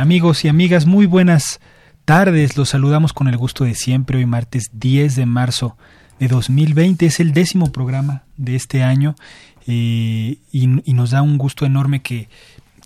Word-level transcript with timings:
Amigos 0.00 0.46
y 0.46 0.48
amigas, 0.48 0.86
muy 0.86 1.04
buenas 1.04 1.60
tardes. 2.06 2.56
Los 2.56 2.70
saludamos 2.70 3.12
con 3.12 3.28
el 3.28 3.36
gusto 3.36 3.64
de 3.64 3.74
siempre. 3.74 4.16
Hoy 4.16 4.24
martes 4.24 4.70
10 4.72 5.14
de 5.14 5.26
marzo 5.26 5.76
de 6.18 6.26
2020 6.26 7.04
es 7.04 7.20
el 7.20 7.34
décimo 7.34 7.70
programa 7.70 8.22
de 8.38 8.56
este 8.56 8.82
año 8.82 9.14
eh, 9.66 10.38
y, 10.52 10.66
nos 10.68 11.10
da 11.10 11.20
un 11.20 11.36
gusto 11.36 11.66
enorme 11.66 12.00
que 12.00 12.30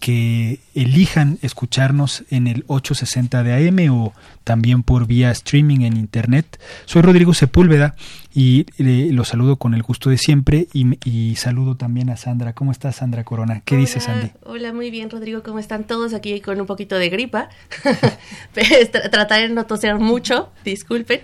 que 0.00 0.58
elijan 0.74 1.38
escucharnos 1.40 2.24
en 2.28 2.48
el 2.48 2.64
860 2.66 3.42
de 3.44 3.68
AM 3.68 3.92
o 3.92 4.12
también 4.42 4.82
por 4.82 5.06
vía 5.06 5.30
streaming 5.30 5.82
en 5.82 5.96
internet. 5.96 6.60
Soy 6.84 7.00
Rodrigo 7.00 7.32
Sepúlveda 7.32 7.94
y 8.36 8.66
eh, 8.78 9.10
los 9.12 9.28
saludo 9.28 9.56
con 9.56 9.74
el 9.74 9.84
gusto 9.84 10.10
de 10.10 10.18
siempre 10.18 10.66
y, 10.72 11.36
saludo 11.36 11.76
también 11.76 12.10
a 12.10 12.16
Sandra. 12.16 12.52
¿Cómo 12.52 12.72
estás, 12.72 12.96
Sandra 12.96 13.22
Corona? 13.22 13.62
¿Qué 13.64 13.76
dices, 13.76 14.04
Sandy? 14.04 14.32
Hola, 14.42 14.72
muy 14.72 14.90
bien, 14.90 15.08
Rodrigo. 15.08 15.44
¿Cómo 15.44 15.60
están 15.60 15.84
todos 15.84 16.14
aquí 16.14 16.40
con 16.40 16.60
un 16.60 16.66
poquito 16.66 16.96
de 16.96 17.10
gripa? 17.10 17.48
Trataré 19.10 19.48
de 19.48 19.54
no 19.54 19.66
toser 19.66 19.96
mucho, 20.00 20.50
disculpen. 20.64 21.20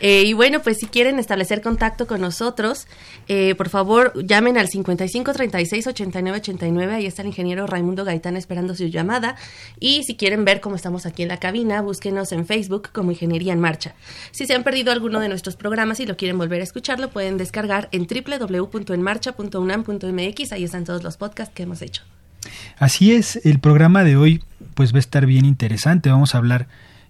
Eh, 0.00 0.22
y 0.24 0.32
bueno, 0.32 0.60
pues 0.60 0.78
si 0.78 0.86
quieren 0.86 1.18
establecer 1.18 1.60
contacto 1.60 2.06
con 2.06 2.22
nosotros, 2.22 2.86
eh, 3.28 3.54
por 3.56 3.68
favor 3.68 4.12
llamen 4.24 4.56
al 4.56 4.68
55 4.68 5.32
36 5.34 5.86
89 5.86 6.38
89. 6.38 6.94
Ahí 6.94 7.06
está 7.06 7.20
el 7.22 7.28
ingeniero 7.28 7.66
Raimundo 7.66 8.06
Gaitán 8.06 8.38
esperando 8.38 8.74
su 8.74 8.86
llamada. 8.86 9.36
Y 9.80 10.02
si 10.04 10.16
quieren 10.16 10.46
ver 10.46 10.62
cómo 10.62 10.76
estamos 10.76 11.04
aquí 11.04 11.22
en 11.22 11.28
la 11.28 11.38
cabina, 11.38 11.82
búsquenos 11.82 12.32
en 12.32 12.46
Facebook 12.46 12.88
como 12.92 13.10
Ingeniería 13.10 13.52
en 13.52 13.60
Marcha. 13.60 13.94
Si 14.30 14.46
se 14.46 14.54
han 14.54 14.64
perdido 14.64 14.92
alguno 14.92 15.20
de 15.20 15.28
nuestros 15.28 15.56
programas 15.56 16.00
y 16.00 16.06
lo 16.06 16.16
quieren 16.16 16.38
volver 16.38 16.53
a 16.60 16.64
escuchar, 16.64 17.00
lo 17.00 17.10
pueden 17.10 17.38
descargar 17.38 17.88
en 17.92 18.06
www.enmarcha.unam.mx. 18.06 20.52
Ahí 20.52 20.64
están 20.64 20.84
todos 20.84 21.02
los 21.02 21.16
podcasts 21.16 21.54
que 21.54 21.62
hemos 21.64 21.82
hecho. 21.82 22.02
Así 22.78 23.12
es, 23.12 23.36
el 23.44 23.58
programa 23.58 24.04
de 24.04 24.16
hoy 24.16 24.42
pues 24.74 24.92
va 24.92 24.96
a 24.96 25.00
estar 25.00 25.26
bien 25.26 25.44
interesante. 25.44 26.10
Vamos 26.10 26.34
a 26.34 26.38
hablar 26.38 26.66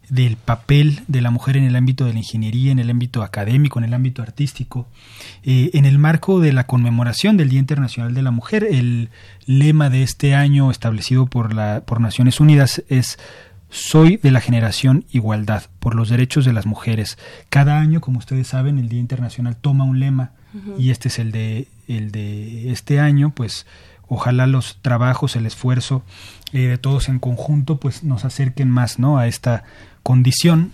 del 0.09 0.37
papel 0.37 1.00
de 1.09 1.20
la 1.20 1.31
mujer 1.31 1.56
en 1.56 1.65
el 1.65 1.77
ámbito 1.77 2.05
de 2.05 2.12
la 2.12 2.19
ingeniería, 2.19 2.72
en 2.72 2.78
el 2.78 2.91
ámbito 2.91 3.22
académico, 3.22 3.78
en 3.78 3.87
el 3.87 3.95
ámbito 3.95 4.22
artístico. 4.22 4.87
Eh, 5.43 5.71
en 5.75 5.87
el 5.87 5.99
marco 5.99 6.41
de 6.41 6.53
la 6.53 6.66
conmemoración 6.66 7.37
del 7.37 7.49
Día 7.49 7.61
Internacional 7.61 8.15
de 8.15 8.22
la 8.22 8.31
Mujer, 8.31 8.66
el 8.71 9.11
lema 9.47 9.91
de 9.91 10.03
este 10.03 10.34
año 10.34 10.71
establecido 10.71 11.26
por, 11.26 11.55
la, 11.55 11.82
por 11.87 12.00
Naciones 12.00 12.41
Unidas 12.41 12.82
es 12.88 13.19
soy 13.75 14.19
de 14.19 14.31
la 14.31 14.41
generación 14.41 15.05
igualdad 15.11 15.65
por 15.81 15.97
los 15.97 16.09
derechos 16.09 16.45
de 16.45 16.53
las 16.53 16.65
mujeres. 16.65 17.19
Cada 17.49 17.81
año, 17.81 18.01
como 18.01 18.19
ustedes 18.19 18.47
saben, 18.47 18.79
el 18.79 18.89
Día 18.89 19.01
Internacional 19.01 19.57
toma 19.57 19.85
un 19.85 19.99
lema 19.99 20.31
y 20.79 20.91
este 20.91 21.09
es 21.09 21.19
el 21.19 21.33
de, 21.33 21.67
el 21.89 22.12
de 22.12 22.71
este 22.71 23.01
año, 23.01 23.31
pues 23.31 23.67
ojalá 24.07 24.47
los 24.47 24.79
trabajos, 24.81 25.35
el 25.35 25.47
esfuerzo 25.47 26.05
eh, 26.53 26.61
de 26.61 26.79
todos 26.79 27.09
en 27.09 27.19
conjunto, 27.19 27.81
pues 27.81 28.05
nos 28.05 28.25
acerquen 28.25 28.71
más, 28.71 29.01
¿no? 29.01 29.19
A 29.19 29.27
esta 29.27 29.65
condición 30.05 30.71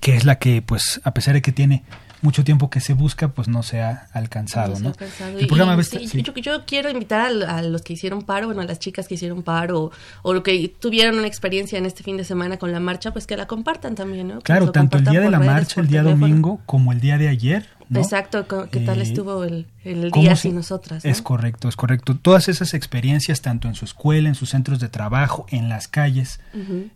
que 0.00 0.14
es 0.14 0.24
la 0.24 0.38
que, 0.38 0.62
pues, 0.62 1.00
a 1.02 1.12
pesar 1.12 1.34
de 1.34 1.42
que 1.42 1.50
tiene 1.50 1.82
mucho 2.26 2.42
tiempo 2.42 2.68
que 2.70 2.80
se 2.80 2.92
busca, 2.92 3.28
pues 3.28 3.46
no 3.46 3.62
se 3.62 3.80
ha 3.80 4.08
alcanzado, 4.12 4.80
¿no? 4.80 4.92
El 5.38 5.46
programa 5.46 5.80
Yo, 5.80 6.64
quiero 6.66 6.90
invitar 6.90 7.30
a, 7.46 7.62
los 7.62 7.82
que 7.82 7.92
hicieron 7.92 8.22
paro, 8.22 8.46
bueno, 8.46 8.62
a 8.62 8.64
las 8.64 8.80
chicas 8.80 9.06
que 9.06 9.14
hicieron 9.14 9.44
paro 9.44 9.92
o, 10.22 10.34
lo 10.34 10.42
que 10.42 10.74
tuvieron 10.80 11.18
una 11.18 11.28
experiencia 11.28 11.78
en 11.78 11.86
este 11.86 12.02
fin 12.02 12.16
de 12.16 12.24
semana 12.24 12.56
con 12.56 12.72
la 12.72 12.80
marcha, 12.80 13.12
pues 13.12 13.28
que 13.28 13.36
la 13.36 13.46
compartan 13.46 13.94
también, 13.94 14.26
¿no? 14.26 14.40
claro, 14.40 14.72
tanto 14.72 14.98
el 14.98 15.04
día 15.04 15.20
de 15.20 15.30
la 15.30 15.38
marcha, 15.38 15.80
el 15.80 15.86
día 15.86 16.02
domingo, 16.02 16.60
como 16.66 16.90
el 16.90 17.00
día 17.00 17.16
de 17.16 17.28
ayer, 17.28 17.68
Exacto, 17.94 18.46
¿qué 18.70 18.80
tal 18.80 18.98
eh, 18.98 19.02
estuvo 19.02 19.44
el, 19.44 19.66
día 20.12 20.34
sin 20.36 20.56
nosotras? 20.56 21.04
Es 21.04 21.22
correcto, 21.22 21.68
es 21.68 21.76
correcto. 21.76 22.16
Todas 22.16 22.48
esas 22.48 22.74
experiencias, 22.74 23.40
tanto 23.40 23.68
en 23.68 23.74
su 23.74 23.84
escuela, 23.84 24.28
en 24.28 24.34
sus 24.34 24.50
centros 24.50 24.80
de 24.80 24.88
trabajo, 24.88 25.46
en 25.50 25.68
las 25.68 25.86
calles, 25.86 26.40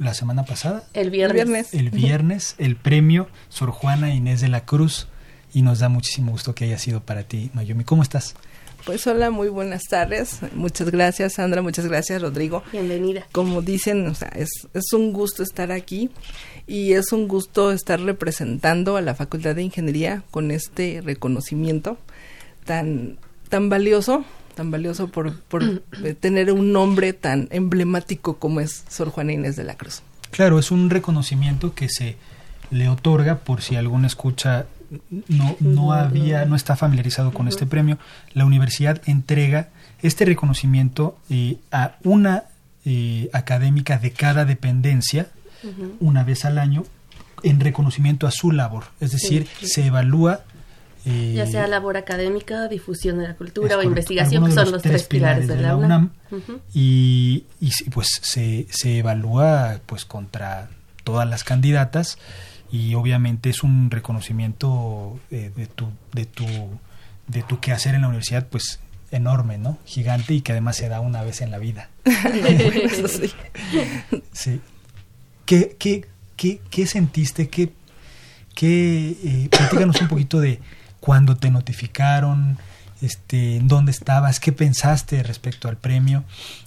la 0.00 0.14
semana 0.14 0.44
pasada. 0.44 0.82
El 0.94 1.10
viernes. 1.10 1.72
El 1.74 1.90
viernes, 1.90 2.54
el 2.58 2.74
premio 2.74 3.28
Sor 3.50 3.70
Juana 3.70 4.12
Inés 4.12 4.40
de 4.40 4.48
la 4.48 4.64
Cruz. 4.64 5.06
Y 5.52 5.62
nos 5.62 5.80
da 5.80 5.88
muchísimo 5.88 6.32
gusto 6.32 6.54
que 6.54 6.64
haya 6.64 6.78
sido 6.78 7.00
para 7.00 7.24
ti, 7.24 7.50
Mayumi. 7.54 7.84
¿Cómo 7.84 8.02
estás? 8.02 8.34
Pues 8.86 9.06
hola, 9.06 9.30
muy 9.30 9.48
buenas 9.48 9.82
tardes. 9.90 10.38
Muchas 10.54 10.90
gracias, 10.90 11.34
Sandra. 11.34 11.60
Muchas 11.60 11.86
gracias, 11.86 12.22
Rodrigo. 12.22 12.62
Bienvenida. 12.72 13.26
Como 13.32 13.60
dicen, 13.60 14.06
o 14.06 14.14
sea, 14.14 14.28
es, 14.28 14.48
es 14.72 14.92
un 14.92 15.12
gusto 15.12 15.42
estar 15.42 15.70
aquí 15.70 16.10
y 16.66 16.92
es 16.94 17.12
un 17.12 17.28
gusto 17.28 17.72
estar 17.72 18.00
representando 18.00 18.96
a 18.96 19.02
la 19.02 19.14
Facultad 19.14 19.54
de 19.54 19.64
Ingeniería 19.64 20.22
con 20.30 20.50
este 20.50 21.02
reconocimiento 21.04 21.98
tan, 22.64 23.18
tan 23.48 23.68
valioso 23.68 24.24
tan 24.54 24.70
valioso 24.70 25.08
por, 25.08 25.38
por 25.40 25.82
tener 26.20 26.52
un 26.52 26.72
nombre 26.72 27.12
tan 27.12 27.48
emblemático 27.50 28.38
como 28.38 28.60
es 28.60 28.84
Sor 28.88 29.10
Juana 29.10 29.32
Inés 29.32 29.56
de 29.56 29.64
la 29.64 29.74
Cruz. 29.74 30.02
Claro, 30.30 30.58
es 30.58 30.70
un 30.70 30.90
reconocimiento 30.90 31.74
que 31.74 31.88
se 31.88 32.16
le 32.70 32.88
otorga 32.88 33.38
por 33.38 33.62
si 33.62 33.76
alguna 33.76 34.06
escucha 34.06 34.66
no, 35.28 35.56
no 35.60 35.92
había, 35.92 36.44
no 36.44 36.56
está 36.56 36.76
familiarizado 36.76 37.32
con 37.32 37.48
este 37.48 37.66
premio, 37.66 37.98
la 38.34 38.44
universidad 38.44 39.00
entrega 39.06 39.68
este 40.02 40.24
reconocimiento 40.24 41.18
eh, 41.28 41.58
a 41.70 41.96
una 42.02 42.44
eh, 42.84 43.28
académica 43.32 43.98
de 43.98 44.12
cada 44.12 44.44
dependencia 44.44 45.28
una 46.00 46.24
vez 46.24 46.46
al 46.46 46.56
año 46.56 46.84
en 47.42 47.60
reconocimiento 47.60 48.26
a 48.26 48.30
su 48.30 48.50
labor. 48.50 48.84
Es 48.98 49.12
decir, 49.12 49.46
se 49.62 49.84
evalúa 49.84 50.40
eh, 51.06 51.32
ya 51.34 51.46
sea 51.46 51.66
labor 51.66 51.96
académica, 51.96 52.68
difusión 52.68 53.18
de 53.18 53.28
la 53.28 53.34
cultura 53.34 53.78
o 53.78 53.82
investigación, 53.82 54.44
que 54.46 54.52
son 54.52 54.70
los, 54.70 54.82
tres, 54.82 55.04
pilares, 55.04 55.48
de, 55.48 55.56
la 55.56 55.76
UNAM. 55.76 56.10
y, 56.74 57.44
y, 57.60 57.70
pues 57.90 58.08
se, 58.22 58.66
se 58.70 58.98
evalúa 58.98 59.80
pues 59.86 60.04
contra 60.04 60.68
todas 61.04 61.28
las 61.28 61.44
candidatas 61.44 62.18
y 62.72 62.94
obviamente 62.94 63.50
es 63.50 63.62
un 63.62 63.90
reconocimiento 63.90 65.18
eh, 65.30 65.50
de 65.56 65.66
tu 65.66 65.88
de 66.12 66.26
tu 66.26 66.46
de 67.26 67.42
tu 67.42 67.60
quehacer 67.60 67.94
en 67.94 68.02
la 68.02 68.08
universidad 68.08 68.46
pues 68.48 68.80
enorme, 69.10 69.58
¿no? 69.58 69.78
Gigante 69.84 70.34
y 70.34 70.40
que 70.40 70.52
además 70.52 70.76
se 70.76 70.88
da 70.88 71.00
una 71.00 71.22
vez 71.22 71.40
en 71.40 71.50
la 71.50 71.58
vida. 71.58 71.90
sí. 72.04 73.32
sí. 74.32 74.60
¿Qué, 75.46 75.76
qué, 75.78 76.06
qué, 76.36 76.60
qué 76.70 76.86
sentiste? 76.86 77.48
¿Qué, 77.48 77.72
qué 78.54 79.16
eh, 79.24 79.48
platícanos 79.50 80.00
un 80.00 80.08
poquito 80.08 80.38
de 80.38 80.60
cuándo 81.10 81.36
te 81.36 81.50
notificaron, 81.50 82.56
este, 83.02 83.58
dónde 83.64 83.90
estabas, 83.90 84.38
qué 84.38 84.52
pensaste 84.52 85.24
respecto 85.24 85.66
al 85.66 85.76
premio 85.76 86.22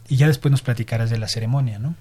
y 0.10 0.18
ya 0.18 0.28
después 0.28 0.52
nos 0.52 0.62
platicarás 0.62 1.10
de 1.10 1.18
la 1.18 1.30
ceremonia, 1.30 1.80
¿no? 1.80 1.96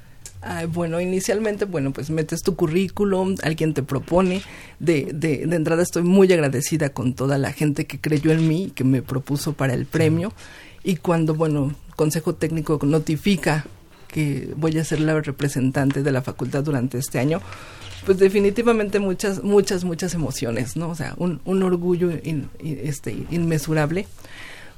bueno, 0.71 1.01
inicialmente, 1.01 1.67
bueno, 1.67 1.93
pues 1.93 2.11
metes 2.11 2.43
tu 2.43 2.57
currículum, 2.57 3.37
alguien 3.45 3.75
te 3.75 3.85
propone. 3.85 4.43
De, 4.81 5.13
de, 5.15 5.47
de, 5.47 5.55
entrada 5.55 5.85
estoy 5.85 6.03
muy 6.03 6.33
agradecida 6.33 6.89
con 6.89 7.15
toda 7.15 7.39
la 7.39 7.53
gente 7.53 7.87
que 7.87 8.01
creyó 8.01 8.33
en 8.33 8.49
mí, 8.49 8.73
que 8.75 8.83
me 8.83 9.03
propuso 9.03 9.53
para 9.53 9.75
el 9.75 9.87
premio. 9.87 10.33
Y 10.83 10.97
cuando, 10.97 11.37
bueno, 11.37 11.77
Consejo 11.95 12.35
Técnico 12.35 12.81
notifica 12.83 13.67
que 14.13 14.53
voy 14.57 14.79
a 14.79 14.85
ser 14.85 15.01
la 15.01 15.21
representante 15.21 16.03
de 16.03 16.13
la 16.13 16.23
facultad 16.23 16.63
durante 16.63 16.99
este 16.99 17.19
año, 17.19 17.41
pues 18.07 18.19
definitivamente 18.19 19.01
muchas, 19.01 19.43
muchas, 19.43 19.85
muchas 19.85 20.15
emociones, 20.15 20.77
¿no? 20.77 20.91
O 20.91 20.95
sea, 20.95 21.15
un, 21.17 21.41
un 21.45 21.63
orgullo 21.63 22.11
este, 22.61 23.27
inmesurable, 23.31 24.07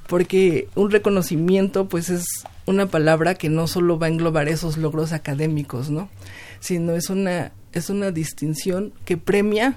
porque 0.06 0.68
un 0.74 0.90
reconocimiento, 0.90 1.88
pues 1.88 2.10
es 2.10 2.24
una 2.66 2.86
palabra 2.86 3.34
que 3.34 3.48
no 3.48 3.66
solo 3.66 3.98
va 3.98 4.06
a 4.06 4.10
englobar 4.10 4.48
esos 4.48 4.76
logros 4.76 5.12
académicos, 5.12 5.90
¿no? 5.90 6.08
Sino 6.60 6.92
es 6.94 7.10
una, 7.10 7.52
es 7.72 7.90
una 7.90 8.10
distinción 8.10 8.92
que 9.04 9.16
premia 9.16 9.76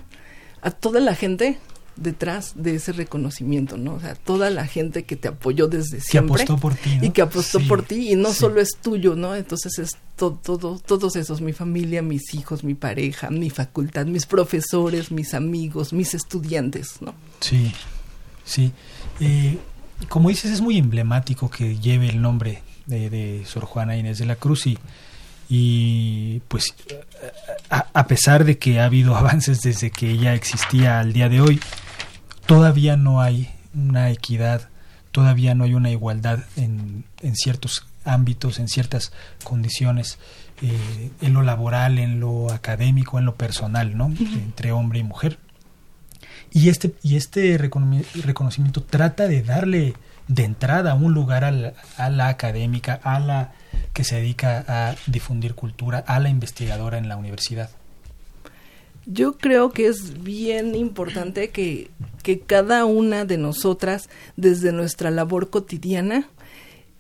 a 0.62 0.72
toda 0.72 1.00
la 1.00 1.16
gente 1.16 1.58
detrás 1.98 2.54
de 2.56 2.76
ese 2.76 2.92
reconocimiento, 2.92 3.78
¿no? 3.78 3.96
O 3.96 4.00
sea, 4.00 4.16
toda 4.16 4.50
la 4.50 4.66
gente 4.68 5.04
que 5.04 5.16
te 5.16 5.28
apoyó 5.28 5.68
desde 5.68 6.00
siempre. 6.00 6.38
Que 6.38 6.44
apostó 6.44 6.58
por 6.58 6.76
ti. 6.76 7.00
Y 7.02 7.10
que 7.12 7.22
apostó 7.22 7.60
por 7.62 7.84
ti 7.84 8.12
y 8.12 8.16
no 8.16 8.34
solo 8.34 8.62
es 8.62 8.78
tuyo, 8.78 9.16
¿no? 9.16 9.36
Entonces 9.36 9.80
es 9.80 9.98
todo, 10.16 10.40
todo, 10.44 10.80
todos 10.80 11.16
esos, 11.16 11.42
mi 11.42 11.54
familia, 11.54 12.02
mis 12.02 12.34
hijos, 12.34 12.64
mi 12.64 12.74
pareja, 12.74 13.30
mi 13.30 13.50
facultad, 13.50 14.06
mis 14.06 14.26
profesores, 14.26 15.12
mis 15.12 15.34
amigos, 15.34 15.94
mis 15.94 16.14
estudiantes, 16.14 17.02
¿no? 17.02 17.14
Sí, 17.40 17.72
sí. 18.44 18.72
Eh, 19.20 19.58
como 20.10 20.30
dices, 20.30 20.52
es 20.52 20.62
muy 20.62 20.78
emblemático 20.78 21.50
que 21.50 21.78
lleve 21.78 22.10
el 22.10 22.22
nombre 22.22 22.62
de, 22.86 23.10
de 23.10 23.46
Sor 23.46 23.66
Juana 23.66 23.98
Inés 23.98 24.20
de 24.20 24.26
la 24.26 24.36
Cruz 24.36 24.68
y, 24.68 24.78
y 25.50 26.42
pues 26.48 26.76
a, 27.70 27.88
a, 27.94 28.08
pesar 28.08 28.46
de 28.46 28.58
que 28.58 28.80
ha 28.80 28.86
habido 28.86 29.16
avances 29.18 29.62
desde 29.62 29.92
que 29.92 30.12
ella 30.12 30.34
existía 30.34 31.00
al 31.00 31.14
día 31.14 31.30
de 31.30 31.42
hoy, 31.42 31.60
todavía 32.48 32.98
no 32.98 33.22
hay 33.22 33.54
una 33.76 34.10
equidad, 34.10 34.70
todavía 35.12 35.54
no 35.54 35.66
hay 35.66 35.76
una 35.76 35.92
igualdad 35.92 36.40
en, 36.56 37.04
en 37.22 37.36
ciertos 37.36 37.86
ámbitos, 38.06 38.58
en 38.58 38.68
ciertas 38.68 39.12
condiciones, 39.44 40.18
eh, 40.62 41.12
en 41.22 41.34
lo 41.34 41.44
laboral, 41.44 42.00
en 42.00 42.20
lo 42.20 42.52
académico, 42.52 43.20
en 43.20 43.26
lo 43.26 43.36
personal, 43.36 43.96
¿no? 43.96 44.08
Entre 44.08 44.72
hombre 44.72 45.00
y 45.00 45.04
mujer. 45.04 45.38
Y 46.52 46.70
este, 46.70 46.96
y 47.04 47.18
este 47.18 47.58
reconocimiento 47.58 48.82
trata 48.82 49.28
de 49.28 49.44
darle 49.44 49.94
de 50.28 50.44
entrada 50.44 50.96
un 50.96 51.14
lugar 51.14 51.44
a 51.44 51.52
la, 51.52 51.74
a 51.98 52.10
la 52.10 52.30
académica, 52.30 53.00
a 53.04 53.20
la 53.20 53.52
que 53.94 54.04
se 54.04 54.16
dedica 54.16 54.64
a 54.68 54.96
difundir 55.06 55.54
cultura, 55.54 56.00
a 56.08 56.20
la 56.20 56.30
investigadora 56.30 56.98
en 56.98 57.10
la 57.10 57.18
universidad. 57.18 57.70
Yo 59.10 59.38
creo 59.38 59.72
que 59.72 59.88
es 59.88 60.22
bien 60.22 60.76
importante 60.76 61.50
que, 61.50 61.90
que 62.24 62.42
cada 62.42 62.84
una 62.84 63.24
de 63.24 63.38
nosotras, 63.38 64.10
desde 64.36 64.74
nuestra 64.74 65.12
labor 65.12 65.50
cotidiana, 65.50 66.28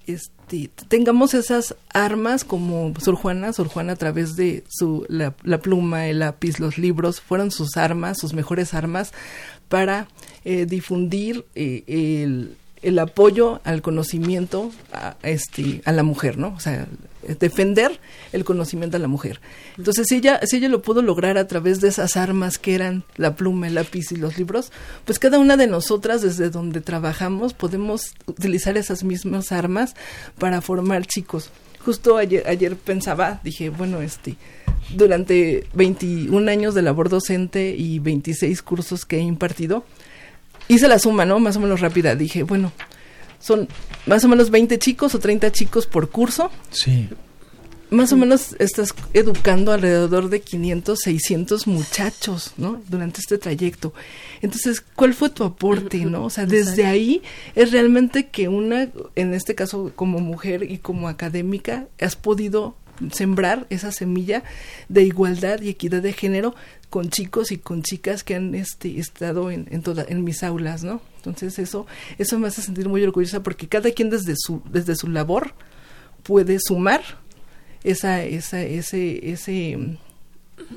este, 0.06 0.69
tengamos 0.88 1.33
esas 1.33 1.75
armas 1.94 2.45
como 2.45 2.94
Sor 2.98 3.15
Juana, 3.15 3.51
Sor 3.51 3.68
Juana 3.68 3.92
a 3.92 3.95
través 3.98 4.38
de 4.38 4.63
su, 4.69 5.06
la, 5.09 5.36
la, 5.44 5.57
pluma, 5.59 6.07
el 6.07 6.19
lápiz, 6.19 6.59
los 6.59 6.77
libros, 6.77 7.19
fueron 7.19 7.51
sus 7.51 7.75
armas, 7.75 8.18
sus 8.18 8.33
mejores 8.33 8.74
armas 8.74 9.12
para 9.68 10.07
eh, 10.45 10.65
difundir 10.65 11.45
eh, 11.56 11.83
el, 11.88 12.56
el 12.81 13.00
apoyo 13.00 13.59
al 13.65 13.81
conocimiento 13.81 14.71
a, 14.94 15.18
este, 15.24 15.81
a 15.83 15.92
la 15.92 16.04
mujer, 16.04 16.38
¿no? 16.38 16.54
O 16.56 16.59
sea, 16.62 16.88
defender 17.35 18.00
el 18.31 18.44
conocimiento 18.44 18.97
a 18.97 19.00
la 19.00 19.07
mujer. 19.07 19.39
Entonces, 19.77 20.07
si 20.07 20.15
ella, 20.15 20.39
si 20.45 20.57
ella 20.57 20.69
lo 20.69 20.81
pudo 20.81 21.01
lograr 21.01 21.38
a 21.38 21.47
través 21.47 21.81
de 21.81 21.89
esas 21.89 22.18
armas 22.18 22.57
que 22.57 22.75
eran 22.75 23.03
la 23.15 23.35
pluma, 23.35 23.68
el 23.68 23.75
lápiz 23.75 24.12
y 24.12 24.15
los 24.15 24.38
libros, 24.38 24.71
pues 25.06 25.19
cada 25.19 25.39
una 25.39 25.57
de 25.57 25.68
nosotras, 25.68 26.21
desde 26.21 26.50
donde 26.50 26.81
trabajamos, 26.81 27.53
podemos 27.53 28.13
utilizar 28.25 28.77
esas 28.77 29.03
mismas 29.03 29.51
armas 29.51 29.95
para 30.38 30.62
formar 30.62 31.06
chicos. 31.06 31.50
Justo 31.83 32.18
ayer, 32.18 32.44
ayer 32.47 32.75
pensaba, 32.75 33.39
dije, 33.44 33.69
bueno, 33.69 34.01
este, 34.01 34.35
durante 34.95 35.65
21 35.73 36.51
años 36.51 36.75
de 36.75 36.81
labor 36.81 37.09
docente 37.09 37.75
y 37.77 38.00
26 38.00 38.62
cursos 38.62 39.06
que 39.06 39.18
he 39.18 39.21
impartido, 39.21 39.85
hice 40.68 40.88
la 40.88 41.00
suma, 41.00 41.25
¿no? 41.25 41.39
Más 41.39 41.56
o 41.57 41.59
menos 41.59 41.80
rápida. 41.80 42.15
Dije, 42.15 42.44
bueno, 42.44 42.71
son 43.39 43.67
más 44.05 44.23
o 44.23 44.27
menos 44.27 44.49
20 44.49 44.77
chicos 44.79 45.15
o 45.15 45.19
30 45.19 45.51
chicos 45.51 45.85
por 45.87 46.09
curso. 46.09 46.51
Sí. 46.71 47.09
Más 47.89 48.11
o 48.11 48.17
menos 48.17 48.53
estás 48.59 48.93
educando 49.13 49.71
alrededor 49.71 50.29
de 50.29 50.41
500, 50.41 50.99
600 50.99 51.67
muchachos, 51.67 52.53
¿no? 52.57 52.81
Durante 52.89 53.21
este 53.21 53.37
trayecto. 53.37 53.93
Entonces, 54.41 54.81
¿cuál 54.81 55.13
fue 55.13 55.29
tu 55.29 55.45
aporte, 55.45 55.99
no? 55.99 56.25
O 56.25 56.29
sea, 56.29 56.45
desde 56.47 56.85
ahí 56.85 57.21
es 57.55 57.71
realmente 57.71 58.27
que 58.27 58.49
una, 58.49 58.89
en 59.15 59.33
este 59.33 59.55
caso 59.55 59.93
como 59.95 60.19
mujer 60.19 60.69
y 60.69 60.79
como 60.79 61.07
académica, 61.07 61.87
has 62.01 62.17
podido 62.17 62.75
sembrar 63.11 63.67
esa 63.69 63.91
semilla 63.91 64.43
de 64.89 65.03
igualdad 65.03 65.61
y 65.61 65.69
equidad 65.69 66.01
de 66.01 66.13
género 66.13 66.55
con 66.89 67.09
chicos 67.09 67.51
y 67.51 67.57
con 67.57 67.83
chicas 67.83 68.23
que 68.23 68.35
han 68.35 68.56
este, 68.56 68.99
estado 68.99 69.51
en, 69.51 69.67
en, 69.71 69.81
toda, 69.81 70.06
en 70.07 70.23
mis 70.23 70.44
aulas, 70.44 70.83
¿no? 70.83 71.01
Entonces 71.29 71.59
eso, 71.59 71.85
eso 72.17 72.39
me 72.39 72.47
hace 72.47 72.61
sentir 72.61 72.87
muy 72.89 73.03
orgullosa 73.03 73.43
porque 73.43 73.67
cada 73.67 73.91
quien 73.91 74.09
desde 74.09 74.35
su, 74.37 74.61
desde 74.71 74.95
su 74.95 75.07
labor 75.07 75.53
puede 76.23 76.57
sumar 76.59 77.01
esa, 77.83 78.23
esa, 78.23 78.61
ese, 78.61 79.31
ese 79.31 79.97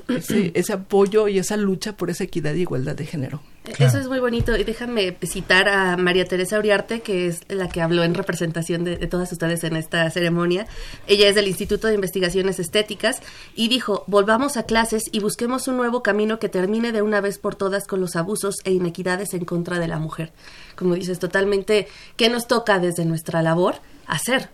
ese, 0.07 0.51
ese, 0.55 0.73
apoyo 0.73 1.27
y 1.27 1.39
esa 1.39 1.57
lucha 1.57 1.97
por 1.97 2.09
esa 2.09 2.23
equidad 2.23 2.53
y 2.53 2.61
igualdad 2.61 2.95
de 2.95 3.05
género. 3.05 3.41
Eso 3.77 3.99
es 3.99 4.07
muy 4.07 4.19
bonito. 4.19 4.57
Y 4.57 4.63
déjame 4.63 5.17
citar 5.23 5.69
a 5.69 5.95
María 5.97 6.25
Teresa 6.25 6.57
Uriarte, 6.57 7.01
que 7.01 7.27
es 7.27 7.41
la 7.47 7.69
que 7.69 7.81
habló 7.81 8.03
en 8.03 8.13
representación 8.13 8.83
de, 8.83 8.97
de, 8.97 9.07
todas 9.07 9.31
ustedes 9.31 9.63
en 9.63 9.75
esta 9.75 10.09
ceremonia. 10.09 10.65
Ella 11.07 11.27
es 11.27 11.35
del 11.35 11.47
Instituto 11.47 11.87
de 11.87 11.95
Investigaciones 11.95 12.59
Estéticas 12.59 13.21
y 13.55 13.67
dijo, 13.67 14.03
volvamos 14.07 14.57
a 14.57 14.63
clases 14.63 15.03
y 15.11 15.19
busquemos 15.19 15.67
un 15.67 15.77
nuevo 15.77 16.01
camino 16.01 16.39
que 16.39 16.49
termine 16.49 16.91
de 16.91 17.01
una 17.01 17.21
vez 17.21 17.37
por 17.37 17.55
todas 17.55 17.85
con 17.85 18.01
los 18.01 18.15
abusos 18.15 18.55
e 18.63 18.71
inequidades 18.71 19.33
en 19.33 19.45
contra 19.45 19.79
de 19.79 19.87
la 19.87 19.99
mujer. 19.99 20.31
Como 20.75 20.95
dices, 20.95 21.19
totalmente, 21.19 21.87
¿qué 22.15 22.29
nos 22.29 22.47
toca 22.47 22.79
desde 22.79 23.05
nuestra 23.05 23.41
labor 23.41 23.75
hacer? 24.07 24.49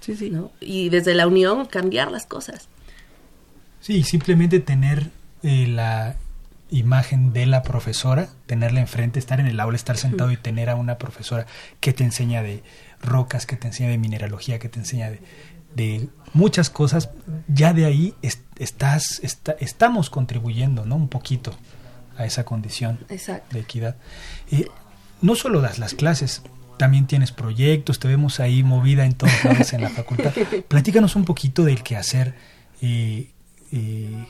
Sí, 0.00 0.16
sí. 0.16 0.30
¿no? 0.30 0.52
Y 0.60 0.88
desde 0.88 1.14
la 1.14 1.26
unión 1.26 1.66
cambiar 1.66 2.12
las 2.12 2.26
cosas. 2.26 2.68
Sí, 3.86 4.02
simplemente 4.02 4.58
tener 4.58 5.12
eh, 5.44 5.68
la 5.68 6.16
imagen 6.70 7.32
de 7.32 7.46
la 7.46 7.62
profesora, 7.62 8.30
tenerla 8.46 8.80
enfrente, 8.80 9.20
estar 9.20 9.38
en 9.38 9.46
el 9.46 9.60
aula, 9.60 9.76
estar 9.76 9.96
sentado 9.96 10.32
y 10.32 10.36
tener 10.36 10.70
a 10.70 10.74
una 10.74 10.98
profesora 10.98 11.46
que 11.78 11.92
te 11.92 12.02
enseña 12.02 12.42
de 12.42 12.64
rocas, 13.00 13.46
que 13.46 13.54
te 13.54 13.68
enseña 13.68 13.90
de 13.90 13.98
mineralogía, 13.98 14.58
que 14.58 14.68
te 14.68 14.80
enseña 14.80 15.08
de, 15.12 15.20
de 15.76 16.08
muchas 16.32 16.68
cosas, 16.68 17.10
ya 17.46 17.72
de 17.74 17.84
ahí 17.84 18.14
est 18.22 18.40
estás, 18.58 19.20
está, 19.22 19.54
estamos 19.60 20.10
contribuyendo, 20.10 20.84
¿no? 20.84 20.96
Un 20.96 21.06
poquito 21.06 21.56
a 22.18 22.26
esa 22.26 22.44
condición 22.44 22.98
Exacto. 23.08 23.54
de 23.54 23.60
equidad. 23.60 23.94
Eh, 24.50 24.66
no 25.22 25.36
solo 25.36 25.60
das 25.60 25.78
las 25.78 25.94
clases, 25.94 26.42
también 26.76 27.06
tienes 27.06 27.30
proyectos, 27.30 28.00
te 28.00 28.08
vemos 28.08 28.40
ahí 28.40 28.64
movida 28.64 29.04
en 29.04 29.14
todos 29.14 29.44
lados 29.44 29.72
en 29.74 29.82
la 29.82 29.90
facultad. 29.90 30.32
Platícanos 30.68 31.14
un 31.14 31.24
poquito 31.24 31.62
del 31.62 31.84
quehacer 31.84 32.34
eh, 32.82 33.30
eh, 33.72 34.26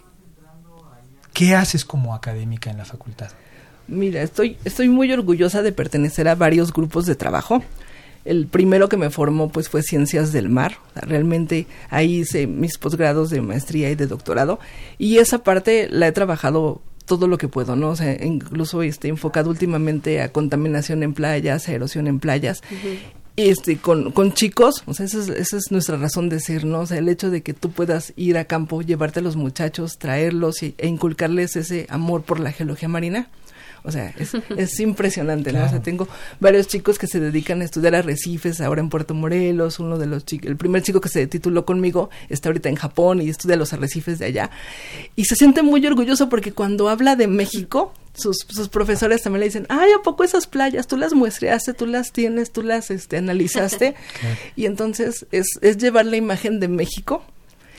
¿Qué 1.32 1.54
haces 1.54 1.84
como 1.84 2.14
académica 2.14 2.70
en 2.70 2.78
la 2.78 2.84
facultad? 2.84 3.30
Mira, 3.88 4.22
estoy, 4.22 4.56
estoy 4.64 4.88
muy 4.88 5.12
orgullosa 5.12 5.62
de 5.62 5.72
pertenecer 5.72 6.28
a 6.28 6.34
varios 6.34 6.72
grupos 6.72 7.06
de 7.06 7.14
trabajo. 7.14 7.62
el 8.24 8.46
primero 8.46 8.88
que 8.88 8.96
me 8.96 9.10
formó 9.10 9.50
pues 9.50 9.68
fue 9.68 9.82
Ciencias 9.82 10.32
del 10.32 10.48
Mar. 10.48 10.78
realmente 10.94 11.66
ahí 11.90 12.20
hice 12.20 12.46
mis 12.46 12.78
posgrados 12.78 13.30
de 13.30 13.40
maestría 13.42 13.90
y 13.90 13.94
de 13.94 14.06
doctorado 14.06 14.58
y 14.98 15.18
esa 15.18 15.44
parte 15.44 15.88
la 15.90 16.08
he 16.08 16.12
trabajado 16.12 16.80
todo 17.04 17.28
lo 17.28 17.38
que 17.38 17.48
puedo, 17.48 17.76
¿no? 17.76 17.90
O 17.90 17.96
sea, 17.96 18.24
incluso 18.24 18.82
este, 18.82 19.08
enfocado 19.08 19.48
últimamente 19.48 20.20
a 20.20 20.32
contaminación 20.32 21.02
en 21.02 21.14
playas, 21.14 21.68
a 21.68 21.72
erosión 21.72 22.08
en 22.08 22.18
playas. 22.18 22.62
Este, 23.36 23.76
con, 23.76 24.12
con 24.12 24.32
chicos, 24.32 24.82
o 24.86 24.94
sea, 24.94 25.04
esa 25.04 25.18
es, 25.18 25.28
esa 25.28 25.58
es 25.58 25.70
nuestra 25.70 25.98
razón 25.98 26.30
de 26.30 26.40
ser, 26.40 26.64
¿no? 26.64 26.80
O 26.80 26.86
sea, 26.86 26.96
el 26.96 27.08
hecho 27.08 27.30
de 27.30 27.42
que 27.42 27.52
tú 27.52 27.70
puedas 27.70 28.14
ir 28.16 28.38
a 28.38 28.46
campo, 28.46 28.80
llevarte 28.80 29.20
a 29.20 29.22
los 29.22 29.36
muchachos, 29.36 29.98
traerlos 29.98 30.62
e 30.62 30.74
inculcarles 30.82 31.54
ese 31.56 31.86
amor 31.90 32.22
por 32.22 32.40
la 32.40 32.50
geología 32.50 32.88
marina, 32.88 33.28
o 33.86 33.92
sea, 33.92 34.12
es, 34.18 34.32
es 34.56 34.80
impresionante, 34.80 35.52
¿no? 35.52 35.64
O 35.64 35.68
sea, 35.68 35.80
tengo 35.80 36.08
varios 36.40 36.66
chicos 36.66 36.98
que 36.98 37.06
se 37.06 37.20
dedican 37.20 37.62
a 37.62 37.64
estudiar 37.64 37.94
arrecifes 37.94 38.60
ahora 38.60 38.80
en 38.80 38.88
Puerto 38.88 39.14
Morelos, 39.14 39.78
uno 39.78 39.96
de 39.96 40.06
los 40.06 40.24
chicos, 40.24 40.50
el 40.50 40.56
primer 40.56 40.82
chico 40.82 41.00
que 41.00 41.08
se 41.08 41.26
tituló 41.26 41.64
conmigo 41.64 42.10
está 42.28 42.48
ahorita 42.48 42.68
en 42.68 42.74
Japón 42.76 43.22
y 43.22 43.28
estudia 43.28 43.56
los 43.56 43.72
arrecifes 43.72 44.18
de 44.18 44.26
allá. 44.26 44.50
Y 45.14 45.26
se 45.26 45.36
siente 45.36 45.62
muy 45.62 45.86
orgulloso 45.86 46.28
porque 46.28 46.52
cuando 46.52 46.88
habla 46.88 47.16
de 47.16 47.28
México, 47.28 47.92
sus, 48.16 48.38
sus 48.48 48.68
profesores 48.68 49.22
también 49.22 49.40
le 49.40 49.46
dicen, 49.46 49.66
ay, 49.68 49.90
¿a 49.92 50.02
poco 50.02 50.24
esas 50.24 50.46
playas? 50.46 50.86
Tú 50.86 50.96
las 50.96 51.12
muestreaste, 51.12 51.74
tú 51.74 51.86
las 51.86 52.12
tienes, 52.12 52.52
tú 52.52 52.62
las 52.62 52.90
este, 52.90 53.16
analizaste. 53.18 53.94
Y 54.56 54.66
entonces 54.66 55.26
es, 55.30 55.46
es 55.60 55.76
llevar 55.78 56.06
la 56.06 56.16
imagen 56.16 56.60
de 56.60 56.68
México 56.68 57.22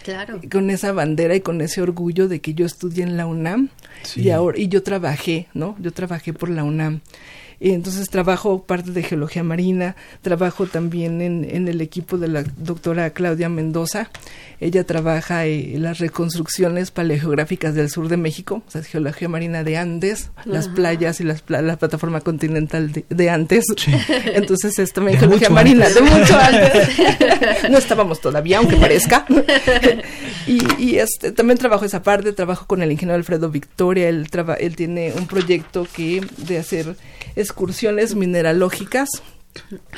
Claro. 0.07 0.39
Con 0.49 0.69
esa 0.69 0.93
bandera 0.93 1.35
y 1.35 1.41
con 1.41 1.59
ese 1.59 1.81
orgullo 1.81 2.29
de 2.29 2.39
que 2.39 2.53
yo 2.53 2.65
estudié 2.65 3.03
en 3.03 3.17
la 3.17 3.25
UNAM 3.25 3.67
y 4.15 4.29
ahora 4.29 4.57
y 4.57 4.69
yo 4.69 4.81
trabajé, 4.81 5.47
¿no? 5.53 5.75
Yo 5.79 5.91
trabajé 5.91 6.31
por 6.31 6.47
la 6.47 6.63
UNAM. 6.63 7.01
Y 7.59 7.71
entonces 7.71 8.09
trabajo 8.09 8.63
parte 8.63 8.91
de 8.91 9.03
geología 9.03 9.43
marina, 9.43 9.95
trabajo 10.21 10.67
también 10.67 11.21
en, 11.21 11.43
en 11.49 11.67
el 11.67 11.81
equipo 11.81 12.17
de 12.17 12.27
la 12.27 12.43
doctora 12.57 13.09
Claudia 13.11 13.49
Mendoza. 13.49 14.09
Ella 14.59 14.83
trabaja 14.85 15.45
en 15.45 15.83
las 15.83 15.99
reconstrucciones 15.99 16.89
paleogeográficas 16.89 17.75
del 17.75 17.91
sur 17.91 18.07
de 18.07 18.17
México, 18.17 18.63
o 18.67 18.71
sea, 18.71 18.81
geología 18.81 19.29
marina 19.29 19.63
de 19.63 19.77
Andes, 19.77 20.31
las 20.45 20.67
playas 20.67 21.21
y 21.21 21.25
las 21.25 21.43
la 21.47 21.77
plataforma 21.77 22.21
continental 22.21 22.91
de, 22.91 23.29
Andes. 23.29 23.65
Entonces 24.25 24.79
es 24.79 24.93
también 24.93 25.19
geología 25.19 25.51
marina 25.51 25.87
de 25.87 26.01
mucho 26.01 26.37
antes. 26.41 26.89
no 27.69 27.77
estábamos 27.77 28.19
todavía, 28.19 28.57
aunque 28.57 28.77
parezca. 28.77 29.25
y, 30.47 30.81
y 30.81 30.97
este, 30.97 31.31
también 31.31 31.59
trabajo 31.59 31.85
esa 31.85 32.01
parte, 32.01 32.33
trabajo 32.33 32.65
con 32.65 32.81
el 32.81 32.91
ingeniero 32.91 33.17
Alfredo 33.17 33.51
Victoria, 33.51 34.09
él, 34.09 34.31
traba, 34.31 34.55
él 34.55 34.75
tiene 34.75 35.13
un 35.15 35.27
proyecto 35.27 35.87
que 35.93 36.25
de 36.37 36.57
hacer 36.57 36.95
excursiones 37.47 38.13
mineralógicas 38.13 39.09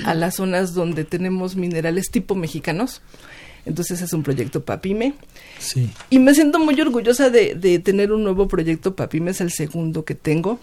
a 0.05 0.13
las 0.13 0.35
zonas 0.35 0.73
donde 0.73 1.03
tenemos 1.03 1.55
minerales 1.55 2.11
tipo 2.11 2.35
mexicanos. 2.35 3.01
Entonces 3.65 4.01
es 4.01 4.13
un 4.13 4.23
proyecto 4.23 4.63
PAPIME. 4.63 5.13
Sí. 5.57 5.89
Y 6.09 6.19
me 6.19 6.33
siento 6.33 6.59
muy 6.59 6.79
orgullosa 6.79 7.29
de, 7.29 7.55
de, 7.55 7.79
tener 7.79 8.11
un 8.11 8.23
nuevo 8.23 8.47
proyecto 8.47 8.95
PAPIME, 8.95 9.31
es 9.31 9.41
el 9.41 9.51
segundo 9.51 10.05
que 10.05 10.15
tengo. 10.15 10.59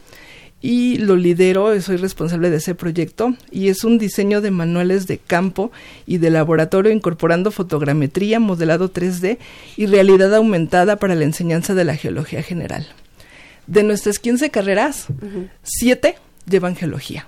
Y 0.62 0.96
lo 0.98 1.16
lidero, 1.16 1.78
soy 1.82 1.96
responsable 1.96 2.48
de 2.48 2.56
ese 2.56 2.74
proyecto. 2.74 3.36
Y 3.50 3.68
es 3.68 3.84
un 3.84 3.98
diseño 3.98 4.40
de 4.40 4.50
manuales 4.50 5.06
de 5.06 5.18
campo 5.18 5.70
y 6.06 6.18
de 6.18 6.30
laboratorio 6.30 6.92
incorporando 6.92 7.50
fotogrametría, 7.50 8.40
modelado 8.40 8.92
3D 8.92 9.38
y 9.76 9.86
realidad 9.86 10.34
aumentada 10.34 10.96
para 10.96 11.14
la 11.14 11.24
enseñanza 11.24 11.74
de 11.74 11.84
la 11.84 11.96
geología 11.96 12.42
general. 12.42 12.86
De 13.66 13.82
nuestras 13.82 14.18
15 14.18 14.50
carreras, 14.50 15.08
7 15.62 16.16
llevan 16.48 16.76
geología. 16.76 17.26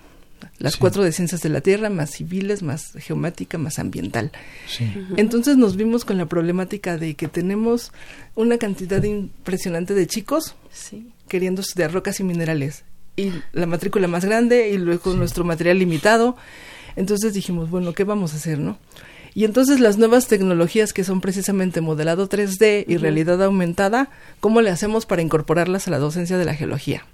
Las 0.58 0.74
sí. 0.74 0.78
cuatro 0.80 1.02
de 1.04 1.12
ciencias 1.12 1.40
de 1.42 1.48
la 1.48 1.60
Tierra, 1.60 1.88
más 1.88 2.10
civiles, 2.10 2.62
más 2.62 2.92
geomática, 2.98 3.58
más 3.58 3.78
ambiental. 3.78 4.32
Sí. 4.66 4.92
Entonces 5.16 5.56
nos 5.56 5.76
vimos 5.76 6.04
con 6.04 6.18
la 6.18 6.26
problemática 6.26 6.96
de 6.96 7.14
que 7.14 7.28
tenemos 7.28 7.92
una 8.34 8.58
cantidad 8.58 9.02
impresionante 9.02 9.94
de 9.94 10.06
chicos 10.06 10.56
sí. 10.72 11.10
queriendo 11.28 11.60
estudiar 11.60 11.92
rocas 11.92 12.18
y 12.20 12.24
minerales. 12.24 12.84
Y 13.16 13.32
la 13.52 13.66
matrícula 13.66 14.06
más 14.08 14.24
grande 14.24 14.70
y 14.70 14.78
luego 14.78 15.12
nuestro 15.14 15.44
material 15.44 15.78
limitado. 15.78 16.36
Entonces 16.96 17.34
dijimos, 17.34 17.70
bueno, 17.70 17.92
¿qué 17.92 18.04
vamos 18.04 18.32
a 18.32 18.36
hacer, 18.36 18.58
no? 18.58 18.78
Y 19.34 19.44
entonces 19.44 19.78
las 19.78 19.98
nuevas 19.98 20.26
tecnologías 20.26 20.92
que 20.92 21.04
son 21.04 21.20
precisamente 21.20 21.80
modelado 21.80 22.28
3D 22.28 22.84
y 22.88 22.94
uh 22.94 22.98
-huh. 22.98 23.00
realidad 23.00 23.42
aumentada, 23.42 24.10
¿cómo 24.40 24.60
le 24.62 24.70
hacemos 24.70 25.06
para 25.06 25.22
incorporarlas 25.22 25.86
a 25.86 25.92
la 25.92 25.98
docencia 25.98 26.38
de 26.38 26.44
la 26.44 26.54
geología? 26.54 27.04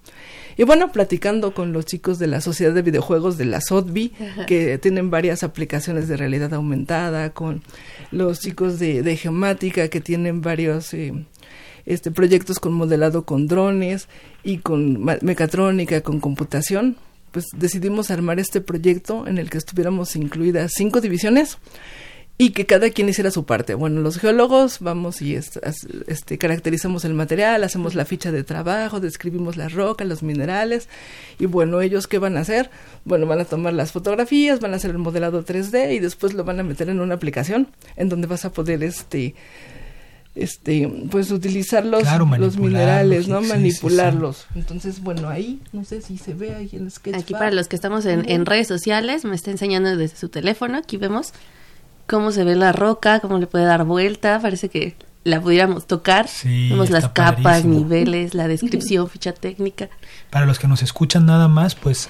Y 0.56 0.64
bueno, 0.64 0.92
platicando 0.92 1.54
con 1.54 1.72
los 1.72 1.86
chicos 1.86 2.18
de 2.18 2.26
la 2.26 2.40
Sociedad 2.40 2.72
de 2.72 2.82
Videojuegos 2.82 3.36
de 3.38 3.44
la 3.44 3.60
SOTBI, 3.60 4.12
que 4.46 4.78
tienen 4.78 5.10
varias 5.10 5.42
aplicaciones 5.42 6.08
de 6.08 6.16
realidad 6.16 6.54
aumentada, 6.54 7.30
con 7.30 7.62
los 8.10 8.40
chicos 8.40 8.78
de, 8.78 9.02
de 9.02 9.16
geomática, 9.16 9.88
que 9.88 10.00
tienen 10.00 10.40
varios 10.40 10.94
eh, 10.94 11.12
este, 11.86 12.10
proyectos 12.10 12.60
con 12.60 12.72
modelado 12.72 13.24
con 13.24 13.46
drones 13.46 14.08
y 14.42 14.58
con 14.58 15.04
mecatrónica, 15.22 16.00
con 16.00 16.20
computación, 16.20 16.96
pues 17.30 17.46
decidimos 17.56 18.10
armar 18.10 18.38
este 18.38 18.60
proyecto 18.60 19.26
en 19.26 19.38
el 19.38 19.50
que 19.50 19.58
estuviéramos 19.58 20.14
incluidas 20.14 20.72
cinco 20.74 21.00
divisiones 21.00 21.58
y 22.36 22.50
que 22.50 22.66
cada 22.66 22.90
quien 22.90 23.08
hiciera 23.08 23.30
su 23.30 23.44
parte. 23.44 23.74
Bueno, 23.74 24.00
los 24.00 24.18
geólogos 24.18 24.80
vamos 24.80 25.22
y 25.22 25.36
est 25.36 25.58
este, 26.08 26.36
caracterizamos 26.36 27.04
el 27.04 27.14
material, 27.14 27.62
hacemos 27.62 27.94
la 27.94 28.04
ficha 28.04 28.32
de 28.32 28.42
trabajo, 28.42 28.98
describimos 28.98 29.56
la 29.56 29.68
roca, 29.68 30.04
los 30.04 30.22
minerales 30.22 30.88
y 31.38 31.46
bueno, 31.46 31.80
ellos 31.80 32.08
qué 32.08 32.18
van 32.18 32.36
a 32.36 32.40
hacer? 32.40 32.70
Bueno, 33.04 33.26
van 33.26 33.40
a 33.40 33.44
tomar 33.44 33.72
las 33.72 33.92
fotografías, 33.92 34.58
van 34.58 34.72
a 34.72 34.76
hacer 34.76 34.90
el 34.90 34.98
modelado 34.98 35.44
3D 35.44 35.94
y 35.94 36.00
después 36.00 36.34
lo 36.34 36.42
van 36.44 36.58
a 36.58 36.64
meter 36.64 36.88
en 36.88 37.00
una 37.00 37.14
aplicación 37.14 37.68
en 37.96 38.08
donde 38.08 38.26
vas 38.26 38.44
a 38.44 38.52
poder 38.52 38.82
este 38.82 39.34
este 40.34 40.88
pues 41.12 41.30
utilizar 41.30 41.86
los, 41.86 42.02
claro, 42.02 42.28
los 42.36 42.56
minerales, 42.56 43.28
¿no? 43.28 43.40
Sí, 43.42 43.48
manipularlos. 43.48 44.38
Sí, 44.38 44.46
sí. 44.52 44.58
Entonces, 44.58 45.00
bueno, 45.00 45.28
ahí 45.28 45.60
no 45.72 45.84
sé 45.84 46.02
si 46.02 46.18
se 46.18 46.34
ve 46.34 46.52
ahí 46.56 46.70
en 46.72 46.86
el 46.86 46.90
sketch. 46.90 47.14
Aquí 47.14 47.34
para 47.34 47.52
los 47.52 47.68
que 47.68 47.76
estamos 47.76 48.04
en, 48.06 48.28
en 48.28 48.44
redes 48.44 48.66
sociales, 48.66 49.24
me 49.24 49.36
está 49.36 49.52
enseñando 49.52 49.96
desde 49.96 50.16
su 50.16 50.28
teléfono, 50.30 50.78
aquí 50.78 50.96
vemos 50.96 51.32
cómo 52.06 52.32
se 52.32 52.44
ve 52.44 52.54
la 52.54 52.72
roca, 52.72 53.20
cómo 53.20 53.38
le 53.38 53.46
puede 53.46 53.64
dar 53.64 53.84
vuelta, 53.84 54.38
parece 54.40 54.68
que 54.68 54.96
la 55.24 55.40
pudiéramos 55.40 55.86
tocar. 55.86 56.28
Sí, 56.28 56.68
Vemos 56.70 56.90
las 56.90 57.08
capas, 57.08 57.42
padrísimo. 57.42 57.78
niveles, 57.78 58.34
la 58.34 58.46
descripción, 58.46 59.08
ficha 59.10 59.32
técnica. 59.32 59.88
Para 60.30 60.46
los 60.46 60.58
que 60.58 60.68
nos 60.68 60.82
escuchan 60.82 61.26
nada 61.26 61.48
más, 61.48 61.74
pues 61.74 62.08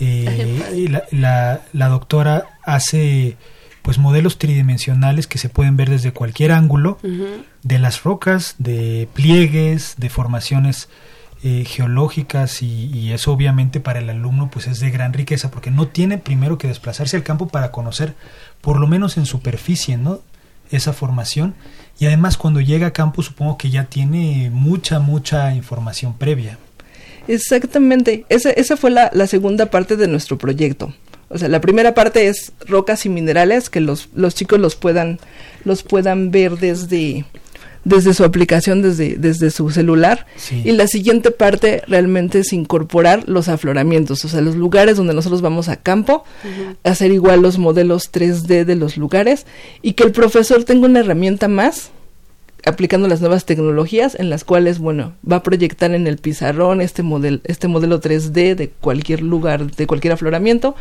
eh, 0.00 0.88
la, 0.90 1.04
la, 1.12 1.60
la, 1.72 1.88
doctora 1.88 2.44
hace 2.64 3.36
pues 3.82 3.98
modelos 3.98 4.38
tridimensionales 4.38 5.28
que 5.28 5.38
se 5.38 5.48
pueden 5.48 5.76
ver 5.76 5.88
desde 5.88 6.12
cualquier 6.12 6.50
ángulo 6.50 6.98
uh 7.04 7.06
-huh. 7.06 7.44
de 7.62 7.78
las 7.78 8.02
rocas, 8.02 8.56
de 8.58 9.08
pliegues, 9.14 9.94
de 9.96 10.10
formaciones 10.10 10.88
eh, 11.44 11.64
geológicas 11.64 12.62
y, 12.62 12.86
y, 12.86 13.12
eso 13.12 13.30
obviamente 13.30 13.78
para 13.78 14.00
el 14.00 14.10
alumno 14.10 14.50
pues 14.50 14.66
es 14.66 14.80
de 14.80 14.90
gran 14.90 15.12
riqueza 15.12 15.50
porque 15.50 15.70
no 15.70 15.86
tiene 15.86 16.18
primero 16.18 16.58
que 16.58 16.66
desplazarse 16.66 17.16
al 17.16 17.22
campo 17.22 17.46
para 17.46 17.70
conocer 17.70 18.16
por 18.60 18.80
lo 18.80 18.86
menos 18.86 19.16
en 19.16 19.26
superficie 19.26 19.96
no 19.96 20.20
esa 20.70 20.92
formación. 20.92 21.54
Y 21.98 22.06
además 22.06 22.36
cuando 22.36 22.60
llega 22.60 22.88
a 22.88 22.92
campo 22.92 23.22
supongo 23.22 23.56
que 23.56 23.70
ya 23.70 23.84
tiene 23.84 24.50
mucha 24.52 24.98
mucha 24.98 25.54
información 25.54 26.14
previa. 26.14 26.58
Exactamente. 27.28 28.24
Esa, 28.28 28.50
esa 28.50 28.76
fue 28.76 28.90
la, 28.90 29.10
la 29.12 29.26
segunda 29.26 29.66
parte 29.66 29.96
de 29.96 30.08
nuestro 30.08 30.38
proyecto. 30.38 30.92
O 31.28 31.38
sea, 31.38 31.48
la 31.48 31.60
primera 31.60 31.94
parte 31.94 32.28
es 32.28 32.52
rocas 32.66 33.04
y 33.04 33.08
minerales 33.08 33.68
que 33.68 33.80
los, 33.80 34.08
los 34.14 34.34
chicos 34.34 34.60
los 34.60 34.76
puedan 34.76 35.18
los 35.64 35.82
puedan 35.82 36.30
ver 36.30 36.58
desde 36.58 37.24
desde 37.86 38.14
su 38.14 38.24
aplicación, 38.24 38.82
desde, 38.82 39.16
desde 39.16 39.50
su 39.50 39.70
celular. 39.70 40.26
Sí. 40.36 40.60
Y 40.64 40.72
la 40.72 40.88
siguiente 40.88 41.30
parte 41.30 41.82
realmente 41.86 42.40
es 42.40 42.52
incorporar 42.52 43.22
los 43.28 43.48
afloramientos, 43.48 44.24
o 44.24 44.28
sea, 44.28 44.40
los 44.40 44.56
lugares 44.56 44.96
donde 44.96 45.14
nosotros 45.14 45.40
vamos 45.40 45.68
a 45.68 45.76
campo, 45.76 46.24
uh 46.44 46.46
-huh. 46.46 46.76
hacer 46.82 47.12
igual 47.12 47.42
los 47.42 47.58
modelos 47.58 48.10
3D 48.12 48.64
de 48.64 48.74
los 48.74 48.96
lugares 48.96 49.46
y 49.82 49.92
que 49.92 50.02
el 50.02 50.10
profesor 50.10 50.64
tenga 50.64 50.86
una 50.86 51.00
herramienta 51.00 51.46
más 51.46 51.90
aplicando 52.66 53.06
las 53.06 53.20
nuevas 53.20 53.44
tecnologías 53.44 54.16
en 54.18 54.28
las 54.28 54.42
cuales, 54.42 54.80
bueno, 54.80 55.14
va 55.30 55.36
a 55.36 55.42
proyectar 55.44 55.94
en 55.94 56.08
el 56.08 56.18
pizarrón 56.18 56.80
este 56.80 57.04
modelo, 57.04 57.38
este 57.44 57.68
modelo 57.68 58.00
3D 58.00 58.56
de 58.56 58.68
cualquier 58.68 59.22
lugar, 59.22 59.70
de 59.70 59.86
cualquier 59.86 60.12
afloramiento. 60.12 60.74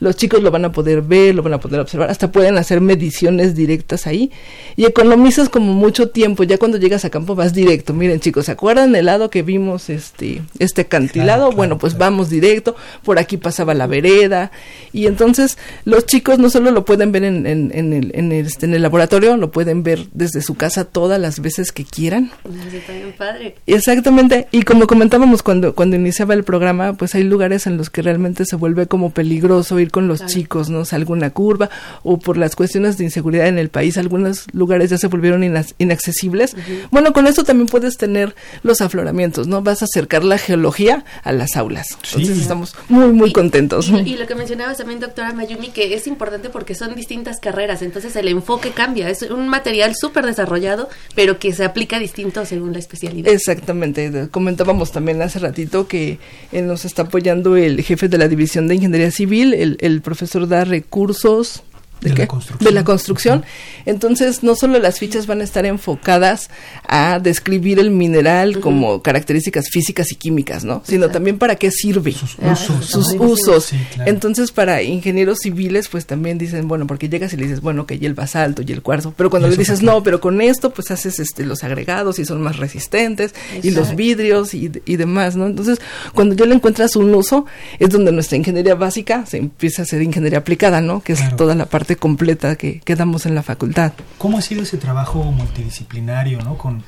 Los 0.00 0.16
chicos 0.16 0.42
lo 0.42 0.50
van 0.50 0.64
a 0.64 0.72
poder 0.72 1.02
ver, 1.02 1.34
lo 1.34 1.42
van 1.42 1.52
a 1.52 1.60
poder 1.60 1.80
observar, 1.80 2.10
hasta 2.10 2.32
pueden 2.32 2.56
hacer 2.56 2.80
mediciones 2.80 3.54
directas 3.54 4.06
ahí 4.06 4.32
y 4.76 4.86
economizas 4.86 5.50
como 5.50 5.74
mucho 5.74 6.08
tiempo. 6.08 6.42
Ya 6.42 6.56
cuando 6.56 6.78
llegas 6.78 7.04
a 7.04 7.10
campo 7.10 7.34
vas 7.34 7.52
directo. 7.52 7.92
Miren, 7.92 8.20
chicos, 8.20 8.46
¿se 8.46 8.52
acuerdan 8.52 8.96
el 8.96 9.04
lado 9.04 9.28
que 9.28 9.42
vimos 9.42 9.90
este 9.90 10.40
este 10.58 10.82
acantilado? 10.82 11.26
Claro, 11.26 11.42
claro, 11.48 11.56
bueno, 11.56 11.78
pues 11.78 11.94
claro. 11.94 12.12
vamos 12.12 12.30
directo. 12.30 12.76
Por 13.04 13.18
aquí 13.18 13.36
pasaba 13.36 13.74
la 13.74 13.86
vereda 13.86 14.50
y 14.90 15.06
entonces 15.06 15.58
los 15.84 16.06
chicos 16.06 16.38
no 16.38 16.48
solo 16.48 16.70
lo 16.70 16.86
pueden 16.86 17.12
ver 17.12 17.24
en, 17.24 17.46
en, 17.46 17.70
en 17.74 17.92
el, 17.92 18.12
en, 18.14 18.32
el, 18.32 18.46
este, 18.46 18.64
en 18.64 18.74
el 18.74 18.80
laboratorio, 18.80 19.36
lo 19.36 19.50
pueden 19.50 19.82
ver 19.82 20.06
desde 20.14 20.40
su 20.40 20.54
casa 20.54 20.86
toda 20.86 21.18
la 21.18 21.25
las 21.26 21.40
veces 21.40 21.72
que 21.72 21.84
quieran. 21.84 22.30
Está 22.72 22.92
bien 22.92 23.12
padre. 23.18 23.56
Exactamente, 23.66 24.46
y 24.52 24.62
como 24.62 24.86
comentábamos 24.86 25.42
cuando, 25.42 25.74
cuando 25.74 25.96
iniciaba 25.96 26.34
el 26.34 26.44
programa, 26.44 26.92
pues 26.92 27.16
hay 27.16 27.24
lugares 27.24 27.66
en 27.66 27.76
los 27.76 27.90
que 27.90 28.00
realmente 28.00 28.44
se 28.44 28.54
vuelve 28.54 28.86
como 28.86 29.10
peligroso 29.10 29.80
ir 29.80 29.90
con 29.90 30.06
los 30.06 30.24
chicos, 30.26 30.70
¿no? 30.70 30.80
O 30.80 30.84
sea, 30.84 30.98
alguna 30.98 31.30
curva, 31.30 31.68
o 32.04 32.20
por 32.20 32.36
las 32.36 32.54
cuestiones 32.54 32.96
de 32.96 33.04
inseguridad 33.04 33.48
en 33.48 33.58
el 33.58 33.70
país, 33.70 33.98
algunos 33.98 34.46
lugares 34.52 34.90
ya 34.90 34.98
se 34.98 35.08
volvieron 35.08 35.42
inaccesibles. 35.78 36.54
Bueno, 36.92 37.12
con 37.12 37.26
esto 37.26 37.42
también 37.42 37.66
puedes 37.66 37.96
tener 37.96 38.36
los 38.62 38.80
afloramientos, 38.80 39.48
¿no? 39.48 39.62
Vas 39.62 39.82
a 39.82 39.86
acercar 39.86 40.22
la 40.22 40.38
geología 40.38 41.04
a 41.24 41.32
las 41.32 41.56
aulas. 41.56 41.88
Entonces 42.04 42.38
estamos 42.38 42.76
muy, 42.88 43.12
muy 43.12 43.32
contentos. 43.32 43.88
Y, 43.88 44.12
y, 44.12 44.16
lo 44.16 44.28
que 44.28 44.36
mencionabas 44.36 44.78
también, 44.78 45.00
doctora 45.00 45.32
Mayumi, 45.32 45.70
que 45.70 45.92
es 45.92 46.06
importante 46.06 46.50
porque 46.50 46.76
son 46.76 46.94
distintas 46.94 47.40
carreras, 47.40 47.82
entonces 47.82 48.14
el 48.14 48.28
enfoque 48.28 48.70
cambia. 48.70 49.10
Es 49.10 49.22
un 49.22 49.48
material 49.48 49.96
súper 49.96 50.24
desarrollado, 50.24 50.88
pero 51.14 51.38
que 51.38 51.52
se 51.52 51.64
aplica 51.64 51.98
distinto 51.98 52.44
según 52.44 52.72
la 52.72 52.78
especialidad. 52.78 53.32
Exactamente. 53.32 54.28
Comentábamos 54.30 54.92
también 54.92 55.22
hace 55.22 55.38
ratito 55.38 55.88
que 55.88 56.18
eh, 56.52 56.62
nos 56.62 56.84
está 56.84 57.02
apoyando 57.02 57.56
el 57.56 57.82
jefe 57.82 58.08
de 58.08 58.18
la 58.18 58.28
División 58.28 58.68
de 58.68 58.76
Ingeniería 58.76 59.10
Civil, 59.10 59.54
el, 59.54 59.76
el 59.80 60.00
profesor 60.02 60.48
da 60.48 60.64
recursos 60.64 61.62
¿De, 62.00 62.14
la 62.14 62.26
construcción. 62.26 62.68
de 62.68 62.74
la 62.74 62.84
construcción. 62.84 63.44
Entonces, 63.84 64.42
no 64.42 64.54
solo 64.54 64.78
las 64.78 64.98
fichas 64.98 65.26
van 65.26 65.40
a 65.40 65.44
estar 65.44 65.66
enfocadas 65.66 66.50
a 66.86 67.18
describir 67.18 67.78
el 67.78 67.90
mineral 67.90 68.60
como 68.60 69.02
características 69.02 69.66
físicas 69.70 70.12
y 70.12 70.16
químicas, 70.16 70.64
¿no? 70.64 70.82
Sino 70.86 71.08
también 71.10 71.38
para 71.38 71.56
qué 71.56 71.70
sirve. 71.70 72.12
Sus 72.12 72.38
usos. 72.38 72.86
Sus 72.86 73.12
usos. 73.18 73.72
Entonces, 74.04 74.52
para 74.52 74.82
ingenieros 74.82 75.38
civiles, 75.42 75.88
pues 75.88 76.06
también 76.06 76.38
dicen, 76.38 76.68
bueno, 76.68 76.86
porque 76.86 77.08
llegas 77.08 77.32
y 77.32 77.36
le 77.36 77.44
dices, 77.44 77.60
bueno, 77.60 77.86
que 77.86 77.96
y 77.96 78.06
el 78.06 78.14
basalto 78.14 78.62
y 78.62 78.72
el 78.72 78.82
cuarzo. 78.82 79.14
Pero 79.16 79.30
cuando 79.30 79.48
le 79.48 79.56
dices, 79.56 79.82
no, 79.82 80.02
pero 80.02 80.20
con 80.20 80.40
esto, 80.40 80.70
pues 80.70 80.90
haces 80.90 81.18
este 81.18 81.44
los 81.44 81.64
agregados 81.64 82.18
y 82.18 82.24
son 82.24 82.42
más 82.42 82.56
resistentes 82.56 83.34
y 83.62 83.70
los 83.70 83.96
vidrios 83.96 84.54
y, 84.54 84.70
y 84.84 84.96
demás, 84.96 85.36
¿no? 85.36 85.46
Entonces, 85.46 85.80
cuando 86.14 86.34
ya 86.34 86.46
le 86.46 86.54
encuentras 86.54 86.96
un 86.96 87.14
uso, 87.14 87.46
es 87.78 87.90
donde 87.90 88.12
nuestra 88.12 88.36
ingeniería 88.36 88.74
básica 88.74 89.24
se 89.26 89.38
empieza 89.38 89.82
a 89.82 89.84
hacer 89.84 90.02
ingeniería 90.02 90.38
aplicada, 90.38 90.80
¿no? 90.80 91.00
Que 91.00 91.12
es 91.12 91.36
toda 91.36 91.54
la 91.54 91.66
parte 91.66 91.85
completa 91.94 92.56
que, 92.56 92.80
que, 92.80 92.96
damos 92.96 93.26
en 93.26 93.36
la 93.36 93.44
facultad. 93.44 93.92
¿Cómo 94.18 94.38
ha 94.38 94.42
sido 94.42 94.62
ese 94.62 94.76
trabajo 94.78 95.22
multidisciplinario, 95.22 96.40
no? 96.40 96.58
Con, 96.58 96.82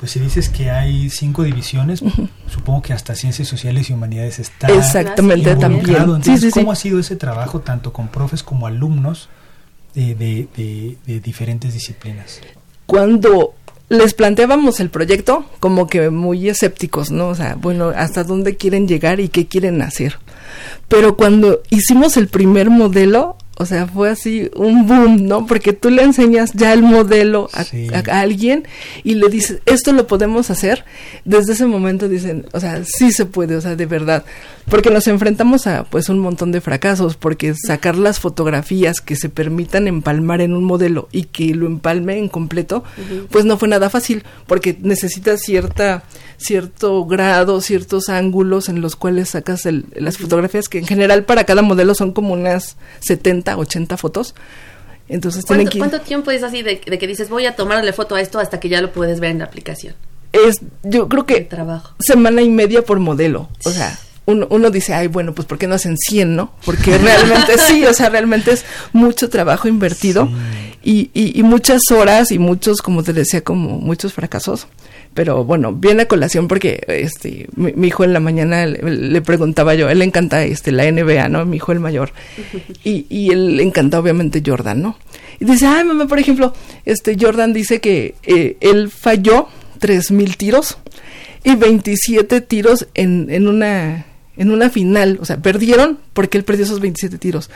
pues 0.00 0.12
si 0.12 0.20
dices 0.20 0.48
que 0.48 0.70
hay 0.70 1.10
cinco 1.10 1.42
divisiones, 1.42 2.02
supongo 2.50 2.80
que 2.80 2.94
hasta 2.94 3.14
ciencias 3.14 3.48
sociales 3.48 3.90
y 3.90 3.92
humanidades 3.92 4.38
está 4.38 4.68
exactamente 4.68 5.54
también. 5.56 5.96
Entonces, 5.96 6.40
sí, 6.40 6.50
sí, 6.50 6.60
¿cómo 6.60 6.72
ha 6.72 6.76
sido 6.76 6.98
ese 6.98 7.16
trabajo 7.16 7.60
tanto 7.60 7.92
con 7.92 8.08
profes 8.08 8.42
como 8.42 8.66
alumnos 8.66 9.28
de, 9.94 10.14
de, 10.14 10.48
de, 10.56 10.96
de 11.04 11.20
diferentes 11.20 11.74
disciplinas? 11.74 12.40
Cuando 12.86 13.54
les 13.88 14.12
planteábamos 14.14 14.80
el 14.80 14.90
proyecto 14.90 15.46
como 15.60 15.86
que 15.86 16.10
muy 16.10 16.48
escépticos, 16.48 17.10
¿no? 17.10 17.28
O 17.28 17.34
sea, 17.34 17.56
bueno, 17.56 17.88
hasta 17.88 18.22
dónde 18.22 18.56
quieren 18.56 18.86
llegar 18.86 19.18
y 19.20 19.28
qué 19.28 19.46
quieren 19.46 19.82
hacer. 19.82 20.18
Pero 20.88 21.16
cuando 21.16 21.62
hicimos 21.70 22.16
el 22.16 22.28
primer 22.28 22.70
modelo, 22.70 23.36
o 23.60 23.66
sea, 23.66 23.88
fue 23.88 24.10
así 24.10 24.48
un 24.54 24.86
boom, 24.86 25.26
¿no? 25.26 25.44
Porque 25.46 25.72
tú 25.72 25.90
le 25.90 26.04
enseñas 26.04 26.52
ya 26.52 26.72
el 26.72 26.82
modelo 26.82 27.50
a, 27.52 27.64
sí. 27.64 27.88
a, 27.92 27.98
a, 27.98 28.20
alguien 28.20 28.68
y 29.02 29.16
le 29.16 29.28
dices, 29.28 29.58
esto 29.66 29.92
lo 29.92 30.06
podemos 30.06 30.48
hacer. 30.50 30.84
Desde 31.24 31.54
ese 31.54 31.66
momento 31.66 32.08
dicen, 32.08 32.46
o 32.52 32.60
sea, 32.60 32.84
sí 32.84 33.10
se 33.10 33.26
puede, 33.26 33.56
o 33.56 33.60
sea, 33.60 33.74
de 33.74 33.86
verdad. 33.86 34.24
Porque 34.70 34.90
nos 34.90 35.08
enfrentamos 35.08 35.66
a, 35.66 35.82
pues, 35.84 36.08
un 36.08 36.20
montón 36.20 36.52
de 36.52 36.60
fracasos, 36.60 37.16
porque 37.16 37.54
sacar 37.54 37.96
las 37.96 38.20
fotografías 38.20 39.00
que 39.00 39.16
se 39.16 39.28
permitan 39.28 39.88
empalmar 39.88 40.40
en 40.40 40.54
un 40.54 40.62
modelo 40.62 41.08
y 41.10 41.24
que 41.24 41.52
lo 41.52 41.66
empalme 41.66 42.16
en 42.16 42.28
completo, 42.28 42.84
uh 42.96 43.00
-huh. 43.00 43.26
pues 43.28 43.44
no 43.44 43.58
fue 43.58 43.66
nada 43.66 43.90
fácil, 43.90 44.22
porque 44.46 44.78
necesita 44.80 45.36
cierta 45.36 46.04
cierto 46.38 47.04
grado, 47.04 47.60
ciertos 47.60 48.08
ángulos 48.08 48.68
en 48.68 48.80
los 48.80 48.96
cuales 48.96 49.30
sacas 49.30 49.66
el, 49.66 49.86
las 49.94 50.16
fotografías 50.16 50.68
que 50.68 50.78
en 50.78 50.86
general 50.86 51.24
para 51.24 51.44
cada 51.44 51.62
modelo 51.62 51.94
son 51.94 52.12
como 52.12 52.32
unas 52.32 52.76
70, 53.00 53.58
80 53.58 53.96
fotos. 53.96 54.34
Entonces 55.08 55.44
¿Cuánto, 55.44 55.70
tienen 55.70 55.72
que... 55.72 55.78
¿Cuánto 55.78 56.00
tiempo 56.00 56.30
es 56.30 56.42
así 56.42 56.62
de, 56.62 56.80
de, 56.84 56.98
que 56.98 57.06
dices 57.06 57.28
voy 57.28 57.46
a 57.46 57.56
tomarle 57.56 57.92
foto 57.92 58.14
a 58.14 58.20
esto 58.20 58.38
hasta 58.38 58.60
que 58.60 58.68
ya 58.68 58.80
lo 58.80 58.92
puedes 58.92 59.20
ver 59.20 59.30
en 59.30 59.38
la 59.40 59.46
aplicación? 59.46 59.94
Es, 60.32 60.60
yo 60.82 61.08
creo 61.08 61.26
que 61.26 61.38
el 61.38 61.48
trabajo. 61.48 61.94
semana 61.98 62.42
y 62.42 62.50
media 62.50 62.82
por 62.82 63.00
modelo, 63.00 63.48
o 63.64 63.70
sea, 63.70 63.98
uno, 64.28 64.46
uno, 64.50 64.70
dice, 64.70 64.92
ay, 64.92 65.06
bueno, 65.06 65.32
pues 65.34 65.48
¿por 65.48 65.56
qué 65.56 65.66
no 65.66 65.74
hacen 65.74 65.96
100, 65.96 66.36
no? 66.36 66.52
Porque 66.66 66.98
realmente 66.98 67.56
sí, 67.66 67.82
o 67.86 67.94
sea, 67.94 68.10
realmente 68.10 68.52
es 68.52 68.64
mucho 68.92 69.30
trabajo 69.30 69.68
invertido 69.68 70.26
sí. 70.82 71.10
y, 71.14 71.18
y, 71.18 71.40
y, 71.40 71.42
muchas 71.42 71.80
horas 71.90 72.30
y 72.30 72.38
muchos, 72.38 72.82
como 72.82 73.02
te 73.02 73.14
decía, 73.14 73.40
como 73.40 73.78
muchos 73.78 74.12
fracasos. 74.12 74.66
Pero 75.14 75.44
bueno, 75.44 75.72
viene 75.72 76.02
a 76.02 76.08
colación 76.08 76.46
porque 76.46 76.84
este 76.88 77.48
mi, 77.56 77.72
mi 77.72 77.88
hijo 77.88 78.04
en 78.04 78.12
la 78.12 78.20
mañana 78.20 78.66
le, 78.66 78.82
le, 78.82 79.22
preguntaba 79.22 79.74
yo, 79.74 79.88
él 79.88 80.00
le 80.00 80.04
encanta 80.04 80.44
este 80.44 80.72
la 80.72 80.84
NBA, 80.92 81.30
¿no? 81.30 81.46
Mi 81.46 81.56
hijo 81.56 81.72
el 81.72 81.80
mayor. 81.80 82.12
Y, 82.84 83.06
y 83.08 83.30
él 83.30 83.56
le 83.56 83.62
encanta 83.62 83.98
obviamente 83.98 84.42
Jordan, 84.44 84.82
¿no? 84.82 84.98
Y 85.40 85.46
dice, 85.46 85.66
ay, 85.66 85.84
mamá, 85.84 86.06
por 86.06 86.18
ejemplo, 86.18 86.52
este 86.84 87.16
Jordan 87.18 87.54
dice 87.54 87.80
que 87.80 88.14
eh, 88.24 88.58
él 88.60 88.90
falló 88.90 89.48
tres 89.78 90.10
mil 90.10 90.36
tiros 90.36 90.76
y 91.44 91.54
27 91.54 92.42
tiros 92.42 92.88
en, 92.94 93.28
en 93.30 93.48
una 93.48 94.04
en 94.38 94.50
una 94.50 94.70
final, 94.70 95.18
o 95.20 95.24
sea, 95.24 95.42
perdieron 95.42 95.98
porque 96.14 96.38
él 96.38 96.44
perdió 96.44 96.64
esos 96.64 96.80
27 96.80 97.18
tiros. 97.18 97.50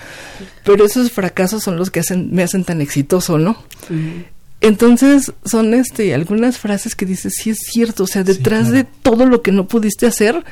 Pero 0.64 0.84
esos 0.84 1.10
fracasos 1.10 1.62
son 1.62 1.76
los 1.76 1.90
que 1.90 2.00
hacen, 2.00 2.34
me 2.34 2.42
hacen 2.42 2.64
tan 2.64 2.80
exitoso, 2.80 3.38
¿no? 3.38 3.52
Uh 3.88 3.94
-huh. 3.94 4.24
Entonces 4.60 5.32
son 5.44 5.74
este 5.74 6.12
algunas 6.12 6.58
frases 6.58 6.94
que 6.94 7.06
dices, 7.06 7.34
sí 7.36 7.50
es 7.50 7.58
cierto, 7.58 8.04
o 8.04 8.06
sea, 8.06 8.24
detrás 8.24 8.66
sí, 8.66 8.72
claro. 8.72 8.84
de 8.84 8.90
todo 9.02 9.26
lo 9.26 9.42
que 9.42 9.52
no 9.52 9.66
pudiste 9.66 10.06
hacer, 10.06 10.44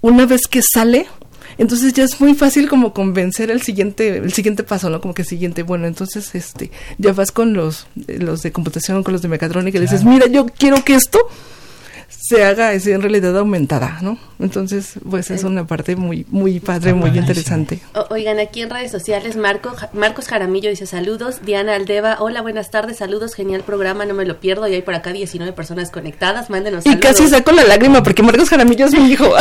una 0.00 0.26
vez 0.26 0.42
que 0.46 0.60
sale, 0.62 1.06
entonces 1.58 1.92
ya 1.94 2.04
es 2.04 2.20
muy 2.20 2.34
fácil 2.34 2.68
como 2.68 2.92
convencer 2.92 3.50
el 3.50 3.62
siguiente 3.62 4.18
el 4.18 4.32
siguiente 4.32 4.62
paso 4.62 4.90
no 4.90 5.00
como 5.00 5.14
que 5.14 5.24
siguiente 5.24 5.62
bueno 5.62 5.86
entonces 5.86 6.34
este 6.34 6.70
ya 6.98 7.12
vas 7.14 7.32
con 7.32 7.54
los 7.54 7.86
los 8.06 8.42
de 8.42 8.52
computación 8.52 9.02
con 9.02 9.12
los 9.12 9.22
de 9.22 9.28
mecatrónica 9.28 9.78
y 9.78 9.80
le 9.80 9.86
dices 9.86 10.04
mira 10.04 10.26
yo 10.26 10.44
quiero 10.44 10.84
que 10.84 10.94
esto 10.94 11.18
se 12.26 12.44
haga 12.44 12.72
es 12.72 12.86
en 12.88 13.02
realidad 13.02 13.38
aumentada, 13.38 13.98
¿no? 14.02 14.18
Entonces, 14.40 14.94
pues 15.08 15.30
es 15.30 15.44
una 15.44 15.66
parte 15.66 15.94
muy 15.94 16.26
muy 16.28 16.58
padre, 16.58 16.92
muy 16.92 17.16
interesante. 17.16 17.80
O, 17.94 18.06
oigan, 18.10 18.40
aquí 18.40 18.62
en 18.62 18.70
redes 18.70 18.90
sociales 18.90 19.36
Marco, 19.36 19.72
Marcos 19.92 20.26
Jaramillo 20.26 20.68
dice 20.68 20.86
saludos, 20.86 21.42
Diana 21.44 21.76
Aldeva, 21.76 22.16
hola, 22.18 22.42
buenas 22.42 22.72
tardes, 22.72 22.96
saludos, 22.96 23.34
genial 23.34 23.62
programa, 23.62 24.06
no 24.06 24.14
me 24.14 24.24
lo 24.24 24.40
pierdo, 24.40 24.66
y 24.66 24.74
hay 24.74 24.82
por 24.82 24.94
acá 24.94 25.12
19 25.12 25.52
personas 25.52 25.90
conectadas, 25.90 26.50
mándenos 26.50 26.82
saludos. 26.82 26.98
Y 26.98 27.06
casi 27.06 27.28
saco 27.28 27.52
la 27.52 27.62
lágrima 27.62 28.02
porque 28.02 28.24
Marcos 28.24 28.50
Jaramillo 28.50 28.86
es 28.86 28.92
mi 28.92 29.08
hijo. 29.08 29.30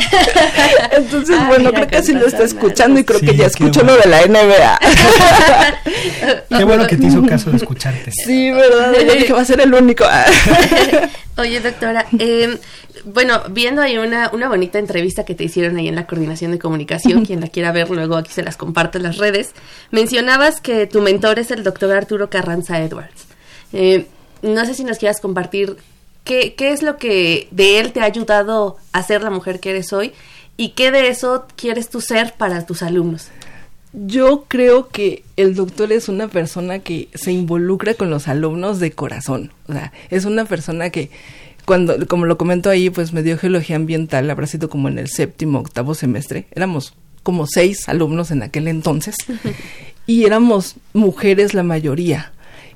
Entonces, 0.92 1.36
ah, 1.38 1.46
bueno, 1.48 1.72
creo 1.72 1.86
que 1.86 2.02
sí 2.02 2.12
lo 2.12 2.26
está 2.26 2.44
escuchando 2.44 3.00
y 3.00 3.04
creo 3.04 3.20
sí, 3.20 3.26
que 3.26 3.36
ya 3.36 3.46
escuchó 3.46 3.80
bueno. 3.84 3.96
lo 3.96 4.02
de 4.02 4.08
la 4.08 4.26
NBA. 4.26 4.78
qué 6.58 6.64
bueno 6.64 6.86
que 6.86 6.96
te 6.96 7.06
hizo 7.06 7.24
caso 7.26 7.50
de 7.50 7.56
escucharte. 7.56 8.10
Sí, 8.12 8.50
verdad, 8.50 8.92
yo 8.94 9.14
dije, 9.14 9.32
va 9.32 9.40
a 9.40 9.44
ser 9.44 9.60
el 9.60 9.72
único. 9.74 10.04
Oye, 11.36 11.60
doctora, 11.60 12.06
eh, 12.18 12.58
bueno, 13.04 13.42
viendo 13.50 13.82
ahí 13.82 13.96
una, 13.98 14.30
una 14.32 14.48
bonita 14.48 14.78
entrevista 14.78 15.24
que 15.24 15.34
te 15.34 15.44
hicieron 15.44 15.76
ahí 15.76 15.88
en 15.88 15.94
la 15.94 16.06
coordinación 16.06 16.52
de 16.52 16.58
comunicación, 16.58 17.24
quien 17.24 17.40
la 17.40 17.48
quiera 17.48 17.72
ver 17.72 17.88
luego 17.90 18.16
aquí 18.16 18.32
se 18.32 18.42
las 18.42 18.56
comparto 18.56 18.98
en 18.98 19.04
las 19.04 19.16
redes, 19.16 19.52
mencionabas 19.90 20.60
que 20.60 20.86
tu 20.86 21.00
mentor 21.00 21.38
es 21.38 21.50
el 21.50 21.64
doctor 21.64 21.92
Arturo 21.92 22.28
Carranza 22.30 22.80
Edwards. 22.80 23.26
Eh, 23.72 24.06
no 24.42 24.64
sé 24.64 24.74
si 24.74 24.84
nos 24.84 24.98
quieras 24.98 25.20
compartir 25.20 25.76
¿Qué, 26.30 26.54
¿Qué 26.54 26.70
es 26.70 26.84
lo 26.84 26.96
que 26.96 27.48
de 27.50 27.80
él 27.80 27.90
te 27.90 27.98
ha 27.98 28.04
ayudado 28.04 28.76
a 28.92 29.02
ser 29.02 29.20
la 29.20 29.30
mujer 29.30 29.58
que 29.58 29.70
eres 29.70 29.92
hoy? 29.92 30.12
¿Y 30.56 30.74
qué 30.74 30.92
de 30.92 31.08
eso 31.08 31.44
quieres 31.56 31.90
tú 31.90 32.00
ser 32.00 32.34
para 32.38 32.64
tus 32.64 32.84
alumnos? 32.84 33.30
Yo 33.92 34.44
creo 34.46 34.90
que 34.90 35.24
el 35.36 35.56
doctor 35.56 35.90
es 35.90 36.08
una 36.08 36.28
persona 36.28 36.78
que 36.78 37.08
se 37.14 37.32
involucra 37.32 37.94
con 37.94 38.10
los 38.10 38.28
alumnos 38.28 38.78
de 38.78 38.92
corazón. 38.92 39.52
O 39.66 39.72
sea, 39.72 39.92
es 40.08 40.24
una 40.24 40.44
persona 40.44 40.90
que, 40.90 41.10
cuando, 41.64 42.06
como 42.06 42.26
lo 42.26 42.38
comento 42.38 42.70
ahí, 42.70 42.90
pues 42.90 43.12
me 43.12 43.24
dio 43.24 43.36
geología 43.36 43.74
ambiental, 43.74 44.30
habrá 44.30 44.46
sido 44.46 44.70
como 44.70 44.86
en 44.86 45.00
el 45.00 45.08
séptimo, 45.08 45.58
octavo 45.58 45.96
semestre. 45.96 46.46
Éramos 46.52 46.94
como 47.24 47.48
seis 47.48 47.88
alumnos 47.88 48.30
en 48.30 48.44
aquel 48.44 48.68
entonces. 48.68 49.16
y 50.06 50.26
éramos 50.26 50.76
mujeres 50.92 51.54
la 51.54 51.64
mayoría 51.64 52.30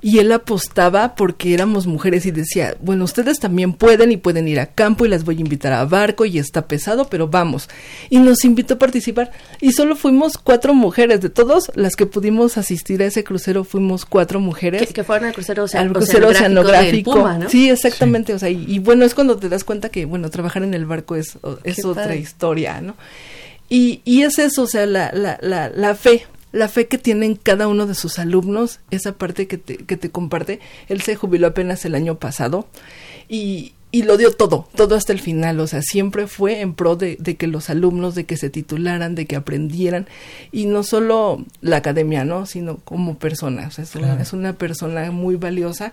y 0.04 0.18
él 0.18 0.30
apostaba 0.32 1.14
porque 1.14 1.54
éramos 1.54 1.86
mujeres 1.86 2.26
y 2.26 2.30
decía, 2.30 2.76
bueno, 2.82 3.04
ustedes 3.04 3.40
también 3.40 3.72
pueden 3.72 4.12
y 4.12 4.18
pueden 4.18 4.46
ir 4.46 4.60
a 4.60 4.66
campo 4.66 5.06
y 5.06 5.08
las 5.08 5.24
voy 5.24 5.38
a 5.38 5.40
invitar 5.40 5.72
a 5.72 5.86
barco 5.86 6.26
y 6.26 6.38
está 6.38 6.68
pesado, 6.68 7.08
pero 7.08 7.26
vamos. 7.28 7.70
Y 8.10 8.18
nos 8.18 8.44
invitó 8.44 8.74
a 8.74 8.78
participar 8.78 9.30
y 9.62 9.72
solo 9.72 9.96
fuimos 9.96 10.36
cuatro 10.36 10.74
mujeres, 10.74 11.22
de 11.22 11.30
todos 11.30 11.72
las 11.74 11.96
que 11.96 12.04
pudimos 12.04 12.58
asistir 12.58 13.02
a 13.02 13.06
ese 13.06 13.24
crucero 13.24 13.64
fuimos 13.64 14.04
cuatro 14.04 14.40
mujeres. 14.40 14.86
Que, 14.86 14.92
que 14.92 15.04
fueron 15.04 15.28
al 15.28 15.32
crucero, 15.32 15.64
al 15.72 15.90
crucero 15.90 16.28
oceanográfico. 16.28 17.14
Puma, 17.14 17.38
¿no? 17.38 17.48
Sí, 17.48 17.70
exactamente, 17.70 18.32
sí. 18.32 18.36
o 18.36 18.38
sea, 18.38 18.50
y, 18.50 18.62
y, 18.68 18.80
bueno, 18.80 19.06
es 19.06 19.14
cuando 19.14 19.38
te 19.38 19.48
das 19.48 19.64
cuenta 19.64 19.88
que, 19.88 20.04
bueno, 20.04 20.28
trabajar 20.28 20.64
en 20.64 20.74
el 20.74 20.84
barco 20.84 21.16
es, 21.16 21.38
es 21.62 21.82
otra 21.82 22.02
padre. 22.02 22.18
historia, 22.18 22.82
¿no? 22.82 22.94
Y, 23.70 24.02
y 24.04 24.20
es 24.20 24.38
eso, 24.38 24.64
o 24.64 24.66
sea, 24.66 24.84
la, 24.84 25.10
la, 25.14 25.38
la, 25.40 25.70
la 25.70 25.94
fe 25.94 26.26
la 26.54 26.68
fe 26.68 26.86
que 26.86 26.98
tienen 26.98 27.34
cada 27.34 27.66
uno 27.66 27.84
de 27.84 27.96
sus 27.96 28.20
alumnos, 28.20 28.78
esa 28.92 29.18
parte 29.18 29.48
que 29.48 29.58
te, 29.58 29.76
que 29.76 29.96
te 29.96 30.10
comparte. 30.10 30.60
Él 30.88 31.02
se 31.02 31.16
jubiló 31.16 31.48
apenas 31.48 31.84
el 31.84 31.96
año 31.96 32.20
pasado 32.20 32.68
y, 33.28 33.73
y 33.94 34.02
lo 34.02 34.16
dio 34.16 34.32
todo, 34.32 34.66
todo 34.74 34.96
hasta 34.96 35.12
el 35.12 35.20
final, 35.20 35.60
o 35.60 35.68
sea, 35.68 35.80
siempre 35.80 36.26
fue 36.26 36.62
en 36.62 36.74
pro 36.74 36.96
de, 36.96 37.16
de, 37.20 37.36
que 37.36 37.46
los 37.46 37.70
alumnos, 37.70 38.16
de 38.16 38.24
que 38.24 38.36
se 38.36 38.50
titularan, 38.50 39.14
de 39.14 39.26
que 39.26 39.36
aprendieran, 39.36 40.08
y 40.50 40.66
no 40.66 40.82
solo 40.82 41.44
la 41.60 41.76
academia, 41.76 42.24
¿no? 42.24 42.44
Sino 42.44 42.78
como 42.78 43.18
persona, 43.18 43.68
o 43.68 43.70
sea, 43.70 43.84
es, 43.84 43.90
claro. 43.90 44.14
una, 44.14 44.22
es 44.22 44.32
una, 44.32 44.52
persona 44.54 45.12
muy 45.12 45.36
valiosa 45.36 45.92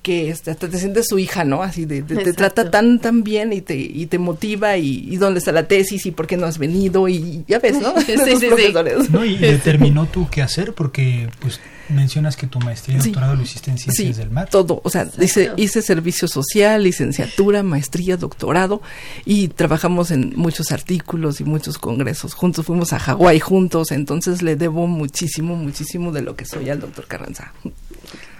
que 0.00 0.30
este, 0.30 0.50
hasta 0.50 0.70
te 0.70 0.78
sientes 0.78 1.08
su 1.10 1.18
hija, 1.18 1.44
¿no? 1.44 1.62
Así 1.62 1.84
de, 1.84 2.00
de 2.00 2.24
te 2.24 2.32
trata 2.32 2.70
tan, 2.70 2.98
tan 3.00 3.22
bien 3.22 3.52
y 3.52 3.60
te, 3.60 3.76
y 3.76 4.06
te 4.06 4.18
motiva, 4.18 4.78
y, 4.78 5.06
y, 5.10 5.18
dónde 5.18 5.40
está 5.40 5.52
la 5.52 5.68
tesis, 5.68 6.06
y 6.06 6.10
por 6.10 6.26
qué 6.26 6.38
no 6.38 6.46
has 6.46 6.56
venido, 6.56 7.06
y 7.06 7.44
ya 7.46 7.58
ves, 7.58 7.78
¿no? 7.82 8.00
sí, 8.00 8.14
sí, 8.16 8.36
sí. 8.38 8.74
No, 9.10 9.26
y 9.26 9.36
determinó 9.36 10.06
tú 10.06 10.26
qué 10.30 10.40
hacer, 10.40 10.72
porque, 10.72 11.28
pues, 11.38 11.60
mencionas 11.92 12.36
que 12.36 12.46
tu 12.46 12.58
maestría 12.60 12.96
y 12.96 12.98
doctorado 12.98 13.32
sí, 13.32 13.38
lo 13.38 13.44
hiciste 13.44 13.70
en 13.70 13.78
ciencias 13.78 14.16
sí, 14.16 14.20
del 14.20 14.30
mar. 14.30 14.48
Todo, 14.50 14.80
o 14.84 14.90
sea, 14.90 15.08
hice, 15.20 15.52
hice 15.56 15.82
servicio 15.82 16.28
social, 16.28 16.82
licenciatura, 16.82 17.62
maestría, 17.62 18.16
doctorado 18.16 18.82
y 19.24 19.48
trabajamos 19.48 20.10
en 20.10 20.32
muchos 20.36 20.72
artículos 20.72 21.40
y 21.40 21.44
muchos 21.44 21.78
congresos. 21.78 22.34
Juntos 22.34 22.66
fuimos 22.66 22.92
a 22.92 22.98
Hawái 22.98 23.40
juntos, 23.40 23.92
entonces 23.92 24.42
le 24.42 24.56
debo 24.56 24.86
muchísimo, 24.86 25.56
muchísimo 25.56 26.12
de 26.12 26.22
lo 26.22 26.36
que 26.36 26.44
soy 26.44 26.70
al 26.70 26.80
doctor 26.80 27.06
Carranza. 27.06 27.52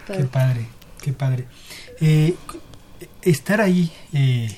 Qué 0.06 0.24
padre, 0.24 0.66
qué 1.00 1.12
padre. 1.12 1.46
Eh, 2.00 2.34
estar 3.22 3.60
ahí, 3.60 3.92
eh, 4.12 4.54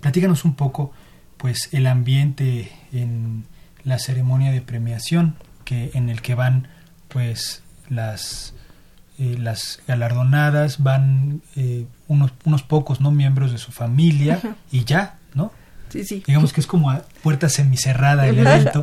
platícanos 0.00 0.44
un 0.44 0.54
poco, 0.54 0.92
pues, 1.36 1.68
el 1.72 1.86
ambiente 1.86 2.70
en 2.92 3.44
la 3.84 3.98
ceremonia 3.98 4.52
de 4.52 4.60
premiación 4.60 5.36
que 5.64 5.90
en 5.94 6.08
el 6.08 6.22
que 6.22 6.34
van, 6.34 6.68
pues, 7.08 7.62
las 7.88 8.54
eh, 9.18 9.36
las 9.38 9.80
galardonadas 9.88 10.82
van 10.82 11.42
eh, 11.56 11.86
unos 12.06 12.32
unos 12.44 12.62
pocos 12.62 13.00
no 13.00 13.10
miembros 13.10 13.50
de 13.52 13.58
su 13.58 13.72
familia 13.72 14.34
Ajá. 14.34 14.56
y 14.70 14.84
ya 14.84 15.18
no 15.34 15.50
sí 15.88 16.04
sí. 16.04 16.22
Digamos 16.26 16.52
que 16.52 16.60
es 16.60 16.66
como 16.66 16.90
a 16.90 17.02
puerta 17.22 17.48
semicerrada 17.48 18.28
el 18.28 18.38
evento. 18.38 18.80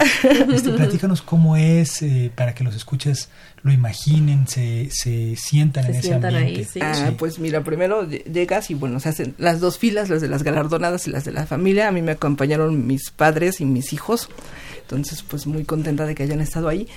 Este, 0.52 0.72
platícanos 0.72 1.22
cómo 1.22 1.56
es 1.56 2.02
eh, 2.02 2.32
para 2.36 2.54
que 2.56 2.64
los 2.64 2.76
escuches 2.76 3.30
lo 3.62 3.72
imaginen 3.72 4.48
se, 4.48 4.90
se 4.92 5.36
sientan 5.36 5.84
se 5.86 5.90
en 5.92 5.96
ese 5.98 6.08
sientan 6.08 6.36
ambiente. 6.36 6.60
ahí, 6.62 6.66
sí. 6.66 6.80
ah, 6.82 6.94
Sí. 7.10 7.16
pues 7.18 7.38
mira 7.40 7.64
primero 7.64 8.08
llegas 8.10 8.70
y 8.72 8.74
bueno 8.74 9.00
se 9.00 9.10
hacen 9.10 9.36
las 9.38 9.60
dos 9.60 9.78
filas 9.78 10.10
las 10.10 10.22
de 10.22 10.28
las 10.28 10.42
galardonadas 10.44 11.08
y 11.08 11.12
las 11.12 11.24
de 11.26 11.32
la 11.32 11.46
familia. 11.46 11.88
A 11.88 11.92
mí 11.92 12.02
me 12.02 12.14
acompañaron 12.14 12.88
mis 12.88 13.10
padres 13.12 13.62
y 13.62 13.66
mis 13.66 13.94
hijos. 13.94 14.28
Entonces 14.82 15.22
pues 15.24 15.46
muy 15.48 15.64
contenta 15.64 16.06
de 16.08 16.16
que 16.16 16.24
hayan 16.24 16.42
estado 16.42 16.68
ahí 16.68 16.88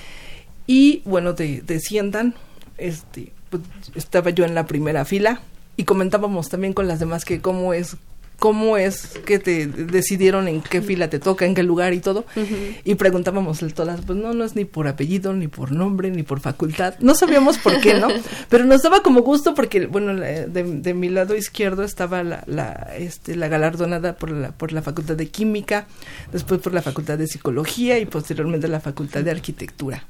y 0.68 1.02
bueno 1.04 1.34
te, 1.34 1.62
te 1.62 1.80
sientan 1.80 2.36
este 2.76 3.32
pues, 3.50 3.62
estaba 3.96 4.30
yo 4.30 4.44
en 4.44 4.54
la 4.54 4.66
primera 4.66 5.04
fila 5.04 5.40
y 5.76 5.82
comentábamos 5.82 6.48
también 6.48 6.74
con 6.74 6.86
las 6.86 7.00
demás 7.00 7.24
que 7.24 7.40
cómo 7.40 7.74
es 7.74 7.96
cómo 8.38 8.76
es 8.76 9.18
que 9.26 9.38
te 9.38 9.66
decidieron 9.66 10.46
en 10.46 10.60
qué 10.60 10.80
fila 10.80 11.10
te 11.10 11.18
toca, 11.18 11.44
en 11.44 11.54
qué 11.54 11.62
lugar 11.62 11.92
y 11.92 12.00
todo. 12.00 12.24
Uh 12.36 12.40
-huh. 12.40 12.76
Y 12.84 12.94
preguntábamos 12.94 13.58
todas, 13.74 14.00
pues 14.02 14.18
no, 14.18 14.32
no 14.32 14.44
es 14.44 14.54
ni 14.54 14.64
por 14.64 14.86
apellido, 14.86 15.32
ni 15.32 15.48
por 15.48 15.72
nombre, 15.72 16.10
ni 16.10 16.22
por 16.22 16.40
facultad. 16.40 16.94
No 17.00 17.14
sabíamos 17.14 17.58
por 17.58 17.80
qué, 17.80 17.94
¿no? 17.94 18.08
Pero 18.48 18.64
nos 18.64 18.82
daba 18.82 19.02
como 19.02 19.22
gusto 19.22 19.54
porque, 19.54 19.86
bueno, 19.86 20.14
de, 20.14 20.46
de 20.46 20.94
mi 20.94 21.08
lado 21.08 21.34
izquierdo 21.34 21.82
estaba 21.82 22.22
la, 22.22 22.44
la, 22.46 22.92
este, 22.96 23.34
la 23.34 23.48
galardonada 23.48 24.16
por 24.16 24.30
la, 24.30 24.52
por 24.52 24.72
la 24.72 24.82
Facultad 24.82 25.16
de 25.16 25.28
Química, 25.28 25.86
después 26.32 26.60
por 26.60 26.72
la 26.72 26.82
Facultad 26.82 27.18
de 27.18 27.26
Psicología 27.26 27.98
y 27.98 28.06
posteriormente 28.06 28.68
la 28.68 28.80
Facultad 28.80 29.22
de 29.24 29.32
Arquitectura. 29.32 30.04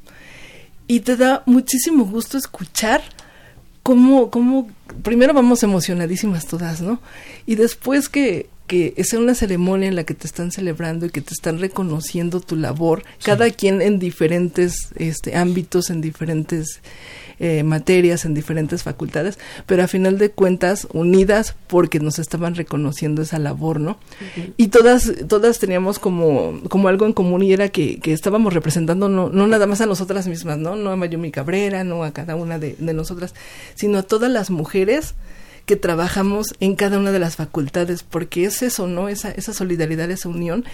Y 0.88 1.00
te 1.00 1.16
da 1.16 1.42
muchísimo 1.46 2.06
gusto 2.06 2.38
escuchar 2.38 3.02
cómo, 3.82 4.30
cómo, 4.30 4.68
primero 5.02 5.34
vamos 5.34 5.62
emocionadísimas 5.62 6.46
todas, 6.46 6.80
¿no? 6.80 7.00
Y 7.46 7.54
después 7.54 8.08
que, 8.08 8.48
que 8.66 8.94
sea 9.04 9.18
una 9.18 9.34
ceremonia 9.34 9.88
en 9.88 9.96
la 9.96 10.04
que 10.04 10.14
te 10.14 10.26
están 10.26 10.50
celebrando 10.50 11.06
y 11.06 11.10
que 11.10 11.20
te 11.20 11.34
están 11.34 11.58
reconociendo 11.58 12.40
tu 12.40 12.56
labor, 12.56 13.02
sí. 13.18 13.26
cada 13.26 13.50
quien 13.50 13.82
en 13.82 13.98
diferentes 13.98 14.88
este, 14.96 15.36
ámbitos, 15.36 15.90
en 15.90 16.00
diferentes 16.00 16.80
eh, 17.40 17.62
materias, 17.62 18.24
en 18.24 18.34
diferentes 18.34 18.82
facultades, 18.82 19.38
pero 19.66 19.82
a 19.82 19.88
final 19.88 20.18
de 20.18 20.30
cuentas 20.30 20.86
unidas 20.92 21.54
porque 21.66 22.00
nos 22.00 22.18
estaban 22.18 22.54
reconociendo 22.54 23.22
esa 23.22 23.38
labor, 23.38 23.80
¿no? 23.80 23.92
Uh 23.92 24.40
-huh. 24.40 24.52
Y 24.56 24.68
todas, 24.68 25.12
todas 25.28 25.58
teníamos 25.58 25.98
como, 25.98 26.60
como 26.68 26.88
algo 26.88 27.06
en 27.06 27.12
común 27.12 27.42
y 27.42 27.52
era 27.52 27.68
que, 27.68 28.00
que 28.00 28.12
estábamos 28.12 28.54
representando 28.54 29.08
no, 29.08 29.28
no 29.28 29.46
nada 29.46 29.66
más 29.66 29.80
a 29.80 29.86
nosotras 29.86 30.26
mismas, 30.26 30.58
¿no? 30.58 30.76
No 30.76 30.90
a 30.90 30.96
Mayumi 30.96 31.30
Cabrera, 31.30 31.84
no 31.84 32.04
a 32.04 32.12
cada 32.12 32.36
una 32.36 32.58
de, 32.58 32.76
de 32.78 32.92
nosotras, 32.94 33.34
sino 33.74 33.98
a 33.98 34.02
todas 34.02 34.30
las 34.30 34.50
mujeres 34.50 35.14
que 35.68 35.76
trabajamos 35.76 36.54
en 36.60 36.76
cada 36.76 36.98
una 36.98 37.12
de 37.12 37.18
las 37.18 37.36
facultades, 37.36 38.02
porque 38.02 38.44
es 38.44 38.62
eso, 38.62 38.86
¿no? 38.86 39.10
Esa, 39.10 39.30
esa 39.32 39.52
solidaridad, 39.52 40.10
esa 40.10 40.30
unión, 40.30 40.64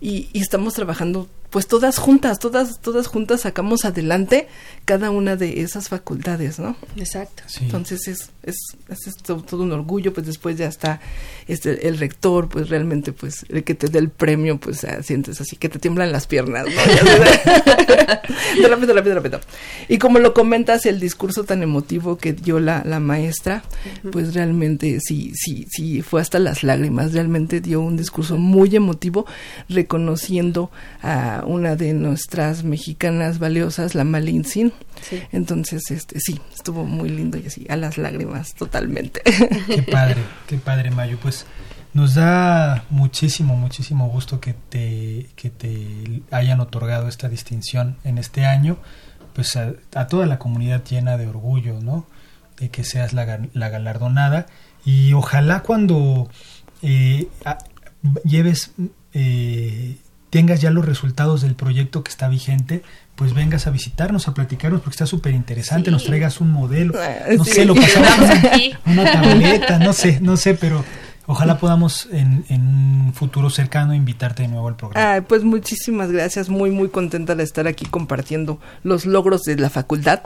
y, 0.00 0.28
y 0.32 0.40
estamos 0.40 0.74
trabajando 0.74 1.28
pues 1.54 1.68
todas 1.68 1.98
juntas, 1.98 2.40
todas, 2.40 2.80
todas 2.80 3.06
juntas 3.06 3.42
sacamos 3.42 3.84
adelante 3.84 4.48
cada 4.84 5.12
una 5.12 5.36
de 5.36 5.60
esas 5.60 5.88
facultades, 5.88 6.58
¿no? 6.58 6.74
Exacto. 6.96 7.44
Sí. 7.46 7.60
Entonces 7.62 8.08
es, 8.08 8.30
es, 8.42 8.56
es 8.88 9.14
todo, 9.22 9.40
todo, 9.40 9.62
un 9.62 9.70
orgullo, 9.70 10.12
pues 10.12 10.26
después 10.26 10.58
ya 10.58 10.66
está 10.66 11.00
este, 11.46 11.86
el 11.86 11.98
rector, 11.98 12.48
pues 12.48 12.70
realmente, 12.70 13.12
pues 13.12 13.46
el 13.48 13.62
que 13.62 13.76
te 13.76 13.86
dé 13.86 14.00
el 14.00 14.08
premio, 14.08 14.58
pues 14.58 14.82
uh, 14.82 15.00
sientes 15.04 15.40
así 15.40 15.54
que 15.54 15.68
te 15.68 15.78
tiemblan 15.78 16.10
las 16.10 16.26
piernas, 16.26 16.66
¿no? 16.66 16.72
de 18.60 18.68
rápido, 18.68 18.92
rápido, 18.92 19.14
rápido. 19.14 19.40
Y 19.88 19.98
como 19.98 20.18
lo 20.18 20.34
comentas, 20.34 20.86
el 20.86 20.98
discurso 20.98 21.44
tan 21.44 21.62
emotivo 21.62 22.18
que 22.18 22.32
dio 22.32 22.58
la, 22.58 22.82
la 22.84 22.98
maestra, 22.98 23.62
uh 23.62 24.08
-huh. 24.08 24.10
pues 24.10 24.34
realmente 24.34 24.98
sí, 25.00 25.30
sí, 25.36 25.68
sí, 25.70 26.02
fue 26.02 26.20
hasta 26.20 26.40
las 26.40 26.64
lágrimas, 26.64 27.12
realmente 27.12 27.60
dio 27.60 27.80
un 27.80 27.96
discurso 27.96 28.38
muy 28.38 28.74
emotivo, 28.74 29.24
reconociendo 29.68 30.72
a 31.00 31.43
una 31.44 31.76
de 31.76 31.92
nuestras 31.92 32.64
mexicanas 32.64 33.38
valiosas, 33.38 33.94
la 33.94 34.04
Malintzin. 34.04 34.72
Sí. 35.02 35.22
Entonces, 35.32 35.90
este, 35.90 36.18
sí, 36.20 36.40
estuvo 36.54 36.84
muy 36.84 37.08
lindo 37.08 37.38
y 37.38 37.46
así, 37.46 37.66
a 37.68 37.76
las 37.76 37.98
lágrimas, 37.98 38.54
totalmente. 38.54 39.22
Qué 39.66 39.82
padre, 39.82 40.22
qué 40.46 40.56
padre, 40.58 40.90
Mayo. 40.90 41.18
Pues 41.20 41.46
nos 41.92 42.14
da 42.14 42.84
muchísimo, 42.90 43.56
muchísimo 43.56 44.08
gusto 44.08 44.40
que 44.40 44.54
te, 44.54 45.28
que 45.36 45.50
te 45.50 46.22
hayan 46.30 46.60
otorgado 46.60 47.08
esta 47.08 47.28
distinción 47.28 47.96
en 48.04 48.18
este 48.18 48.46
año, 48.46 48.78
pues 49.32 49.56
a, 49.56 49.72
a 49.94 50.06
toda 50.06 50.26
la 50.26 50.38
comunidad 50.38 50.84
llena 50.84 51.16
de 51.16 51.26
orgullo, 51.26 51.80
¿no? 51.80 52.06
De 52.58 52.70
que 52.70 52.84
seas 52.84 53.12
la, 53.12 53.40
la 53.52 53.68
galardonada 53.68 54.46
y 54.84 55.12
ojalá 55.12 55.62
cuando 55.62 56.28
eh, 56.82 57.28
a, 57.44 57.58
lleves 58.24 58.72
eh, 59.12 59.96
tengas 60.34 60.60
ya 60.60 60.72
los 60.72 60.84
resultados 60.84 61.42
del 61.42 61.54
proyecto 61.54 62.02
que 62.02 62.10
está 62.10 62.26
vigente, 62.26 62.82
pues 63.14 63.34
vengas 63.34 63.68
a 63.68 63.70
visitarnos, 63.70 64.26
a 64.26 64.34
platicarnos, 64.34 64.80
porque 64.80 64.94
está 64.94 65.06
súper 65.06 65.32
interesante, 65.32 65.90
sí. 65.90 65.92
nos 65.92 66.02
traigas 66.02 66.40
un 66.40 66.50
modelo, 66.50 66.92
no 67.38 67.44
sí. 67.44 67.52
sé, 67.52 67.64
lo 67.64 67.76
pasamos 67.76 68.30
una 68.84 69.12
tableta, 69.12 69.78
no 69.78 69.92
sé, 69.92 70.18
no 70.20 70.36
sé, 70.36 70.54
pero 70.54 70.84
ojalá 71.26 71.58
podamos 71.58 72.08
en, 72.12 72.44
un 72.50 73.12
futuro 73.14 73.50
cercano 73.50 73.94
invitarte 73.94 74.42
de 74.42 74.48
nuevo 74.48 74.68
al 74.68 74.76
programa. 74.76 75.16
Ah, 75.16 75.20
pues 75.22 75.44
muchísimas 75.44 76.10
gracias, 76.10 76.48
muy 76.48 76.70
muy 76.70 76.88
contenta 76.88 77.34
de 77.34 77.44
estar 77.44 77.66
aquí 77.66 77.86
compartiendo 77.86 78.60
los 78.82 79.06
logros 79.06 79.42
de 79.42 79.56
la 79.56 79.70
facultad 79.70 80.20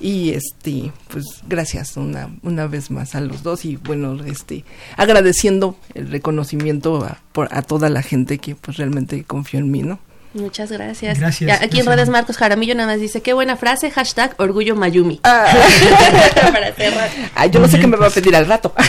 y 0.00 0.30
este 0.30 0.92
pues 1.08 1.42
gracias 1.48 1.96
una 1.96 2.30
una 2.42 2.66
vez 2.66 2.90
más 2.90 3.14
a 3.14 3.20
los 3.20 3.42
dos 3.42 3.64
y 3.64 3.76
bueno 3.76 4.22
este 4.24 4.64
agradeciendo 4.96 5.76
el 5.94 6.10
reconocimiento 6.10 7.04
a, 7.04 7.18
por, 7.32 7.48
a 7.54 7.62
toda 7.62 7.88
la 7.88 8.02
gente 8.02 8.38
que 8.38 8.54
pues 8.54 8.76
realmente 8.76 9.24
confió 9.24 9.60
en 9.60 9.70
mí, 9.70 9.82
¿no? 9.82 9.98
Muchas 10.34 10.70
gracias. 10.70 11.18
gracias 11.18 11.48
ya, 11.48 11.54
aquí 11.54 11.66
gracias. 11.66 11.86
en 11.86 11.92
redes 11.92 12.08
Marcos 12.08 12.36
Jaramillo 12.36 12.74
nada 12.74 12.88
más 12.92 13.00
dice, 13.00 13.22
qué 13.22 13.32
buena 13.32 13.56
frase, 13.56 13.90
hashtag 13.90 14.34
orgullo 14.38 14.74
Mayumi. 14.74 15.20
Ah. 15.22 15.46
Para 16.52 16.72
cerrar. 16.72 17.08
Ah, 17.36 17.46
yo 17.46 17.60
no 17.60 17.68
sé 17.68 17.78
qué 17.78 17.86
me 17.86 17.96
va 17.96 18.08
a 18.08 18.10
pedir 18.10 18.34
al 18.36 18.46
rato. 18.46 18.74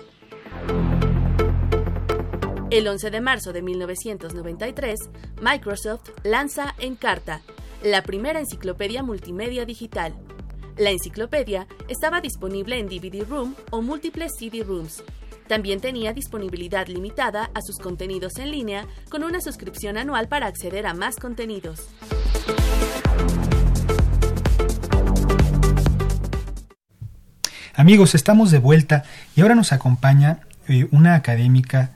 El 2.70 2.88
11 2.88 3.10
de 3.10 3.22
marzo 3.22 3.54
de 3.54 3.62
1993, 3.62 5.00
Microsoft 5.42 6.10
lanza 6.24 6.76
Encarta, 6.80 7.42
la 7.84 8.04
primera 8.04 8.40
enciclopedia 8.40 9.04
multimedia 9.04 9.66
digital. 9.66 10.14
La 10.78 10.92
enciclopedia 10.92 11.68
estaba 11.88 12.20
disponible 12.20 12.78
en 12.78 12.88
DVD 12.88 13.26
Room 13.28 13.56
o 13.72 13.82
múltiples 13.82 14.34
CD 14.38 14.64
Rooms. 14.64 15.04
También 15.48 15.80
tenía 15.80 16.14
disponibilidad 16.14 16.88
limitada 16.88 17.50
a 17.54 17.62
sus 17.62 17.78
contenidos 17.78 18.38
en 18.38 18.52
línea 18.52 18.86
con 19.10 19.24
una 19.24 19.42
suscripción 19.42 19.98
anual 19.98 20.28
para 20.28 20.48
acceder 20.48 20.86
a 20.86 20.94
más 20.94 21.16
contenidos. 21.16 21.88
Amigos, 27.74 28.14
estamos 28.14 28.52
de 28.52 28.60
vuelta 28.60 29.06
y 29.38 29.42
ahora 29.42 29.56
nos 29.56 29.72
acompaña 29.72 30.42
eh, 30.68 30.88
una 30.92 31.16
académica 31.16 31.92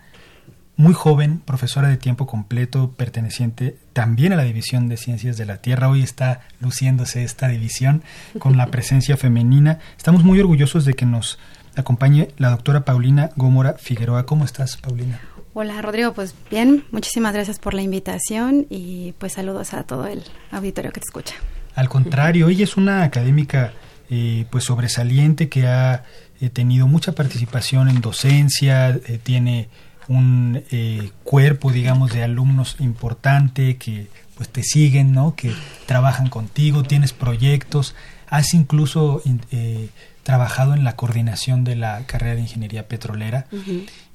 muy 0.76 0.94
joven, 0.94 1.40
profesora 1.40 1.88
de 1.88 1.98
tiempo 1.98 2.26
completo, 2.26 2.92
perteneciente 2.92 3.78
también 3.94 4.34
a 4.34 4.36
la 4.36 4.44
División 4.44 4.90
de 4.90 4.98
Ciencias 4.98 5.38
de 5.38 5.46
la 5.46 5.58
Tierra. 5.58 5.90
Hoy 5.90 6.02
está 6.02 6.42
luciéndose 6.60 7.24
esta 7.24 7.48
división 7.48 8.04
con 8.40 8.58
la 8.58 8.68
presencia 8.68 9.18
femenina. 9.18 9.80
Estamos 9.98 10.24
muy 10.24 10.40
orgullosos 10.40 10.86
de 10.86 10.94
que 10.94 11.06
nos 11.06 11.38
acompañe 11.76 12.30
la 12.38 12.50
doctora 12.50 12.86
Paulina 12.86 13.30
Gómora 13.36 13.74
Figueroa. 13.74 14.26
¿Cómo 14.26 14.46
estás, 14.46 14.78
Paulina? 14.78 15.20
Hola, 15.54 15.82
Rodrigo. 15.82 16.14
Pues 16.14 16.34
bien, 16.50 16.84
muchísimas 16.92 17.34
gracias 17.34 17.60
por 17.60 17.76
la 17.76 17.84
invitación 17.84 18.66
y 18.70 19.14
pues 19.20 19.34
saludos 19.34 19.74
a 19.76 19.84
todo 19.84 20.08
el 20.08 20.24
auditorio 20.52 20.92
que 20.92 21.00
te 21.00 21.06
escucha. 21.06 21.36
Al 21.76 21.90
contrario, 21.90 22.50
ella 22.50 22.64
es 22.64 22.78
una 22.78 23.04
académica 23.04 23.74
eh, 24.10 24.46
pues 24.50 24.64
sobresaliente 24.64 25.50
que 25.50 25.68
ha 25.68 26.04
eh, 26.42 26.50
tenido 26.50 26.88
mucha 26.88 27.14
participación 27.14 27.88
en 27.88 28.02
docencia, 28.02 28.90
eh, 28.90 29.20
tiene 29.22 29.70
un 30.08 30.64
eh, 30.72 31.12
cuerpo, 31.24 31.72
digamos, 31.72 32.12
de 32.12 32.24
alumnos 32.24 32.76
importante 32.80 33.78
que 33.78 34.08
pues 34.36 34.50
te 34.50 34.64
siguen, 34.64 35.14
¿no? 35.14 35.36
Que 35.36 35.54
trabajan 35.86 36.30
contigo, 36.30 36.84
tienes 36.84 37.14
proyectos, 37.14 37.96
has 38.28 38.54
incluso 38.54 39.22
eh, 39.52 39.90
trabajado 40.24 40.74
en 40.74 40.84
la 40.84 40.96
coordinación 40.96 41.64
de 41.64 41.76
la 41.76 42.06
carrera 42.08 42.36
de 42.36 42.42
ingeniería 42.42 42.88
petrolera 42.88 43.46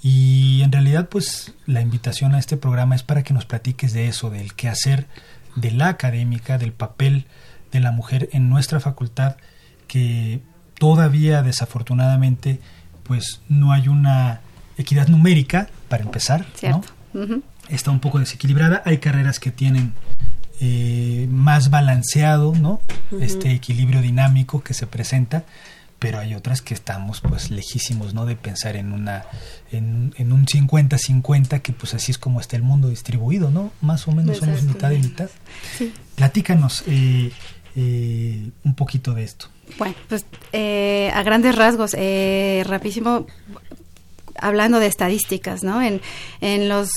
y 0.03 0.63
en 0.63 0.73
realidad 0.73 1.09
pues 1.09 1.53
la 1.67 1.83
invitación 1.83 2.35
a 2.35 2.39
este 2.39 2.57
programa 2.57 2.95
es 2.95 3.03
para 3.03 3.23
que 3.23 3.35
nos 3.35 3.45
platiques 3.45 3.93
de 3.93 4.09
eso, 4.09 4.31
del 4.31 4.55
quehacer 4.55 5.07
de 5.55 5.71
la 5.71 5.89
académica, 5.89 6.59
del 6.59 6.73
papel 6.73 7.27
de 7.73 7.81
la 7.81 7.93
mujer 7.93 8.29
en 8.33 8.49
nuestra 8.49 8.81
facultad 8.81 9.37
que 9.87 10.41
todavía 10.79 11.43
desafortunadamente 11.43 12.61
pues 13.03 13.41
no 13.49 13.73
hay 13.73 13.89
una 13.89 14.41
equidad 14.79 15.09
numérica, 15.09 15.69
para 15.89 16.05
empezar, 16.05 16.47
¿no? 16.63 16.83
Está 17.69 17.91
un 17.91 18.01
poco 18.01 18.19
desequilibrada. 18.19 18.83
Hay 18.87 18.99
carreras 18.99 19.41
que 19.41 19.51
tienen 19.51 19.93
eh, 20.61 21.29
más 21.31 21.71
balanceado, 21.71 22.53
¿no? 22.55 22.81
Este 23.21 23.53
equilibrio 23.53 24.01
dinámico 24.03 24.63
que 24.63 24.75
se 24.75 24.87
presenta, 24.87 25.45
pero 25.99 26.19
hay 26.19 26.35
otras 26.35 26.63
que 26.63 26.75
estamos 26.75 27.21
pues 27.21 27.51
lejísimos, 27.51 28.13
¿no? 28.15 28.27
De 28.27 28.35
pensar 28.35 28.75
en 28.77 28.93
una 28.93 29.25
en, 29.71 30.13
un 30.19 30.47
50-50 30.47 31.61
que 31.61 31.73
pues 31.73 31.95
así 31.95 32.11
es 32.11 32.19
como 32.19 32.41
está 32.41 32.57
el 32.57 32.63
mundo 32.63 32.89
distribuido, 32.89 33.51
¿no? 33.51 33.71
Más 33.83 34.09
o 34.09 34.13
menos 34.13 34.39
somos 34.39 34.63
mitad 34.65 34.91
y 34.91 34.99
mitad. 34.99 35.31
Sí. 35.77 35.93
Platícanos 36.17 36.83
eh, 36.89 37.31
eh, 37.77 38.51
un 38.65 38.75
poquito 38.75 39.15
de 39.15 39.25
esto. 39.25 39.47
Bueno, 39.79 39.95
pues 40.09 40.25
a 40.53 41.23
grandes 41.23 41.55
rasgos, 41.55 41.93
rapidísimo, 41.93 43.27
hablando 44.41 44.81
de 44.81 44.87
estadísticas, 44.87 45.63
¿no? 45.63 45.83
En, 45.83 46.01
en 46.41 46.69
los 46.69 46.91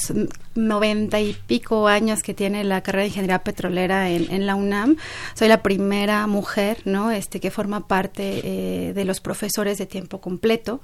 noventa 0.56 1.20
y 1.20 1.34
pico 1.34 1.88
años 1.88 2.22
que 2.22 2.34
tiene 2.34 2.64
la 2.64 2.82
carrera 2.82 3.04
de 3.04 3.08
ingeniería 3.08 3.40
petrolera 3.44 4.10
en, 4.10 4.32
en 4.32 4.46
la 4.46 4.56
UNAM, 4.56 4.98
soy 5.34 5.48
la 5.48 5.62
primera 5.62 6.28
mujer, 6.28 6.80
¿no? 6.86 7.12
Este 7.12 7.40
que 7.40 7.52
forma 7.52 7.88
parte 7.88 8.42
eh, 8.44 8.94
de 8.94 9.06
los 9.06 9.22
profesores 9.22 9.78
de 9.78 9.86
tiempo 9.86 10.20
completo. 10.20 10.82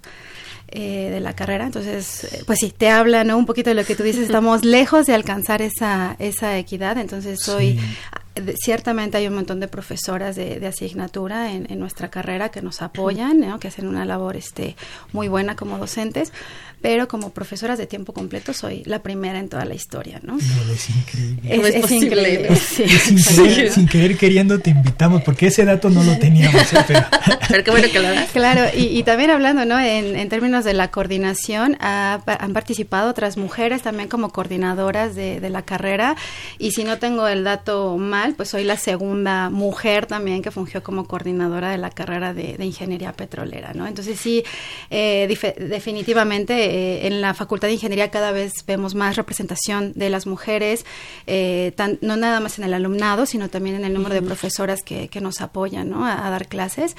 Eh, 0.69 1.09
de 1.11 1.21
la 1.21 1.33
carrera. 1.33 1.65
Entonces, 1.65 2.25
eh, 2.25 2.43
pues 2.45 2.59
sí, 2.59 2.73
te 2.77 2.89
habla 2.89 3.23
¿no? 3.23 3.37
un 3.37 3.45
poquito 3.45 3.69
de 3.69 3.73
lo 3.73 3.85
que 3.85 3.95
tú 3.95 4.03
dices, 4.03 4.23
estamos 4.25 4.65
lejos 4.65 5.05
de 5.05 5.13
alcanzar 5.13 5.61
esa, 5.61 6.17
esa 6.19 6.57
equidad, 6.57 6.97
entonces 6.97 7.39
soy 7.41 7.79
ciertamente 8.59 9.17
hay 9.17 9.27
un 9.27 9.35
montón 9.35 9.59
de 9.59 9.67
profesoras 9.67 10.35
de, 10.35 10.65
asignatura 10.67 11.53
en, 11.53 11.79
nuestra 11.79 12.09
carrera 12.09 12.49
que 12.49 12.61
nos 12.61 12.81
apoyan, 12.81 13.59
que 13.59 13.67
hacen 13.67 13.87
una 13.87 14.05
labor 14.05 14.35
este, 14.35 14.75
muy 15.13 15.27
buena 15.27 15.55
como 15.55 15.77
docentes, 15.77 16.31
pero 16.81 17.07
como 17.07 17.31
profesoras 17.31 17.77
de 17.77 17.87
tiempo 17.87 18.13
completo 18.13 18.53
soy 18.53 18.83
la 18.85 19.01
primera 19.01 19.39
en 19.39 19.49
toda 19.49 19.65
la 19.65 19.73
historia, 19.73 20.19
¿no? 20.21 20.37
es 20.37 20.89
increíble. 20.89 21.67
Es, 21.73 21.91
increíble. 21.91 23.71
sin, 23.71 23.87
querer, 23.87 24.17
queriendo 24.17 24.59
te 24.59 24.69
invitamos, 24.69 25.23
porque 25.23 25.47
ese 25.47 25.65
dato 25.65 25.89
no 25.89 26.03
lo 26.03 26.17
teníamos. 26.19 26.61
¿eh? 26.73 26.85
Pero, 26.87 27.63
qué 27.63 27.71
bueno 27.71 27.87
que 27.91 27.99
lo 27.99 28.09
das. 28.09 28.29
Claro, 28.31 28.61
y, 28.75 29.01
también 29.03 29.31
hablando, 29.31 29.65
¿no? 29.65 29.79
En, 29.79 30.27
términos 30.29 30.65
de 30.65 30.73
la 30.73 30.91
coordinación, 30.91 31.77
han 31.79 32.53
participado 32.53 33.09
otras 33.09 33.37
mujeres 33.37 33.81
también 33.81 34.09
como 34.09 34.29
coordinadoras 34.29 35.15
de, 35.15 35.39
de 35.39 35.49
la 35.49 35.63
carrera, 35.63 36.15
y 36.59 36.71
si 36.71 36.83
no 36.83 36.99
tengo 36.99 37.27
el 37.27 37.43
dato 37.43 37.97
mal, 37.97 38.26
pues 38.35 38.49
soy 38.49 38.63
la 38.63 38.77
segunda 38.77 39.49
mujer 39.49 40.05
también 40.05 40.41
que 40.41 40.51
fungió 40.51 40.83
como 40.83 41.07
coordinadora 41.07 41.71
de 41.71 41.77
la 41.77 41.89
carrera 41.89 42.33
de, 42.33 42.57
ingeniería 42.63 43.13
petrolera, 43.13 43.73
¿no? 43.73 43.87
Entonces 43.87 44.19
sí, 44.19 44.43
eh, 44.89 45.27
definitivamente 45.57 46.53
eh, 46.53 47.07
en 47.07 47.21
la 47.21 47.33
Facultad 47.33 47.67
de 47.67 47.75
Ingeniería 47.75 48.09
cada 48.11 48.31
vez 48.31 48.53
vemos 48.65 48.95
más 48.95 49.15
representación 49.15 49.93
de 49.93 50.09
las 50.09 50.27
mujeres, 50.27 50.85
eh, 51.27 51.73
no 52.01 52.17
nada 52.17 52.39
más 52.39 52.57
en 52.59 52.65
el 52.65 52.73
alumnado, 52.73 53.25
sino 53.25 53.49
también 53.49 53.75
en 53.75 53.85
el 53.85 53.93
número 53.93 54.15
de 54.15 54.21
profesoras 54.21 54.81
que, 54.83 55.09
nos 55.17 55.41
apoyan, 55.41 55.89
¿no? 55.89 56.05
A, 56.05 56.29
dar 56.29 56.47
clases. 56.47 56.95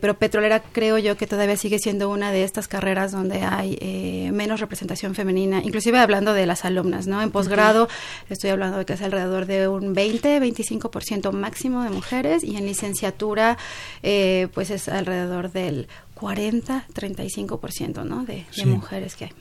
pero 0.00 0.16
petrolera 0.16 0.60
creo 0.60 0.96
yo 0.96 1.16
que 1.16 1.26
todavía 1.26 1.56
sigue 1.56 1.80
siendo 1.80 2.08
una 2.08 2.30
de 2.30 2.44
estas 2.44 2.68
carreras 2.68 3.10
donde 3.10 3.42
hay 3.42 4.30
menos 4.32 4.60
representación 4.60 5.16
femenina, 5.16 5.60
inclusive 5.64 5.98
hablando 5.98 6.34
de 6.34 6.46
las 6.46 6.64
alumnas, 6.64 7.08
¿no? 7.08 7.20
En 7.20 7.32
posgrado 7.32 7.88
estoy 8.30 8.50
hablando 8.50 8.78
de 8.78 8.86
que 8.86 8.92
es 8.92 9.02
alrededor 9.02 9.46
de 9.46 9.66
un 9.66 9.92
20, 9.92 10.38
20 10.38 10.57
25% 10.58 11.32
máximo 11.32 11.82
de 11.82 11.90
mujeres 11.90 12.42
y 12.44 12.56
en 12.56 12.66
licenciatura 12.66 13.58
eh, 14.02 14.48
pues 14.54 14.70
es 14.70 14.88
alrededor 14.88 15.52
del 15.52 15.88
40, 16.14 16.86
35% 16.92 18.04
¿no? 18.04 18.24
de, 18.24 18.44
de 18.56 18.66
mujeres 18.66 19.14
que 19.14 19.26
hay. 19.26 19.32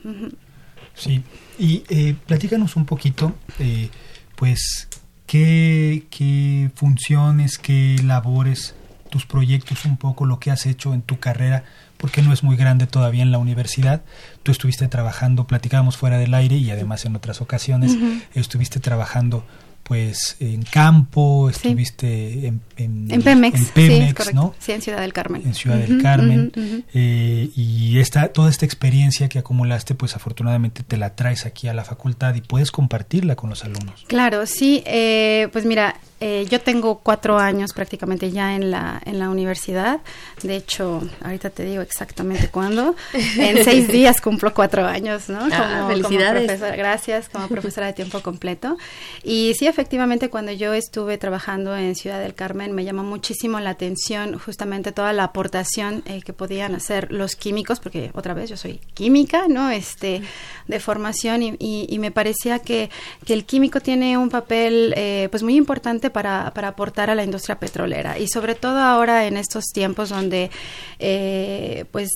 Sí, 0.94 1.24
y 1.60 1.84
eh, 1.90 2.16
platícanos 2.26 2.76
un 2.76 2.86
poquito, 2.86 3.36
eh, 3.60 3.90
pues, 4.36 4.88
qué, 5.28 6.08
qué 6.10 6.72
funciones, 6.74 7.60
qué 7.60 7.98
labores, 8.04 8.74
tus 9.12 9.26
proyectos, 9.26 9.86
un 9.86 9.98
poco 9.98 10.26
lo 10.26 10.40
que 10.40 10.50
has 10.50 10.66
hecho 10.66 10.96
en 10.96 11.04
tu 11.04 11.20
carrera, 11.20 11.64
porque 11.98 12.22
no 12.24 12.34
es 12.34 12.44
muy 12.44 12.56
grande 12.56 12.88
todavía 12.88 13.22
en 13.22 13.32
la 13.32 13.38
universidad. 13.38 14.04
Tú 14.42 14.52
estuviste 14.52 14.88
trabajando, 14.88 15.46
platicábamos 15.46 15.98
fuera 15.98 16.18
del 16.18 16.34
aire 16.34 16.58
y 16.58 16.72
además 16.72 17.06
en 17.06 17.16
otras 17.16 17.42
ocasiones 17.42 17.96
estuviste 18.34 18.80
trabajando 18.80 19.46
pues 19.88 20.36
en 20.42 20.64
campo, 20.64 21.50
estuviste 21.50 22.48
en, 22.48 22.62
en, 22.76 23.22
Pemex, 23.22 23.72
en 23.78 24.14
¿no? 24.36 24.54
Sí, 24.60 24.74
en 24.74 24.82
Ciudad 24.82 25.00
del 25.00 25.14
Carmen. 25.14 25.44
En 25.46 25.54
Ciudad 25.54 25.78
del 25.78 26.02
Carmen. 26.02 26.52
Eh, 26.94 27.50
y 27.56 27.98
esta, 28.00 28.28
toda 28.28 28.50
esta 28.50 28.66
experiencia 28.66 29.30
que 29.30 29.40
acumulaste, 29.40 29.96
pues 29.96 30.18
afortunadamente 30.18 30.84
te 30.84 30.98
la 30.98 31.16
traes 31.16 31.46
aquí 31.46 31.70
a 31.70 31.74
la 31.74 31.86
facultad 31.86 32.36
y 32.36 32.42
puedes 32.42 32.70
compartirla 32.70 33.38
con 33.38 33.50
los 33.50 33.64
alumnos. 33.64 34.04
Claro, 34.08 34.46
sí. 34.46 34.84
Eh, 34.86 35.48
pues 35.54 35.64
mira, 35.64 35.96
eh, 36.20 36.48
yo 36.50 36.60
tengo 36.60 37.00
cuatro 37.00 37.38
años 37.38 37.74
prácticamente 37.74 38.32
ya 38.32 38.56
en 38.56 38.72
la, 38.72 39.00
en 39.06 39.20
la 39.20 39.30
universidad. 39.30 40.02
De 40.42 40.56
hecho, 40.56 41.08
ahorita 41.24 41.52
te 41.52 41.64
digo 41.64 41.84
exactamente 41.84 42.50
cuándo. 42.50 42.96
En 43.14 43.64
seis 43.64 43.88
días 43.88 44.20
cumplo 44.20 44.54
cuatro 44.54 44.86
años, 44.86 45.30
¿no? 45.30 45.48
Ah, 45.52 45.86
felicidades. 45.88 46.46
profesora, 46.46 46.76
gracias, 46.76 47.30
como 47.30 47.48
profesora 47.48 47.88
de 47.88 47.94
tiempo 47.94 48.22
completo. 48.22 48.78
Y 49.24 49.54
sí, 49.60 49.68
efectivamente, 49.78 50.32
cuando 50.32 50.52
yo 50.52 50.74
estuve 50.74 51.20
trabajando 51.20 51.78
en 51.78 51.94
Ciudad 51.94 52.20
del 52.20 52.34
Carmen, 52.34 52.74
me 52.74 52.84
llamó 52.84 53.04
muchísimo 53.04 53.60
la 53.60 53.70
atención 53.70 54.40
justamente 54.40 54.92
toda 54.92 55.14
la 55.14 55.26
aportación 55.26 56.02
eh, 56.08 56.24
que 56.24 56.34
podían 56.34 56.74
hacer 56.74 57.12
los 57.12 57.36
químicos, 57.36 57.80
porque 57.80 58.10
otra 58.16 58.34
vez 58.34 58.50
yo 58.50 58.58
soy 58.58 58.80
química, 58.96 59.48
¿no? 59.48 59.70
Este, 59.70 60.24
de 60.68 60.80
formación 60.80 61.44
y, 61.44 61.56
y, 61.60 62.00
me 62.00 62.10
parecía 62.10 62.58
que, 62.58 62.90
que, 63.24 63.34
el 63.34 63.46
químico 63.46 63.80
tiene 63.80 64.18
un 64.18 64.30
papel, 64.30 64.96
eh, 64.98 65.28
pues 65.30 65.44
muy 65.44 65.56
importante 65.56 66.10
para, 66.10 66.52
para, 66.56 66.70
aportar 66.70 67.12
a 67.12 67.16
la 67.16 67.24
industria 67.24 67.60
petrolera 67.60 68.18
y 68.18 68.28
sobre 68.28 68.56
todo 68.56 68.80
ahora 68.80 69.28
en 69.28 69.38
estos 69.38 69.66
tiempos 69.66 70.10
donde 70.10 70.50
eh, 70.98 71.86
pues 71.92 72.10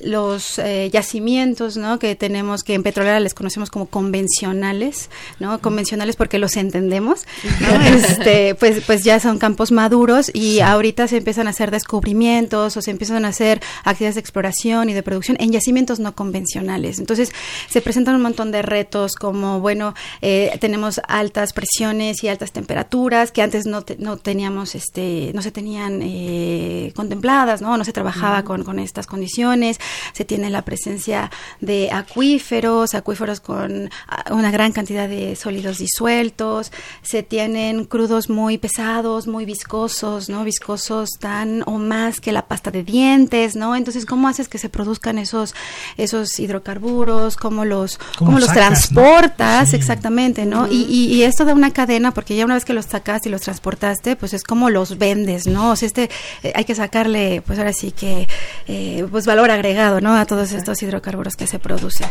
los 0.00 0.58
eh, 0.58 0.90
yacimientos 0.92 1.76
¿no? 1.76 1.98
que 1.98 2.16
tenemos, 2.16 2.62
que 2.62 2.74
en 2.74 2.82
petrolera 2.82 3.20
les 3.20 3.34
conocemos 3.34 3.70
como 3.70 3.86
convencionales, 3.86 5.10
¿no? 5.38 5.60
Convencionales 5.60 6.16
porque 6.16 6.38
los 6.38 6.56
entendemos, 6.56 7.26
este, 7.94 8.54
pues, 8.54 8.82
pues 8.86 9.04
ya 9.04 9.20
son 9.20 9.38
campos 9.38 9.72
maduros 9.72 10.30
y 10.32 10.60
ahorita 10.60 11.08
se 11.08 11.18
empiezan 11.18 11.46
a 11.46 11.50
hacer 11.50 11.70
descubrimientos 11.70 12.76
o 12.76 12.82
se 12.82 12.90
empiezan 12.90 13.24
a 13.24 13.28
hacer 13.28 13.60
actividades 13.84 14.14
de 14.14 14.20
exploración 14.20 14.88
y 14.88 14.94
de 14.94 15.02
producción 15.02 15.36
en 15.40 15.52
yacimientos 15.52 16.00
no 16.00 16.14
convencionales. 16.14 16.98
Entonces 16.98 17.32
se 17.68 17.80
presentan 17.80 18.14
un 18.14 18.22
montón 18.22 18.52
de 18.52 18.62
retos 18.62 19.14
como, 19.14 19.60
bueno, 19.60 19.94
eh, 20.22 20.56
tenemos 20.60 21.00
altas 21.08 21.52
presiones 21.52 22.22
y 22.24 22.28
altas 22.28 22.52
temperaturas 22.52 23.32
que 23.32 23.42
antes 23.42 23.66
no, 23.66 23.84
no 23.98 24.16
teníamos, 24.16 24.74
este, 24.74 25.32
no 25.34 25.42
se 25.42 25.50
tenían 25.50 26.00
eh, 26.02 26.92
contempladas, 26.96 27.60
¿no? 27.60 27.76
No 27.76 27.84
se 27.84 27.92
trabajaba 27.92 28.44
con, 28.44 28.64
con 28.64 28.78
estas 28.78 29.06
condiciones 29.06 29.78
se 30.12 30.24
tiene 30.24 30.50
la 30.50 30.62
presencia 30.62 31.30
de 31.60 31.90
acuíferos, 31.92 32.94
acuíferos 32.94 33.40
con 33.40 33.90
ah, 34.08 34.24
una 34.32 34.50
gran 34.50 34.72
cantidad 34.72 35.08
de 35.08 35.36
sólidos 35.36 35.78
disueltos, 35.78 36.72
se 37.02 37.22
tienen 37.22 37.84
crudos 37.84 38.28
muy 38.28 38.58
pesados, 38.58 39.26
muy 39.26 39.44
viscosos, 39.44 40.28
¿no? 40.28 40.44
Viscosos 40.44 41.10
tan 41.18 41.62
o 41.66 41.78
más 41.78 42.20
que 42.20 42.32
la 42.32 42.46
pasta 42.46 42.70
de 42.70 42.82
dientes, 42.82 43.56
¿no? 43.56 43.76
Entonces, 43.76 44.06
¿cómo 44.06 44.28
haces 44.28 44.48
que 44.48 44.58
se 44.58 44.68
produzcan 44.68 45.18
esos, 45.18 45.54
esos 45.96 46.38
hidrocarburos? 46.38 47.36
¿Cómo 47.36 47.64
los, 47.64 47.98
cómo, 48.18 48.38
los 48.38 48.52
transportas? 48.52 49.74
Exactamente, 49.74 50.46
¿no? 50.46 50.68
y, 50.70 50.84
y, 50.84 51.22
esto 51.22 51.44
da 51.44 51.54
una 51.54 51.72
cadena, 51.72 52.12
porque 52.12 52.36
ya 52.36 52.44
una 52.44 52.54
vez 52.54 52.64
que 52.64 52.72
los 52.72 52.86
sacas 52.86 53.24
y 53.26 53.28
los 53.28 53.42
transportaste, 53.42 54.16
pues 54.16 54.34
es 54.34 54.42
como 54.42 54.70
los 54.70 54.98
vendes, 54.98 55.46
¿no? 55.46 55.70
O 55.70 55.76
sea, 55.76 55.86
este, 55.86 56.10
eh, 56.42 56.52
hay 56.54 56.64
que 56.64 56.74
sacarle, 56.74 57.42
pues 57.46 57.58
ahora 57.58 57.72
sí 57.72 57.92
que, 57.92 58.28
eh, 58.68 59.06
pues 59.10 59.26
valor 59.26 59.50
agregado 59.50 59.69
¿no? 59.74 60.16
A 60.16 60.26
todos 60.26 60.52
estos 60.52 60.82
hidrocarburos 60.82 61.36
que 61.36 61.46
se 61.46 61.58
producen. 61.58 62.08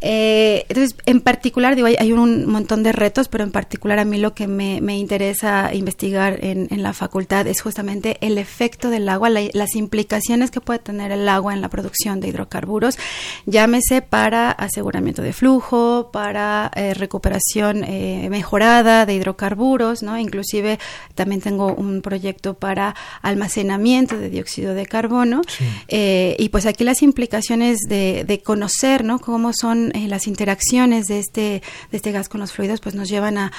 Eh, 0.00 0.64
entonces, 0.68 0.96
en 1.06 1.20
particular, 1.20 1.74
digo, 1.76 1.86
hay, 1.86 2.12
un 2.12 2.46
montón 2.46 2.82
de 2.82 2.92
retos, 2.92 3.28
pero 3.28 3.44
en 3.44 3.52
particular 3.52 3.98
a 3.98 4.04
mí 4.04 4.18
lo 4.18 4.34
que 4.34 4.46
me, 4.46 4.96
interesa 4.96 5.74
investigar 5.74 6.38
en, 6.42 6.82
la 6.82 6.92
facultad 6.92 7.46
es 7.46 7.60
justamente 7.60 8.18
el 8.20 8.38
efecto 8.38 8.90
del 8.90 9.08
agua, 9.08 9.30
las 9.30 9.74
implicaciones 9.76 10.50
que 10.50 10.60
puede 10.60 10.78
tener 10.78 11.12
el 11.12 11.28
agua 11.28 11.54
en 11.54 11.60
la 11.60 11.68
producción 11.68 12.20
de 12.20 12.28
hidrocarburos, 12.28 12.98
llámese 13.46 14.02
para 14.02 14.50
aseguramiento 14.50 15.22
de 15.22 15.32
flujo, 15.32 16.10
para 16.12 16.70
eh, 16.74 16.94
recuperación 16.94 17.84
eh, 17.84 18.28
mejorada 18.30 19.06
de 19.06 19.14
hidrocarburos, 19.14 20.02
¿no? 20.02 20.18
Inclusive 20.18 20.78
también 21.14 21.40
tengo 21.40 21.74
un 21.74 22.02
proyecto 22.02 22.54
para 22.54 22.94
almacenamiento 23.22 24.18
de 24.18 24.30
dióxido 24.30 24.74
de 24.74 24.86
carbono 24.86 25.42
y 25.88 26.48
pues 26.50 26.66
aquí 26.66 26.84
las 26.84 26.95
implicaciones 27.02 27.78
de, 27.88 28.24
de 28.26 28.42
conocer, 28.42 29.04
¿no? 29.04 29.18
Cómo 29.18 29.52
son 29.52 29.94
eh, 29.94 30.08
las 30.08 30.26
interacciones 30.26 31.06
de 31.06 31.18
este, 31.18 31.62
de 31.90 31.96
este 31.96 32.12
gas 32.12 32.28
con 32.28 32.40
los 32.40 32.52
fluidos, 32.52 32.80
pues 32.80 32.94
nos 32.94 33.08
llevan 33.08 33.38
a, 33.38 33.52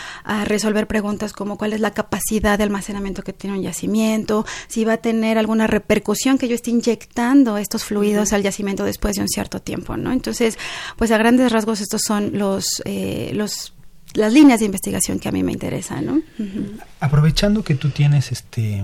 resolver 0.46 0.88
preguntas 0.88 1.34
como 1.34 1.58
cuál 1.58 1.74
es 1.74 1.80
la 1.80 1.92
capacidad 1.92 2.58
de 2.58 2.64
almacenamiento 2.64 3.24
que 3.24 3.34
tiene 3.34 3.58
un 3.58 3.64
yacimiento, 3.64 4.46
si 4.68 4.86
va 4.86 4.94
a 4.94 4.98
tener 4.98 5.38
alguna 5.38 5.68
repercusión 5.68 6.38
que 6.38 6.48
yo 6.48 6.56
esté 6.56 6.72
inyectando 6.72 7.58
estos 7.58 7.84
fluidos 7.84 8.34
al 8.34 8.44
yacimiento 8.44 8.84
después 8.84 9.16
de 9.16 9.22
un 9.22 9.28
cierto 9.28 9.62
tiempo, 9.62 9.98
¿no? 9.98 10.12
Entonces, 10.12 10.58
pues 10.96 11.12
a 11.12 11.18
grandes 11.18 11.52
rasgos 11.52 11.82
estos 11.82 12.02
son 12.06 12.38
los, 12.38 12.66
eh, 12.86 13.32
los 13.34 13.74
las 14.14 14.34
líneas 14.34 14.60
de 14.60 14.66
investigación 14.66 15.20
que 15.20 15.30
a 15.30 15.32
mí 15.32 15.44
me 15.44 15.52
interesan, 15.52 16.06
¿no? 16.06 16.22
Aprovechando 17.00 17.64
que 17.64 17.76
tú 17.76 17.90
tienes 17.90 18.32
este 18.32 18.84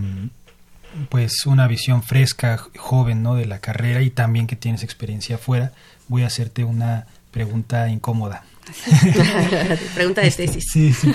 pues 1.09 1.45
una 1.45 1.67
visión 1.67 2.03
fresca, 2.03 2.57
joven, 2.77 3.23
¿no? 3.23 3.35
De 3.35 3.45
la 3.45 3.59
carrera 3.59 4.01
y 4.01 4.09
también 4.09 4.47
que 4.47 4.55
tienes 4.55 4.83
experiencia 4.83 5.35
afuera, 5.35 5.71
voy 6.07 6.23
a 6.23 6.27
hacerte 6.27 6.63
una 6.63 7.07
pregunta 7.31 7.89
incómoda. 7.89 8.43
pregunta 9.95 10.21
de 10.21 10.27
este, 10.27 10.47
tesis. 10.47 10.99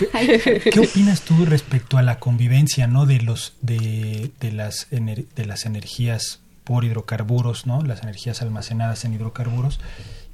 ¿Qué 0.73 0.81
opinas 0.81 1.23
tú 1.23 1.47
respecto 1.47 1.97
a 1.97 2.03
la 2.03 2.19
convivencia, 2.19 2.87
¿no? 2.87 3.07
De 3.07 3.21
los 3.21 3.55
de, 3.63 4.31
de 4.41 4.53
las 4.53 4.89
de 4.91 5.47
las 5.47 5.65
energías 5.65 6.41
por 6.65 6.85
hidrocarburos, 6.85 7.67
¿no? 7.67 7.83
Las 7.83 8.03
energías 8.03 8.43
almacenadas 8.43 9.05
en 9.05 9.15
hidrocarburos 9.15 9.81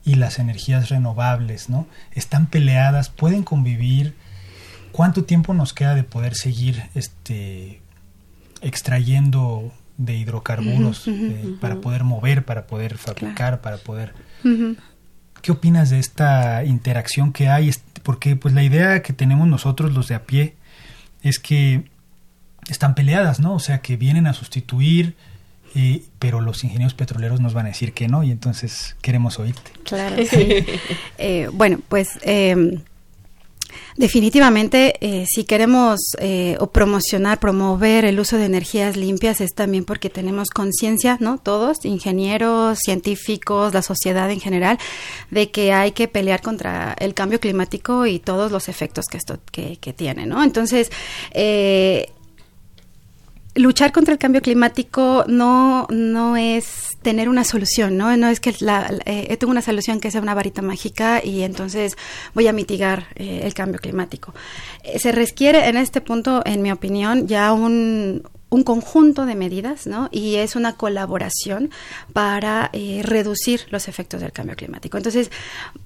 y 0.05 0.17
las 0.17 0.39
energías 0.39 0.89
renovables, 0.89 1.69
¿no? 1.69 1.87
Están 2.13 2.47
peleadas, 2.47 3.09
pueden 3.09 3.45
convivir. 3.45 4.15
¿Cuánto 4.91 5.25
tiempo 5.25 5.55
nos 5.55 5.73
queda 5.73 5.95
de 5.95 6.05
poder 6.05 6.35
seguir 6.35 6.85
este 6.95 7.81
extrayendo 8.65 9.73
de 9.97 10.17
hidrocarburos 10.17 11.07
eh, 11.07 11.55
para 11.61 11.77
poder 11.77 12.03
mover, 12.03 12.45
para 12.45 12.67
poder 12.67 12.99
fabricar, 12.99 13.61
para 13.61 13.77
poder... 13.79 14.15
¿Qué 15.43 15.53
opinas 15.53 15.91
de 15.91 15.99
esta 15.99 16.65
interacción 16.65 17.33
que 17.33 17.49
hay? 17.49 17.71
Porque 18.03 18.35
pues 18.35 18.55
la 18.55 18.63
idea 18.63 19.03
que 19.03 19.13
tenemos 19.13 19.47
nosotros 19.47 19.93
los 19.93 20.09
de 20.09 20.15
a 20.15 20.23
pie 20.23 20.55
es 21.23 21.39
que 21.39 21.85
están 22.69 22.95
peleadas, 22.95 23.41
¿no? 23.41 23.55
O 23.55 23.59
sea, 23.59 23.83
que 23.83 23.97
vienen 23.97 24.27
a 24.27 24.33
sustituir, 24.33 25.17
eh, 25.75 26.03
pero 26.19 26.41
los 26.41 26.65
ingenieros 26.65 26.95
petroleros 26.95 27.41
nos 27.41 27.53
van 27.53 27.67
a 27.67 27.69
decir 27.69 27.93
que 27.93 28.09
no 28.09 28.23
y 28.23 28.31
entonces 28.31 28.97
queremos 29.03 29.39
oírte. 29.39 29.71
Claro, 29.85 30.17
sí. 30.31 30.65
Eh, 31.19 31.51
bueno, 31.53 31.81
pues 31.89 32.19
em, 32.23 32.81
Definitivamente, 33.97 34.95
eh, 35.01 35.25
si 35.27 35.45
queremos 35.45 36.01
eh, 36.19 36.57
o 36.59 36.69
promocionar, 36.69 37.39
promover 37.39 38.05
el 38.05 38.19
uso 38.19 38.37
de 38.37 38.47
energías 38.47 38.97
limpias 38.97 39.41
es 39.41 39.55
también 39.55 39.85
porque 39.85 40.11
tenemos 40.11 40.51
conciencia, 40.51 41.17
¿no? 41.21 41.39
Todos, 41.39 41.85
ingenieros, 41.85 42.79
científicos, 42.81 43.73
la 43.73 43.83
sociedad 43.83 44.31
en 44.31 44.41
general, 44.41 44.79
de 45.31 45.51
que 45.51 45.73
hay 45.73 45.93
que 45.93 46.09
pelear 46.09 46.43
contra 46.43 46.95
el 46.99 47.15
cambio 47.15 47.41
climático 47.41 48.07
y 48.07 48.19
todos 48.19 48.51
los 48.51 48.69
efectos 48.69 49.07
que 49.07 49.19
esto 49.19 49.39
que, 49.53 49.77
que 49.77 49.93
tiene, 49.93 50.27
¿no? 50.27 50.43
Entonces, 50.43 50.91
eh, 51.33 52.11
luchar 53.55 53.93
contra 53.93 54.13
el 54.13 54.19
cambio 54.19 54.43
climático 54.43 55.25
no, 55.29 55.87
no 55.91 56.37
es 56.37 56.99
tener 57.03 57.29
una 57.29 57.45
solución, 57.45 57.97
¿no? 57.97 58.17
No 58.17 58.29
es 58.29 58.41
que 58.41 58.55
la, 58.61 58.91
eh, 59.05 59.37
tengo 59.37 59.51
una 59.51 59.63
solución 59.63 60.01
que 60.01 60.11
sea 60.11 60.21
una 60.21 60.35
varita 60.35 60.63
mágica 60.63 61.25
y 61.25 61.43
entonces 61.43 61.97
voy 62.35 62.49
a 62.49 62.53
mitigar 62.53 63.07
eh, 63.15 63.43
el 63.45 63.55
cambio 63.55 63.81
climático. 63.81 64.35
Eh, 64.83 64.99
se 64.99 65.13
requiere 65.13 65.69
en 65.69 65.77
este 65.77 66.01
punto, 66.01 66.43
en 66.45 66.63
mi 66.63 66.73
opinión, 66.73 67.29
ya 67.29 67.53
un, 67.53 68.23
un 68.55 68.63
conjunto 68.63 69.27
de 69.27 69.35
medidas, 69.35 69.89
¿no? 69.89 70.09
Y 70.13 70.37
es 70.37 70.55
una 70.55 70.75
colaboración 70.75 71.71
para 72.13 72.71
eh, 72.73 73.01
reducir 73.03 73.67
los 73.71 73.89
efectos 73.89 74.21
del 74.21 74.31
cambio 74.31 74.55
climático. 74.55 74.97
Entonces, 74.97 75.33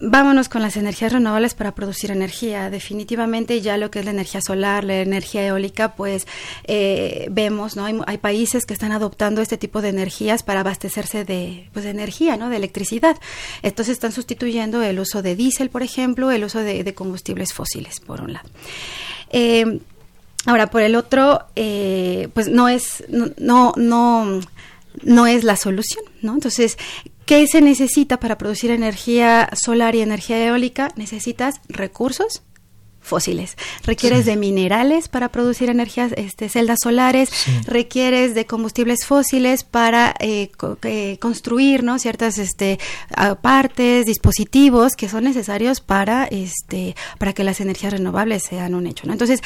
vámonos 0.00 0.50
con 0.50 0.60
las 0.60 0.76
energías 0.76 1.14
renovables 1.14 1.54
para 1.54 1.74
producir 1.74 2.10
energía. 2.10 2.68
Definitivamente 2.68 3.62
ya 3.62 3.78
lo 3.78 3.90
que 3.90 4.00
es 4.00 4.04
la 4.04 4.10
energía 4.10 4.42
solar, 4.42 4.84
la 4.84 5.00
energía 5.00 5.46
eólica, 5.46 5.94
pues 5.94 6.26
eh, 6.64 7.28
vemos, 7.30 7.74
¿no? 7.74 7.86
Hay, 8.06 8.18
países 8.18 8.66
que 8.66 8.74
están 8.74 8.92
adoptando 8.92 9.40
este 9.40 9.56
tipo 9.56 9.80
de 9.80 9.88
energías 9.88 10.42
para 10.42 10.60
abastecerse 10.60 11.24
de, 11.24 11.70
pues, 11.72 11.84
de 11.84 11.92
energía, 11.92 12.36
¿no? 12.36 12.50
De 12.50 12.56
electricidad. 12.56 13.16
Entonces 13.62 13.94
están 13.94 14.12
sustituyendo 14.12 14.82
el 14.82 14.98
uso 14.98 15.22
de 15.22 15.36
diésel, 15.36 15.70
por 15.70 15.82
ejemplo, 15.82 16.30
el 16.30 16.44
uso 16.44 16.58
de, 16.58 16.92
combustibles 16.94 17.54
fósiles, 17.54 18.00
por 18.00 18.20
un 18.20 18.34
lado. 18.34 18.48
Eh, 19.30 19.80
Ahora, 20.48 20.70
por 20.70 20.80
el 20.80 20.96
otro, 20.96 21.44
eh, 21.56 22.28
pues 22.32 22.48
no 22.48 22.70
es, 22.70 23.04
no, 23.10 23.74
no, 23.76 24.40
no 25.02 25.26
es 25.26 25.44
la 25.44 25.56
solución, 25.56 26.02
¿no? 26.22 26.32
Entonces, 26.32 26.78
¿qué 27.26 27.46
se 27.46 27.60
necesita 27.60 28.18
para 28.18 28.38
producir 28.38 28.70
energía 28.70 29.50
solar 29.52 29.94
y 29.94 30.00
energía 30.00 30.42
eólica? 30.42 30.88
Necesitas 30.96 31.60
recursos 31.68 32.44
fósiles. 33.08 33.56
Requieres 33.84 34.26
de 34.26 34.36
minerales 34.36 35.08
para 35.08 35.30
producir 35.30 35.70
energías, 35.70 36.12
este, 36.16 36.48
celdas 36.48 36.78
solares, 36.82 37.30
requieres 37.66 38.34
de 38.34 38.44
combustibles 38.46 39.06
fósiles 39.06 39.64
para 39.64 40.14
eh, 40.20 40.50
eh, 40.82 41.18
construir, 41.18 41.82
¿no? 41.82 41.98
Ciertas, 41.98 42.38
este, 42.38 42.78
partes, 43.40 44.06
dispositivos 44.06 44.94
que 44.94 45.08
son 45.08 45.24
necesarios 45.24 45.80
para, 45.80 46.24
este, 46.26 46.94
para 47.18 47.32
que 47.32 47.44
las 47.44 47.60
energías 47.60 47.94
renovables 47.94 48.44
sean 48.44 48.74
un 48.74 48.86
hecho, 48.86 49.06
¿no? 49.06 49.12
Entonces, 49.12 49.42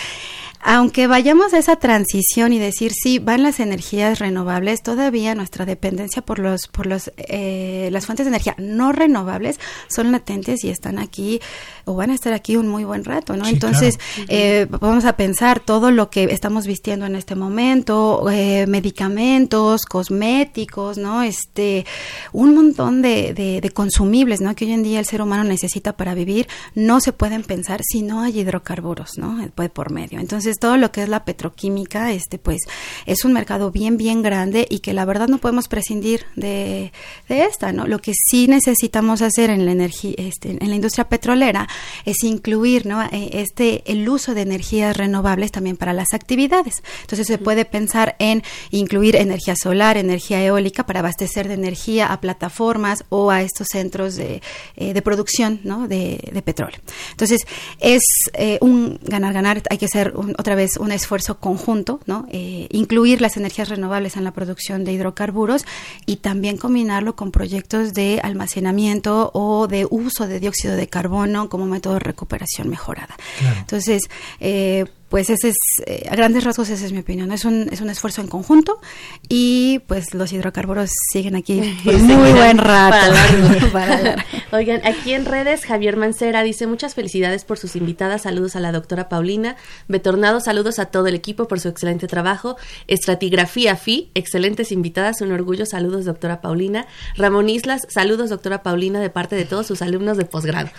aunque 0.62 1.06
vayamos 1.06 1.52
a 1.54 1.58
esa 1.58 1.76
transición 1.76 2.52
y 2.52 2.58
decir 2.58 2.92
sí 2.92 3.18
van 3.18 3.42
las 3.42 3.60
energías 3.60 4.20
renovables, 4.20 4.82
todavía 4.82 5.34
nuestra 5.34 5.66
dependencia 5.66 6.22
por 6.22 6.38
los 6.38 6.68
por 6.68 6.86
los 6.86 7.10
eh, 7.16 7.88
las 7.92 8.06
fuentes 8.06 8.26
de 8.26 8.30
energía 8.30 8.54
no 8.58 8.92
renovables 8.92 9.58
son 9.88 10.12
latentes 10.12 10.64
y 10.64 10.70
están 10.70 10.98
aquí 10.98 11.40
o 11.84 11.94
van 11.94 12.10
a 12.10 12.14
estar 12.14 12.32
aquí 12.32 12.56
un 12.56 12.68
muy 12.68 12.84
buen 12.84 13.04
rato, 13.04 13.36
¿no? 13.36 13.46
Entonces, 13.46 13.98
eh, 14.28 14.66
vamos 14.70 15.04
a 15.04 15.16
pensar 15.16 15.60
todo 15.60 15.90
lo 15.90 16.10
que 16.10 16.24
estamos 16.24 16.66
vistiendo 16.66 17.06
en 17.06 17.16
este 17.16 17.34
momento, 17.34 18.28
eh, 18.30 18.66
medicamentos, 18.68 19.84
cosméticos, 19.84 20.98
¿no? 20.98 21.22
Este, 21.22 21.84
un 22.32 22.54
montón 22.54 23.02
de, 23.02 23.34
de, 23.34 23.70
consumibles, 23.70 24.40
¿no? 24.40 24.54
Que 24.54 24.66
hoy 24.66 24.72
en 24.72 24.82
día 24.82 25.00
el 25.00 25.06
ser 25.06 25.22
humano 25.22 25.44
necesita 25.44 25.96
para 25.96 26.14
vivir, 26.14 26.46
no 26.74 27.00
se 27.00 27.12
pueden 27.12 27.42
pensar 27.42 27.80
si 27.82 28.02
no 28.02 28.20
hay 28.20 28.40
hidrocarburos, 28.40 29.12
¿no? 29.16 29.38
Puede 29.54 29.68
por 29.68 29.90
medio. 29.90 30.20
Entonces, 30.20 30.51
todo 30.58 30.76
lo 30.76 30.92
que 30.92 31.02
es 31.02 31.08
la 31.08 31.24
petroquímica, 31.24 32.12
este, 32.12 32.38
pues, 32.38 32.60
es 33.06 33.24
un 33.24 33.32
mercado 33.32 33.70
bien, 33.70 33.96
bien 33.96 34.22
grande 34.22 34.66
y 34.68 34.80
que 34.80 34.92
la 34.92 35.04
verdad 35.04 35.28
no 35.28 35.38
podemos 35.38 35.68
prescindir 35.68 36.26
de, 36.36 36.92
de 37.28 37.44
esta, 37.44 37.72
¿no? 37.72 37.86
Lo 37.86 38.00
que 38.00 38.12
sí 38.14 38.46
necesitamos 38.48 39.22
hacer 39.22 39.50
en 39.50 39.66
la 39.66 39.72
energía, 39.72 40.14
este, 40.18 40.56
en 40.58 40.68
la 40.68 40.74
industria 40.74 41.08
petrolera 41.08 41.68
es 42.04 42.22
incluir, 42.24 42.86
¿no? 42.86 43.02
E, 43.02 43.40
este, 43.40 43.82
el 43.86 44.08
uso 44.08 44.34
de 44.34 44.42
energías 44.42 44.96
renovables 44.96 45.52
también 45.52 45.76
para 45.76 45.92
las 45.92 46.12
actividades. 46.12 46.82
Entonces, 47.02 47.26
se 47.26 47.38
puede 47.38 47.64
pensar 47.64 48.16
en 48.18 48.42
incluir 48.70 49.16
energía 49.16 49.54
solar, 49.56 49.96
energía 49.96 50.44
eólica 50.44 50.86
para 50.86 51.00
abastecer 51.00 51.48
de 51.48 51.54
energía 51.54 52.12
a 52.12 52.20
plataformas 52.20 53.04
o 53.08 53.30
a 53.30 53.42
estos 53.42 53.68
centros 53.70 54.16
de, 54.16 54.42
eh, 54.76 54.92
de 54.92 55.02
producción, 55.02 55.60
¿no? 55.64 55.88
De, 55.88 56.20
de, 56.32 56.42
petróleo. 56.42 56.80
Entonces, 57.10 57.46
es 57.78 58.02
eh, 58.34 58.58
un 58.60 58.98
ganar-ganar, 59.02 59.62
hay 59.70 59.78
que 59.78 59.86
hacer 59.86 60.12
otra 60.42 60.56
vez 60.56 60.76
un 60.76 60.90
esfuerzo 60.90 61.38
conjunto, 61.38 62.00
¿no? 62.06 62.26
Eh, 62.30 62.66
incluir 62.70 63.20
las 63.20 63.36
energías 63.36 63.68
renovables 63.68 64.16
en 64.16 64.24
la 64.24 64.32
producción 64.32 64.84
de 64.84 64.92
hidrocarburos 64.92 65.64
y 66.04 66.16
también 66.16 66.56
combinarlo 66.56 67.14
con 67.14 67.30
proyectos 67.30 67.94
de 67.94 68.20
almacenamiento 68.22 69.30
o 69.34 69.68
de 69.68 69.86
uso 69.88 70.26
de 70.26 70.40
dióxido 70.40 70.74
de 70.74 70.88
carbono 70.88 71.48
como 71.48 71.66
método 71.66 71.94
de 71.94 72.00
recuperación 72.00 72.68
mejorada. 72.68 73.16
Entonces, 73.60 74.02
eh, 74.40 74.86
pues 75.12 75.28
ese 75.28 75.50
es, 75.50 75.56
eh, 75.84 76.08
a 76.10 76.16
grandes 76.16 76.42
rasgos 76.42 76.70
esa 76.70 76.86
es 76.86 76.92
mi 76.92 77.00
opinión. 77.00 77.32
Es 77.32 77.44
un, 77.44 77.68
es 77.70 77.82
un 77.82 77.90
esfuerzo 77.90 78.22
en 78.22 78.28
conjunto 78.28 78.80
y 79.28 79.80
pues 79.80 80.14
los 80.14 80.32
hidrocarburos 80.32 80.90
siguen 81.12 81.36
aquí 81.36 81.60
por 81.84 81.98
muy 81.98 82.32
buen 82.32 82.56
rato. 82.56 83.12
Oigan, 84.52 84.80
aquí 84.86 85.12
en 85.12 85.26
redes 85.26 85.66
Javier 85.66 85.98
Mancera 85.98 86.42
dice 86.42 86.66
muchas 86.66 86.94
felicidades 86.94 87.44
por 87.44 87.58
sus 87.58 87.76
invitadas, 87.76 88.22
saludos 88.22 88.56
a 88.56 88.60
la 88.60 88.72
doctora 88.72 89.10
Paulina, 89.10 89.56
Betornado, 89.86 90.40
saludos 90.40 90.78
a 90.78 90.86
todo 90.86 91.08
el 91.08 91.14
equipo 91.14 91.46
por 91.46 91.60
su 91.60 91.68
excelente 91.68 92.06
trabajo, 92.06 92.56
Estratigrafía 92.86 93.76
FI, 93.76 94.12
excelentes 94.14 94.72
invitadas, 94.72 95.20
un 95.20 95.32
orgullo, 95.32 95.66
saludos 95.66 96.06
doctora 96.06 96.40
Paulina, 96.40 96.86
Ramón 97.18 97.50
Islas, 97.50 97.82
saludos 97.90 98.30
doctora 98.30 98.62
Paulina 98.62 98.98
de 98.98 99.10
parte 99.10 99.36
de 99.36 99.44
todos 99.44 99.66
sus 99.66 99.82
alumnos 99.82 100.16
de 100.16 100.24
posgrado. 100.24 100.70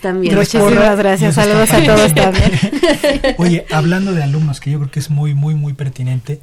También. 0.00 0.34
Muchísimas 0.34 0.96
gracias. 0.96 1.34
Saludos 1.34 1.70
a 1.72 1.84
todos 1.84 2.14
también. 2.14 2.50
Oye, 3.38 3.66
hablando 3.70 4.12
de 4.12 4.22
alumnos, 4.22 4.60
que 4.60 4.70
yo 4.70 4.78
creo 4.78 4.90
que 4.90 5.00
es 5.00 5.10
muy, 5.10 5.34
muy, 5.34 5.54
muy 5.54 5.74
pertinente 5.74 6.40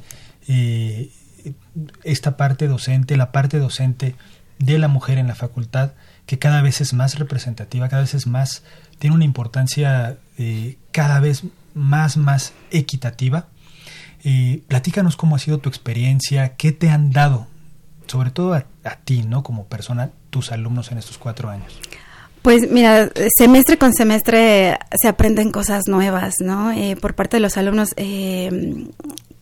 eh, 0.48 1.10
esta 2.04 2.36
parte 2.36 2.66
docente, 2.66 3.16
la 3.16 3.32
parte 3.32 3.58
docente 3.58 4.14
de 4.58 4.78
la 4.78 4.88
mujer 4.88 5.18
en 5.18 5.28
la 5.28 5.34
facultad, 5.34 5.92
que 6.26 6.38
cada 6.38 6.62
vez 6.62 6.80
es 6.80 6.92
más 6.92 7.18
representativa, 7.18 7.88
cada 7.88 8.02
vez 8.02 8.14
es 8.14 8.26
más, 8.26 8.64
tiene 8.98 9.14
una 9.14 9.24
importancia 9.24 10.16
eh, 10.36 10.76
cada 10.92 11.20
vez 11.20 11.44
más, 11.74 12.16
más 12.16 12.52
equitativa. 12.70 13.46
Eh, 14.24 14.62
platícanos 14.66 15.16
cómo 15.16 15.36
ha 15.36 15.38
sido 15.38 15.58
tu 15.58 15.68
experiencia, 15.68 16.56
qué 16.56 16.72
te 16.72 16.90
han 16.90 17.12
dado, 17.12 17.46
sobre 18.06 18.30
todo 18.30 18.54
a, 18.54 18.66
a 18.84 18.96
ti, 18.96 19.22
¿no? 19.22 19.42
Como 19.42 19.66
persona, 19.66 20.10
tus 20.30 20.50
alumnos 20.50 20.90
en 20.90 20.98
estos 20.98 21.18
cuatro 21.18 21.50
años. 21.50 21.80
Pues 22.48 22.70
mira, 22.70 23.10
semestre 23.36 23.76
con 23.76 23.92
semestre 23.92 24.78
se 24.98 25.06
aprenden 25.06 25.52
cosas 25.52 25.86
nuevas, 25.86 26.36
¿no? 26.40 26.70
Eh, 26.70 26.96
por 26.98 27.14
parte 27.14 27.36
de 27.36 27.40
los 27.42 27.58
alumnos, 27.58 27.92
eh, 27.98 28.48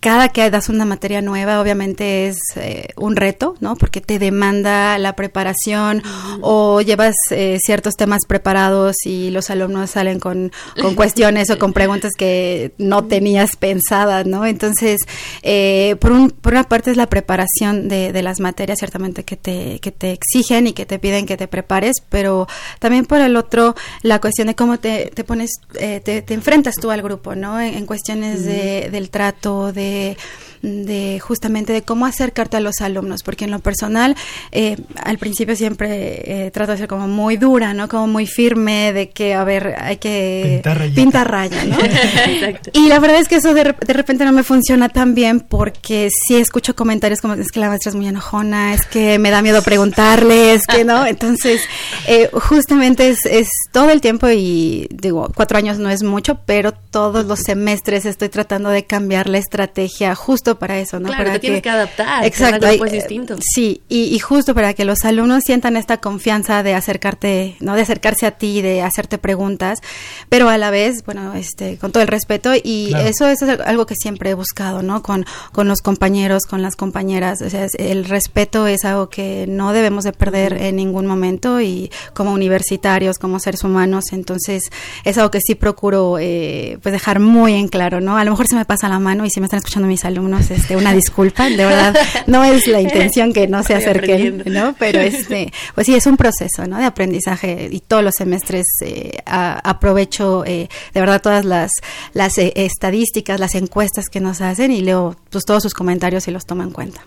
cada 0.06 0.28
que 0.28 0.48
das 0.52 0.68
una 0.68 0.84
materia 0.84 1.20
nueva, 1.20 1.60
obviamente 1.60 2.28
es 2.28 2.36
eh, 2.54 2.90
un 2.94 3.16
reto, 3.16 3.56
¿no? 3.58 3.74
Porque 3.74 4.00
te 4.00 4.20
demanda 4.20 4.98
la 4.98 5.16
preparación 5.16 6.00
o 6.42 6.80
llevas 6.80 7.16
eh, 7.32 7.58
ciertos 7.60 7.96
temas 7.96 8.20
preparados 8.28 9.04
y 9.04 9.30
los 9.30 9.50
alumnos 9.50 9.90
salen 9.90 10.20
con, 10.20 10.52
con 10.80 10.94
cuestiones 10.94 11.50
o 11.50 11.58
con 11.58 11.72
preguntas 11.72 12.12
que 12.16 12.70
no 12.78 13.06
tenías 13.06 13.56
pensadas, 13.56 14.26
¿no? 14.26 14.46
Entonces, 14.46 15.00
eh, 15.42 15.96
por, 15.98 16.12
un, 16.12 16.30
por 16.30 16.52
una 16.52 16.62
parte 16.62 16.92
es 16.92 16.96
la 16.96 17.08
preparación 17.08 17.88
de, 17.88 18.12
de 18.12 18.22
las 18.22 18.38
materias, 18.38 18.78
ciertamente 18.78 19.24
que 19.24 19.36
te, 19.36 19.80
que 19.80 19.90
te 19.90 20.12
exigen 20.12 20.68
y 20.68 20.72
que 20.72 20.86
te 20.86 21.00
piden 21.00 21.26
que 21.26 21.36
te 21.36 21.48
prepares, 21.48 21.96
pero 22.10 22.46
también 22.78 23.06
por 23.06 23.20
el 23.20 23.34
otro, 23.34 23.74
la 24.02 24.20
cuestión 24.20 24.46
de 24.46 24.54
cómo 24.54 24.78
te, 24.78 25.10
te 25.12 25.24
pones, 25.24 25.50
te, 25.72 25.98
te, 26.00 26.34
enfrentas 26.34 26.76
tú 26.76 26.92
al 26.92 27.02
grupo, 27.02 27.34
¿no? 27.34 27.60
En, 27.60 27.86
cuestiones 27.86 28.44
de, 28.44 28.88
del 28.92 29.10
trato, 29.10 29.72
de 29.72 29.95
で 29.96 30.16
de, 30.62 31.20
justamente 31.20 31.72
de 31.72 31.82
cómo 31.82 32.06
acercarte 32.06 32.56
a 32.56 32.60
los 32.60 32.80
alumnos, 32.80 33.22
porque 33.22 33.44
en 33.44 33.50
lo 33.50 33.58
personal 33.58 34.16
eh, 34.52 34.76
al 35.02 35.18
principio 35.18 35.56
siempre 35.56 36.46
eh, 36.46 36.50
trato 36.50 36.72
de 36.72 36.78
ser 36.78 36.88
como 36.88 37.08
muy 37.08 37.36
dura, 37.36 37.74
¿no? 37.74 37.88
Como 37.88 38.06
muy 38.06 38.26
firme 38.26 38.92
de 38.92 39.10
que, 39.10 39.34
a 39.34 39.44
ver, 39.44 39.76
hay 39.78 39.96
que 39.96 40.62
pintar, 40.94 41.30
raya, 41.30 41.64
¿no? 41.64 41.76
y 42.72 42.88
la 42.88 42.98
verdad 42.98 43.20
es 43.20 43.28
que 43.28 43.36
eso 43.36 43.54
de, 43.54 43.64
de, 43.64 43.92
repente 43.92 44.24
no 44.24 44.32
me 44.32 44.42
funciona 44.42 44.88
tan 44.88 45.14
bien 45.14 45.40
porque 45.40 46.08
sí 46.26 46.36
escucho 46.36 46.76
comentarios 46.76 47.20
como 47.20 47.34
es 47.34 47.50
que 47.50 47.60
la 47.60 47.68
maestra 47.68 47.90
es 47.90 47.96
muy 47.96 48.08
enojona, 48.08 48.74
es 48.74 48.86
que 48.86 49.18
me 49.18 49.30
da 49.30 49.42
miedo 49.42 49.62
preguntarle, 49.62 50.54
es 50.54 50.66
que 50.66 50.84
no, 50.84 51.06
entonces 51.06 51.62
eh, 52.06 52.30
justamente 52.32 53.08
es, 53.08 53.24
es 53.26 53.48
todo 53.72 53.90
el 53.90 54.00
tiempo 54.00 54.28
y 54.28 54.88
digo, 54.90 55.30
cuatro 55.34 55.58
años 55.58 55.78
no 55.78 55.90
es 55.90 56.02
mucho, 56.02 56.40
pero 56.46 56.72
todos 56.72 57.26
los 57.26 57.40
semestres 57.40 58.06
estoy 58.06 58.28
tratando 58.28 58.70
de 58.70 58.84
cambiar 58.84 59.28
la 59.28 59.38
estrategia 59.38 60.14
justo 60.14 60.55
para 60.58 60.78
eso, 60.78 60.98
¿no? 61.00 61.08
Claro, 61.08 61.24
para 61.24 61.34
te 61.34 61.40
tienes 61.40 61.62
que 61.62 61.70
adaptar. 61.70 62.24
Exacto. 62.24 62.66
es 62.66 62.92
distinto. 62.92 63.36
Sí, 63.40 63.82
y, 63.88 64.18
justo 64.18 64.54
para 64.54 64.74
que 64.74 64.84
los 64.84 65.04
alumnos 65.04 65.42
sientan 65.44 65.76
esta 65.76 65.98
confianza 65.98 66.62
de 66.62 66.74
acercarte, 66.74 67.56
¿no? 67.60 67.74
De 67.74 67.82
acercarse 67.82 68.26
a 68.26 68.32
ti, 68.32 68.62
de 68.62 68.82
hacerte 68.82 69.18
preguntas, 69.18 69.80
pero 70.28 70.48
a 70.48 70.58
la 70.58 70.70
vez, 70.70 71.04
bueno, 71.04 71.34
este, 71.34 71.78
con 71.78 71.92
todo 71.92 72.02
el 72.02 72.08
respeto 72.08 72.52
y 72.54 72.92
eso, 72.94 73.28
es 73.28 73.42
algo 73.42 73.86
que 73.86 73.94
siempre 73.94 74.30
he 74.30 74.34
buscado, 74.34 74.82
¿no? 74.82 75.02
Con, 75.02 75.24
con 75.52 75.68
los 75.68 75.80
compañeros, 75.80 76.44
con 76.44 76.62
las 76.62 76.76
compañeras, 76.76 77.42
o 77.42 77.50
sea, 77.50 77.66
el 77.78 78.04
respeto 78.04 78.66
es 78.66 78.84
algo 78.84 79.08
que 79.08 79.46
no 79.48 79.72
debemos 79.72 80.04
de 80.04 80.12
perder 80.12 80.54
en 80.54 80.76
ningún 80.76 81.06
momento 81.06 81.60
y 81.60 81.90
como 82.14 82.32
universitarios, 82.32 83.18
como 83.18 83.38
seres 83.38 83.64
humanos, 83.64 84.12
entonces 84.12 84.70
es 85.04 85.18
algo 85.18 85.30
que 85.30 85.40
sí 85.40 85.54
procuro, 85.54 86.18
eh, 86.18 86.78
pues 86.82 86.92
dejar 86.92 87.20
muy 87.20 87.54
en 87.54 87.68
claro, 87.68 88.00
¿no? 88.00 88.16
A 88.16 88.24
lo 88.24 88.30
mejor 88.30 88.46
se 88.46 88.56
me 88.56 88.64
pasa 88.64 88.88
la 88.88 88.98
mano 88.98 89.24
y 89.24 89.30
si 89.30 89.40
me 89.40 89.46
están 89.46 89.58
escuchando 89.58 89.88
mis 89.88 90.04
alumnos, 90.04 90.35
este, 90.38 90.76
una 90.76 90.92
disculpa, 90.92 91.48
de 91.48 91.56
verdad, 91.56 91.94
no 92.26 92.44
es 92.44 92.66
la 92.66 92.80
intención 92.80 93.32
que 93.32 93.46
no 93.48 93.62
se 93.62 93.74
acerquen, 93.74 94.42
¿no? 94.46 94.74
Pero 94.78 95.00
este, 95.00 95.52
pues 95.74 95.86
sí, 95.86 95.94
es 95.94 96.06
un 96.06 96.16
proceso, 96.16 96.66
¿no? 96.66 96.78
De 96.78 96.84
aprendizaje 96.84 97.68
y 97.70 97.80
todos 97.80 98.02
los 98.02 98.14
semestres 98.14 98.66
eh, 98.82 99.18
aprovecho 99.26 100.44
eh, 100.44 100.68
de 100.94 101.00
verdad 101.00 101.20
todas 101.20 101.44
las, 101.44 101.70
las 102.12 102.38
eh, 102.38 102.52
estadísticas, 102.56 103.40
las 103.40 103.54
encuestas 103.54 104.08
que 104.08 104.20
nos 104.20 104.40
hacen 104.40 104.70
y 104.70 104.82
leo 104.82 105.16
pues 105.30 105.44
todos 105.44 105.62
sus 105.62 105.74
comentarios 105.74 106.28
y 106.28 106.30
los 106.30 106.46
tomo 106.46 106.62
en 106.62 106.70
cuenta. 106.70 107.02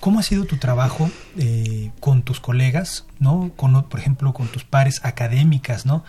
¿Cómo 0.00 0.18
ha 0.20 0.22
sido 0.22 0.44
tu 0.44 0.58
trabajo 0.58 1.10
con 1.98 2.22
tus 2.22 2.40
colegas, 2.40 3.06
no? 3.18 3.50
Con, 3.56 3.82
por 3.88 3.98
ejemplo, 3.98 4.34
con 4.34 4.48
tus 4.48 4.64
pares 4.64 5.00
académicas, 5.02 5.86
¿no? 5.86 6.04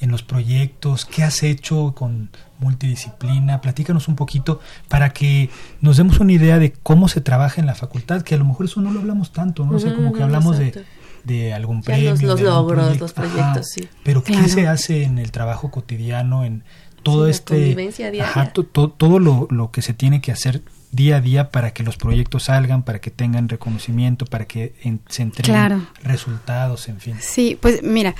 En 0.00 0.10
los 0.10 0.22
proyectos, 0.22 1.04
¿qué 1.04 1.24
has 1.24 1.42
hecho 1.42 1.94
con 1.94 2.30
multidisciplina. 2.58 3.60
Platícanos 3.60 4.08
un 4.08 4.16
poquito 4.16 4.60
para 4.88 5.10
que 5.12 5.50
nos 5.80 5.96
demos 5.96 6.20
una 6.20 6.32
idea 6.32 6.58
de 6.58 6.72
cómo 6.72 7.08
se 7.08 7.20
trabaja 7.20 7.60
en 7.60 7.66
la 7.66 7.74
facultad, 7.74 8.22
que 8.22 8.34
a 8.34 8.38
lo 8.38 8.44
mejor 8.44 8.66
eso 8.66 8.80
no 8.80 8.90
lo 8.90 9.00
hablamos 9.00 9.32
tanto, 9.32 9.64
¿no? 9.64 9.78
sé, 9.78 9.94
como 9.94 10.12
que 10.12 10.22
hablamos 10.22 10.58
de, 10.58 10.84
de, 11.24 11.54
algún 11.54 11.82
premio. 11.82 12.10
Los, 12.20 12.40
logros, 12.40 12.98
los 12.98 13.12
proyectos, 13.12 13.68
sí. 13.68 13.88
Pero 14.02 14.22
¿qué 14.22 14.48
se 14.48 14.66
hace 14.66 15.04
en 15.04 15.18
el 15.18 15.30
trabajo 15.30 15.70
cotidiano, 15.70 16.44
en 16.44 16.64
todo 17.02 17.28
este... 17.28 17.76
Ajá, 18.22 18.52
todo 18.52 19.18
lo, 19.18 19.46
lo 19.50 19.70
que 19.70 19.82
se 19.82 19.94
tiene 19.94 20.20
que 20.20 20.32
hacer 20.32 20.62
día 20.90 21.16
a 21.16 21.20
día 21.20 21.50
para 21.50 21.72
que 21.72 21.82
los 21.82 21.96
proyectos 21.96 22.44
salgan, 22.44 22.82
para 22.82 23.00
que 23.00 23.10
tengan 23.10 23.48
reconocimiento, 23.48 24.24
para 24.24 24.46
que 24.46 24.74
se 25.08 25.22
entreguen 25.22 25.86
resultados, 26.02 26.88
en 26.88 26.98
fin. 26.98 27.16
Sí, 27.20 27.58
pues 27.60 27.82
mira, 27.82 28.14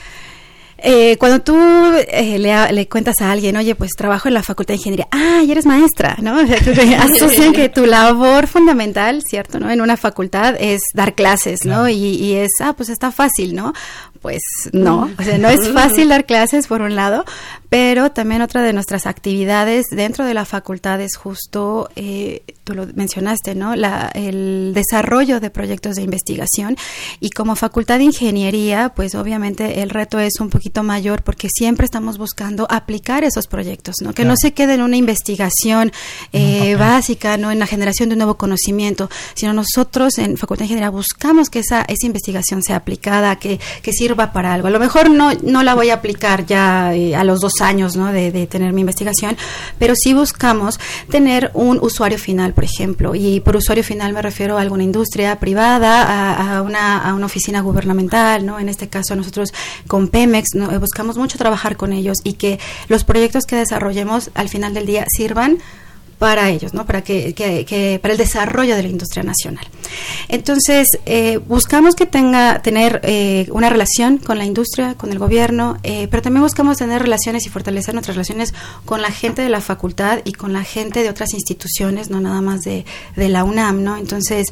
eh, 0.81 1.16
cuando 1.18 1.41
tú 1.41 1.57
eh, 1.57 2.39
le, 2.39 2.72
le, 2.72 2.89
cuentas 2.89 3.20
a 3.20 3.33
alguien, 3.33 3.57
oye, 3.57 3.74
pues 3.74 3.91
trabajo 3.97 4.29
en 4.29 4.35
la 4.35 4.45
Facultad 4.45 4.74
de 4.74 4.76
Ingeniería, 4.76 5.09
ah, 5.11 5.43
y 5.45 5.51
eres 5.51 5.66
maestra, 5.66 6.16
¿no? 6.22 6.39
asocian 6.99 7.53
que 7.53 7.68
tu 7.68 7.85
labor 7.85 8.47
fundamental, 8.47 9.22
¿cierto? 9.29 9.59
¿no? 9.59 9.70
En 9.70 9.81
una 9.81 9.97
facultad 9.97 10.55
es 10.61 10.81
dar 10.95 11.16
clases, 11.16 11.64
¿no? 11.64 11.89
Y, 11.89 11.95
y, 11.95 12.35
es, 12.35 12.51
ah, 12.61 12.74
pues 12.76 12.91
está 12.91 13.11
fácil, 13.11 13.57
¿no? 13.57 13.72
Pues 14.22 14.41
no, 14.72 15.11
o 15.18 15.22
sea, 15.22 15.39
no 15.39 15.49
es 15.49 15.68
fácil 15.72 16.09
dar 16.09 16.26
clases 16.26 16.68
por 16.68 16.83
un 16.83 16.95
lado, 16.95 17.24
pero 17.68 18.10
también 18.10 18.42
otra 18.42 18.62
de 18.62 18.72
nuestras 18.72 19.06
actividades 19.06 19.86
dentro 19.90 20.24
de 20.24 20.34
la 20.34 20.44
facultad 20.44 21.00
es 21.00 21.16
justo, 21.16 21.90
eh, 21.96 22.42
tú 22.64 22.74
lo 22.74 22.86
mencionaste, 22.94 23.54
¿no? 23.54 23.76
La, 23.76 24.10
el 24.14 24.72
desarrollo 24.74 25.40
de 25.40 25.50
proyectos 25.50 25.96
de 25.96 26.02
investigación 26.02 26.76
y 27.20 27.30
como 27.30 27.56
facultad 27.56 27.98
de 27.98 28.04
ingeniería, 28.04 28.92
pues 28.94 29.14
obviamente 29.14 29.82
el 29.82 29.90
reto 29.90 30.18
es 30.18 30.40
un 30.40 30.48
poquito 30.48 30.82
mayor 30.82 31.22
porque 31.22 31.48
siempre 31.50 31.84
estamos 31.84 32.16
buscando 32.16 32.66
aplicar 32.70 33.24
esos 33.24 33.46
proyectos, 33.46 33.96
¿no? 34.02 34.14
Que 34.14 34.24
no 34.24 34.34
se 34.36 34.52
quede 34.52 34.74
en 34.74 34.82
una 34.82 34.96
investigación 34.96 35.92
eh, 36.32 36.74
básica, 36.76 37.36
¿no? 37.36 37.50
En 37.50 37.58
la 37.58 37.66
generación 37.66 38.08
de 38.08 38.14
un 38.14 38.18
nuevo 38.18 38.36
conocimiento, 38.36 39.10
sino 39.34 39.52
nosotros 39.52 40.16
en 40.18 40.36
facultad 40.36 40.60
de 40.60 40.66
ingeniería 40.66 40.90
buscamos 40.90 41.50
que 41.50 41.58
esa, 41.58 41.82
esa 41.82 42.06
investigación 42.06 42.62
sea 42.62 42.76
aplicada, 42.76 43.36
que, 43.36 43.60
que 43.82 43.92
sirva 43.92 44.32
para 44.32 44.54
algo. 44.54 44.68
A 44.68 44.70
lo 44.70 44.80
mejor 44.80 45.10
no, 45.10 45.32
no 45.42 45.62
la 45.62 45.74
voy 45.74 45.90
a 45.90 45.94
aplicar 45.94 46.46
ya 46.46 46.94
eh, 46.94 47.14
a 47.14 47.24
los 47.24 47.40
dos 47.40 47.57
años 47.61 47.96
¿no? 47.96 48.12
de, 48.12 48.46
tener 48.46 48.72
mi 48.72 48.82
investigación, 48.82 49.36
pero 49.78 49.94
sí 49.96 50.14
buscamos 50.14 50.78
tener 51.11 51.50
un 51.54 51.78
usuario 51.80 52.18
final, 52.18 52.52
por 52.52 52.64
ejemplo, 52.64 53.14
y 53.14 53.40
por 53.40 53.56
usuario 53.56 53.84
final 53.84 54.12
me 54.12 54.22
refiero 54.22 54.59
a 54.59 54.61
alguna 54.61 54.84
industria 54.84 55.38
privada, 55.38 56.56
a, 56.56 56.62
una, 56.62 56.98
a 56.98 57.14
una 57.14 57.26
oficina 57.26 57.61
gubernamental, 57.61 58.44
¿no? 58.46 58.59
En 58.59 58.68
este 58.68 58.88
caso 58.88 59.16
nosotros 59.16 59.52
con 59.86 60.09
Pemex 60.09 60.48
buscamos 60.80 61.18
mucho 61.18 61.38
trabajar 61.38 61.76
con 61.76 61.92
ellos 61.92 62.18
y 62.24 62.34
que 62.34 62.59
los 62.88 63.04
proyectos 63.04 63.44
que 63.44 63.56
desarrollemos 63.56 64.30
al 64.34 64.48
final 64.48 64.74
del 64.74 64.86
día 64.86 65.04
sirvan 65.09 65.59
para 66.18 66.50
ellos, 66.50 66.74
¿no? 66.74 66.84
Para 66.84 67.02
que, 67.02 67.32
que, 67.34 67.98
para 68.02 68.12
el 68.12 68.18
desarrollo 68.18 68.76
de 68.76 68.82
la 68.82 68.88
industria 68.88 69.22
nacional. 69.22 69.66
Entonces 70.28 70.88
eh, 71.06 71.38
buscamos 71.38 71.94
que 71.94 72.06
tenga 72.06 72.60
tener 72.60 73.00
eh, 73.04 73.46
una 73.50 73.70
relación 73.70 74.18
con 74.18 74.36
la 74.38 74.44
industria, 74.44 74.94
con 74.94 75.12
el 75.12 75.18
gobierno, 75.18 75.78
eh, 75.84 76.08
pero 76.10 76.22
también 76.22 76.42
buscamos 76.42 76.78
tener 76.78 77.00
relaciones 77.02 77.46
y 77.46 77.48
fortalecer 77.48 77.94
nuestras 77.94 78.16
relaciones 78.16 78.52
con 78.84 79.00
la 79.00 79.10
gente 79.10 79.42
de 79.42 79.48
la 79.48 79.60
facultad 79.60 80.20
y 80.24 80.32
con 80.32 80.52
la 80.52 80.64
gente 80.64 81.02
de 81.02 81.08
otras 81.08 81.34
instituciones, 81.34 82.10
no 82.10 82.20
nada 82.20 82.40
más 82.40 82.62
de, 82.62 82.84
de 83.14 83.28
la 83.28 83.44
UNAM, 83.44 83.84
¿no? 83.84 83.96
Entonces 83.96 84.48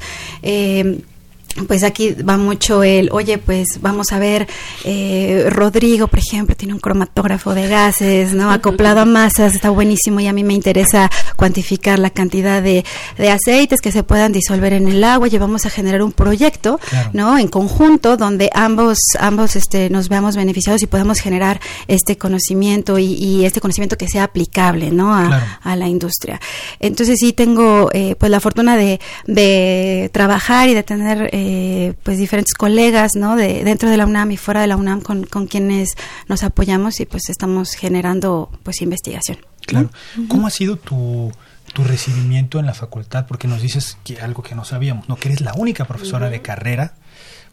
pues 1.64 1.82
aquí 1.82 2.12
va 2.12 2.36
mucho 2.36 2.82
el, 2.82 3.08
oye, 3.12 3.38
pues 3.38 3.80
vamos 3.80 4.12
a 4.12 4.18
ver, 4.18 4.46
eh, 4.84 5.46
Rodrigo, 5.48 6.08
por 6.08 6.18
ejemplo, 6.18 6.54
tiene 6.54 6.74
un 6.74 6.80
cromatógrafo 6.80 7.54
de 7.54 7.68
gases, 7.68 8.32
¿no? 8.34 8.50
Acoplado 8.50 9.00
a 9.00 9.04
masas, 9.04 9.54
está 9.54 9.70
buenísimo 9.70 10.20
y 10.20 10.26
a 10.26 10.32
mí 10.32 10.44
me 10.44 10.54
interesa 10.54 11.10
cuantificar 11.36 11.98
la 11.98 12.10
cantidad 12.10 12.62
de, 12.62 12.84
de 13.16 13.30
aceites 13.30 13.80
que 13.80 13.92
se 13.92 14.02
puedan 14.02 14.32
disolver 14.32 14.72
en 14.72 14.88
el 14.88 15.02
agua 15.04 15.28
y 15.28 15.38
vamos 15.38 15.66
a 15.66 15.70
generar 15.70 16.02
un 16.02 16.12
proyecto, 16.12 16.78
¿no? 17.12 17.38
En 17.38 17.48
conjunto 17.48 18.16
donde 18.16 18.50
ambos, 18.52 18.98
ambos 19.18 19.56
este, 19.56 19.90
nos 19.90 20.08
veamos 20.08 20.36
beneficiados 20.36 20.82
y 20.82 20.86
podamos 20.86 21.20
generar 21.20 21.60
este 21.88 22.16
conocimiento 22.16 22.98
y, 22.98 23.44
este 23.46 23.60
conocimiento 23.60 23.96
que 23.96 24.08
sea 24.08 24.24
aplicable, 24.24 24.90
¿no? 24.90 25.14
A, 25.14 25.58
a 25.62 25.76
la 25.76 25.88
industria. 25.88 26.40
Entonces 26.80 27.18
sí 27.20 27.32
tengo, 27.32 27.90
eh, 27.92 28.16
pues 28.18 28.30
la 28.30 28.40
fortuna 28.40 28.76
de, 28.76 29.00
de 29.26 30.10
trabajar 30.12 30.68
y 30.68 30.74
de 30.74 30.82
tener 30.82 31.28
eh, 31.32 31.45
eh, 31.48 31.94
pues 32.02 32.18
diferentes 32.18 32.54
colegas 32.54 33.12
¿no? 33.14 33.36
de, 33.36 33.62
dentro 33.62 33.88
de 33.88 33.96
la 33.96 34.04
UNAM 34.04 34.32
y 34.32 34.36
fuera 34.36 34.62
de 34.62 34.66
la 34.66 34.76
UNAM 34.76 35.00
con, 35.00 35.46
quienes 35.46 35.90
nos 36.26 36.42
apoyamos 36.42 36.98
y 36.98 37.06
pues 37.06 37.28
estamos 37.28 37.74
generando 37.74 38.50
pues 38.64 38.82
investigación. 38.82 39.38
Claro. 39.64 39.90
¿Cómo 40.26 40.48
ha 40.48 40.50
sido 40.50 40.74
tu, 40.74 41.32
tu 41.72 41.84
recibimiento 41.84 42.58
en 42.58 42.66
la 42.66 42.74
facultad? 42.74 43.26
Porque 43.28 43.46
nos 43.46 43.62
dices 43.62 43.96
que 44.02 44.20
algo 44.20 44.42
que 44.42 44.56
no 44.56 44.64
sabíamos, 44.64 45.08
¿no? 45.08 45.14
Que 45.14 45.28
eres 45.28 45.40
la 45.40 45.54
única 45.54 45.84
profesora 45.84 46.30
de 46.30 46.42
carrera 46.42 46.94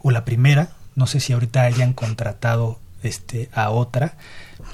o 0.02 0.10
la 0.10 0.24
primera, 0.24 0.70
no 0.96 1.06
sé 1.06 1.20
si 1.20 1.32
ahorita 1.32 1.62
hayan 1.62 1.92
contratado 1.92 2.80
este 3.04 3.48
a 3.52 3.70
otra, 3.70 4.16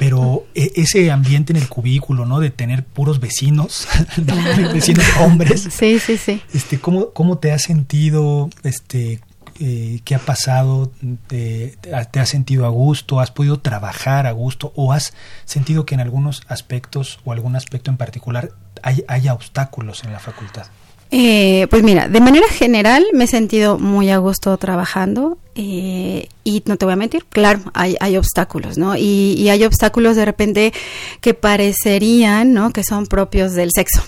pero 0.01 0.47
e, 0.55 0.73
ese 0.77 1.11
ambiente 1.11 1.53
en 1.53 1.59
el 1.59 1.69
cubículo, 1.69 2.25
¿no? 2.25 2.41
De 2.41 2.49
tener 2.49 2.87
puros 2.87 3.21
vecinos, 3.21 3.87
vecinos 4.73 5.05
hombres. 5.21 5.69
Sí, 5.71 5.99
sí, 5.99 6.17
sí. 6.17 6.41
Este, 6.55 6.81
¿cómo, 6.81 7.11
cómo 7.11 7.37
te 7.37 7.53
has 7.53 7.61
sentido? 7.61 8.49
Este, 8.63 9.21
eh, 9.61 10.01
¿Qué 10.03 10.15
ha 10.15 10.19
pasado? 10.19 10.91
¿Te, 11.27 11.77
¿Te, 12.11 12.19
has 12.19 12.29
sentido 12.31 12.65
a 12.65 12.71
gusto? 12.71 13.21
¿Has 13.21 13.31
podido 13.31 13.61
trabajar 13.61 14.27
a 14.27 14.33
gusto? 14.33 14.73
¿O 14.75 14.95
has 14.95 15.13
sentido 15.45 15.85
que 15.85 15.97
en 15.97 16.01
algunos 16.01 16.45
aspectos 16.49 17.21
o 17.27 17.33
algún 17.33 17.55
aspecto 17.55 17.91
en 17.91 17.99
particular 17.99 18.53
hay, 18.83 19.05
hay 19.07 19.29
obstáculos 19.29 20.03
en 20.05 20.15
la 20.15 20.19
facultad? 20.19 20.69
Eh, 21.13 21.67
pues 21.71 21.83
mira, 21.83 22.09
de 22.09 22.21
manera 22.21 22.47
general 22.49 23.05
me 23.13 23.25
he 23.25 23.27
sentido 23.27 23.79
muy 23.79 24.11
a 24.11 24.19
gusto 24.19 24.57
trabajando 24.59 25.39
eh, 25.57 26.29
y 26.45 26.63
no 26.67 26.77
te 26.77 26.85
voy 26.85 26.93
a 26.93 26.97
mentir, 26.97 27.25
claro, 27.25 27.61
hay, 27.75 27.97
hay 27.99 28.17
obstáculos, 28.17 28.79
¿no? 28.79 28.97
Y, 28.97 29.49
hay 29.49 29.65
obstáculos 29.65 30.15
de 30.15 30.25
repente 30.25 30.73
que 31.21 31.35
parecerían, 31.35 32.53
¿no? 32.53 32.71
Que 32.73 32.85
son 32.85 33.07
propios 33.07 33.55
del 33.55 33.71
sexo, 33.75 34.03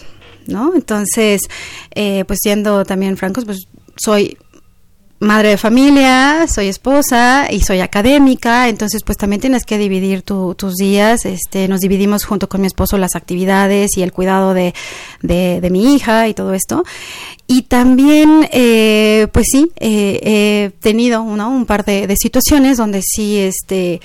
¿no? 0.46 0.74
Entonces, 0.76 1.40
eh, 1.92 2.24
pues 2.26 2.38
siendo 2.40 2.84
también 2.84 3.16
francos, 3.16 3.44
pues 3.46 3.66
soy 3.96 4.38
madre 5.22 5.50
de 5.50 5.56
familia, 5.56 6.46
soy 6.48 6.66
esposa 6.66 7.46
y 7.50 7.60
soy 7.60 7.80
académica, 7.80 8.68
entonces 8.68 9.02
pues 9.04 9.16
también 9.16 9.40
tienes 9.40 9.64
que 9.64 9.78
dividir 9.78 10.22
tus 10.22 10.74
días, 10.74 11.24
este, 11.24 11.68
nos 11.68 11.80
dividimos 11.80 12.24
junto 12.24 12.48
con 12.48 12.60
mi 12.60 12.66
esposo 12.66 12.98
las 12.98 13.14
actividades 13.14 13.96
y 13.96 14.02
el 14.02 14.12
cuidado 14.12 14.52
de, 14.52 14.74
de, 15.22 15.68
mi 15.70 15.94
hija 15.94 16.28
y 16.28 16.34
todo 16.34 16.52
esto. 16.54 16.84
Y 17.46 17.62
también, 17.62 18.48
eh, 18.52 19.28
pues 19.32 19.46
sí, 19.50 19.70
eh, 19.76 20.20
he 20.22 20.70
tenido 20.80 21.22
un 21.22 21.66
par 21.66 21.84
de 21.84 22.14
situaciones 22.16 22.76
donde 22.76 23.00
sí, 23.02 23.38
este, 23.38 24.00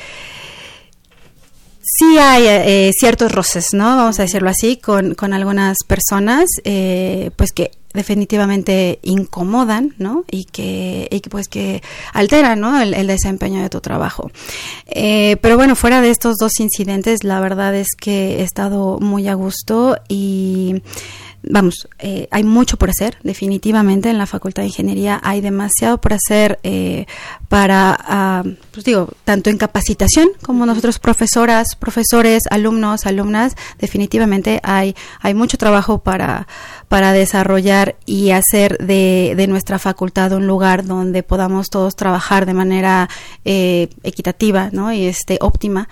sí 1.97 2.17
hay 2.17 2.43
eh, 2.45 2.91
ciertos 2.97 3.31
roces, 3.31 3.73
¿no? 3.73 3.95
Vamos 3.95 4.19
a 4.19 4.23
decirlo 4.23 4.49
así, 4.49 4.77
con, 4.77 5.15
con 5.15 5.33
algunas 5.33 5.77
personas, 5.85 6.45
eh, 6.63 7.31
pues 7.35 7.51
que 7.51 7.71
definitivamente 7.93 8.99
incomodan, 9.01 9.95
¿no? 9.97 10.23
Y 10.29 10.45
que, 10.45 11.07
y 11.09 11.19
pues 11.21 11.47
que 11.47 11.81
alteran, 12.13 12.59
¿no? 12.59 12.79
El, 12.79 13.07
desempeño 13.07 13.61
de 13.61 13.69
tu 13.69 13.81
trabajo. 13.81 14.29
Eh, 14.85 15.37
pero 15.41 15.57
bueno, 15.57 15.75
fuera 15.75 16.01
de 16.01 16.11
estos 16.11 16.35
dos 16.37 16.59
incidentes, 16.59 17.23
la 17.23 17.39
verdad 17.39 17.75
es 17.75 17.87
que 17.99 18.39
he 18.39 18.43
estado 18.43 18.99
muy 18.99 19.27
a 19.27 19.33
gusto 19.33 19.97
y 20.07 20.81
vamos, 21.43 21.87
eh, 21.99 22.27
hay 22.31 22.43
mucho 22.43 22.77
por 22.77 22.89
hacer, 22.89 23.17
definitivamente 23.23 24.09
en 24.09 24.17
la 24.17 24.25
Facultad 24.25 24.63
de 24.63 24.67
Ingeniería 24.67 25.19
hay 25.23 25.41
demasiado 25.41 25.99
por 25.99 26.13
hacer 26.13 26.59
eh, 26.63 27.05
para, 27.49 27.97
ah, 27.99 28.43
pues 28.71 28.85
digo, 28.85 29.09
tanto 29.23 29.49
en 29.49 29.57
capacitación 29.57 30.29
como 30.41 30.65
nosotros 30.65 30.99
profesoras, 30.99 31.75
profesores, 31.75 32.43
alumnos, 32.49 33.05
alumnas, 33.05 33.55
definitivamente 33.79 34.59
hay, 34.63 34.95
hay 35.21 35.33
mucho 35.33 35.57
trabajo 35.57 35.99
para, 35.99 36.47
para 36.87 37.13
desarrollar 37.13 37.95
y 38.05 38.31
hacer 38.31 38.77
de, 38.79 39.33
de 39.35 39.47
nuestra 39.47 39.79
facultad 39.79 40.31
un 40.33 40.47
lugar 40.47 40.85
donde 40.85 41.23
podamos 41.23 41.69
todos 41.69 41.95
trabajar 41.95 42.45
de 42.45 42.53
manera 42.53 43.09
eh, 43.45 43.89
equitativa, 44.03 44.69
¿no? 44.71 44.91
Y 44.91 45.05
este 45.05 45.37
óptima, 45.41 45.87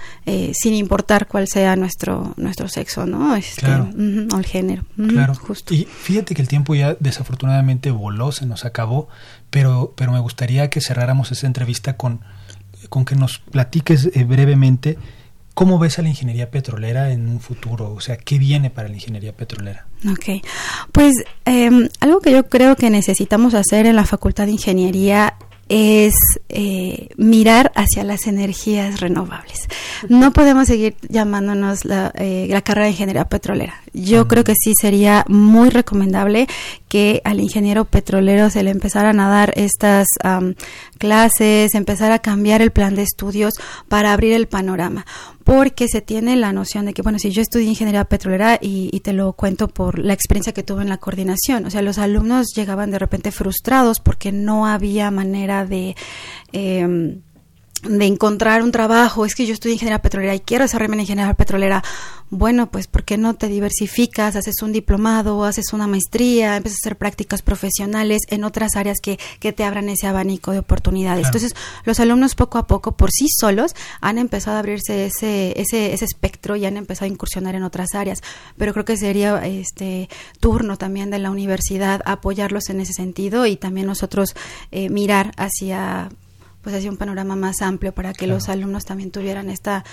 sin 0.54 0.74
importar 0.74 1.28
cuál 1.28 1.48
sea 1.48 1.76
nuestro 1.76 2.34
nuestro 2.38 2.68
sexo, 2.68 3.06
¿no? 3.06 3.36
Este, 3.36 3.66
o 3.68 4.38
el 4.38 4.46
género. 4.46 4.84
Claro. 4.96 5.34
Y 5.70 5.86
fíjate 5.86 6.36
que 6.36 6.42
el 6.42 6.48
tiempo 6.48 6.76
ya 6.76 6.96
desafortunadamente 7.00 7.92
voló, 7.92 8.32
se 8.32 8.46
nos 8.46 8.66
acabó, 8.66 9.08
pero, 9.56 9.94
pero 9.96 10.12
me 10.12 10.20
gustaría 10.20 10.70
que 10.70 10.82
cerráramos 10.82 11.32
esta 11.32 11.48
entrevista 11.48 11.96
con, 11.96 12.20
con 12.90 13.06
que 13.06 13.16
nos 13.16 13.40
platiques 13.40 14.10
eh, 14.14 14.26
brevemente 14.26 14.98
cómo 15.54 15.80
ves 15.80 15.98
a 15.98 16.02
la 16.02 16.10
ingeniería 16.10 16.52
petrolera 16.52 17.14
en 17.14 17.30
un 17.30 17.40
futuro, 17.40 17.94
o 17.94 18.02
sea, 18.02 18.18
qué 18.18 18.38
viene 18.38 18.70
para 18.70 18.90
la 18.90 18.96
ingeniería 18.96 19.32
petrolera. 19.32 19.88
Ok, 20.12 20.44
pues 20.92 21.14
em, 21.46 21.88
algo 22.02 22.20
que 22.20 22.34
yo 22.34 22.50
creo 22.50 22.76
que 22.76 22.90
necesitamos 22.90 23.54
hacer 23.54 23.86
en 23.86 23.96
la 23.96 24.04
Facultad 24.04 24.46
de 24.48 24.52
Ingeniería 24.52 25.36
es 25.68 26.14
eh, 26.50 27.10
mirar 27.18 27.72
hacia 27.76 28.04
las 28.04 28.28
energías 28.28 29.00
renovables. 29.00 29.68
No 30.10 30.32
podemos 30.32 30.68
seguir 30.68 30.96
llamándonos 31.10 31.86
la, 31.86 32.12
eh, 32.16 32.48
la 32.50 32.62
carrera 32.62 32.86
de 32.86 32.92
ingeniería 32.92 33.26
petrolera. 33.26 33.82
Yo 33.94 34.28
creo 34.28 34.44
que 34.44 34.54
sí 34.56 34.74
sería 34.80 35.26
muy 35.28 35.70
recomendable 35.70 36.48
que 36.88 37.22
al 37.24 37.40
ingeniero 37.40 37.86
petrolero 37.86 38.50
se 38.50 38.64
le 38.64 38.72
empezaran 38.72 39.20
a 39.20 39.30
dar 39.30 39.54
estas 39.56 40.08
clases, 40.98 41.74
empezar 41.74 42.12
a 42.12 42.20
cambiar 42.20 42.62
el 42.62 42.72
plan 42.72 42.96
de 42.96 43.04
estudios 43.04 43.54
para 43.88 44.14
abrir 44.14 44.34
el 44.34 44.48
panorama 44.48 45.06
porque 45.46 45.88
se 45.88 46.02
tiene 46.02 46.36
la 46.36 46.52
noción 46.52 46.86
de 46.86 46.94
que, 46.94 47.04
bueno, 47.04 47.20
si 47.20 47.30
yo 47.30 47.44
estudié 47.44 47.68
ingeniería 47.68 48.04
petrolera 48.06 48.58
y, 48.60 49.00
te 49.02 49.14
lo 49.14 49.34
cuento 49.34 49.68
por 49.68 50.00
la 50.00 50.12
experiencia 50.12 50.54
que 50.54 50.64
tuve 50.64 50.82
en 50.82 50.90
la 50.90 50.98
coordinación, 50.98 51.66
o 51.66 51.70
sea, 51.70 51.84
los 51.84 52.00
alumnos 52.00 52.48
llegaban 52.56 52.90
de 52.90 52.98
repente 52.98 53.32
frustrados 53.32 54.00
porque 54.00 54.32
no 54.32 54.66
había 54.66 55.12
manera 55.12 55.66
de... 55.66 55.96
Eh, 56.52 57.20
de 57.88 58.06
encontrar 58.06 58.64
un 58.64 58.72
trabajo, 58.72 59.26
es 59.26 59.36
que 59.36 59.46
yo 59.46 59.54
estoy 59.54 59.74
ingeniería 59.74 60.02
petrolera 60.02 60.36
y 60.36 60.40
quiero 60.40 60.64
desarrollarme 60.64 60.96
en 60.96 61.02
ingeniería 61.02 61.34
petrolera. 61.34 61.84
Bueno, 62.32 62.72
pues 62.72 62.88
¿por 62.88 63.04
qué 63.04 63.18
no 63.18 63.36
te 63.36 63.48
diversificas? 63.48 64.36
Haces 64.36 64.62
un 64.62 64.72
diplomado, 64.72 65.46
haces 65.46 65.74
una 65.74 65.86
maestría, 65.88 66.58
empiezas 66.58 66.80
a 66.80 66.88
hacer 66.88 66.98
prácticas 66.98 67.42
profesionales 67.42 68.24
en 68.30 68.44
otras 68.44 68.76
áreas 68.76 68.98
que, 69.02 69.20
que 69.40 69.54
te 69.54 69.64
abran 69.64 69.90
ese 69.90 70.08
abanico 70.08 70.52
de 70.52 70.60
oportunidades. 70.60 71.28
Entonces, 71.28 71.56
los 71.84 72.00
alumnos 72.00 72.36
poco 72.36 72.58
a 72.58 72.68
poco, 72.68 72.94
por 72.94 73.12
sí 73.12 73.28
solos, 73.30 73.76
han 74.02 74.18
empezado 74.18 74.58
a 74.58 74.60
abrirse 74.60 75.06
ese, 75.06 75.54
ese, 75.60 75.94
ese 75.94 76.06
espectro 76.06 76.56
y 76.56 76.66
han 76.66 76.78
empezado 76.78 77.06
a 77.06 77.14
incursionar 77.14 77.56
en 77.56 77.64
otras 77.64 77.94
áreas. 77.94 78.22
Pero 78.58 78.74
creo 78.74 78.86
que 78.86 78.98
sería 78.98 79.46
este 79.46 80.10
turno 80.40 80.78
también 80.78 81.12
de 81.12 81.20
la 81.20 81.30
universidad 81.30 82.02
apoyarlos 82.06 82.70
en 82.70 82.82
ese 82.82 82.94
sentido 82.94 83.46
y 83.46 83.56
también 83.56 83.88
nosotros 83.88 84.36
eh, 84.72 84.90
mirar 84.90 85.32
hacia 85.38 86.10
pues 86.66 86.76
hacía 86.76 86.90
un 86.90 86.98
panorama 86.98 87.36
más 87.36 87.62
amplio 87.62 87.94
para 87.94 88.12
que 88.12 88.26
los 88.26 88.50
alumnos 88.50 88.86
también 88.86 89.12
tuvieran 89.12 89.52
esta 89.52 89.86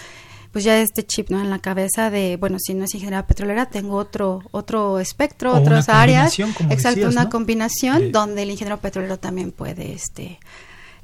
pues 0.52 0.64
ya 0.64 0.80
este 0.80 1.04
chip 1.04 1.28
no 1.28 1.38
en 1.38 1.50
la 1.50 1.58
cabeza 1.58 2.08
de 2.08 2.38
bueno 2.38 2.56
si 2.58 2.72
no 2.72 2.84
es 2.84 2.94
ingeniería 2.94 3.26
petrolera 3.26 3.66
tengo 3.66 3.96
otro 3.96 4.40
otro 4.52 4.98
espectro 4.98 5.52
otras 5.52 5.90
áreas. 5.90 6.38
exacto 6.70 7.08
una 7.10 7.28
combinación 7.28 8.10
donde 8.10 8.44
el 8.44 8.50
ingeniero 8.50 8.80
petrolero 8.80 9.18
también 9.18 9.52
puede 9.52 9.92
este 9.92 10.40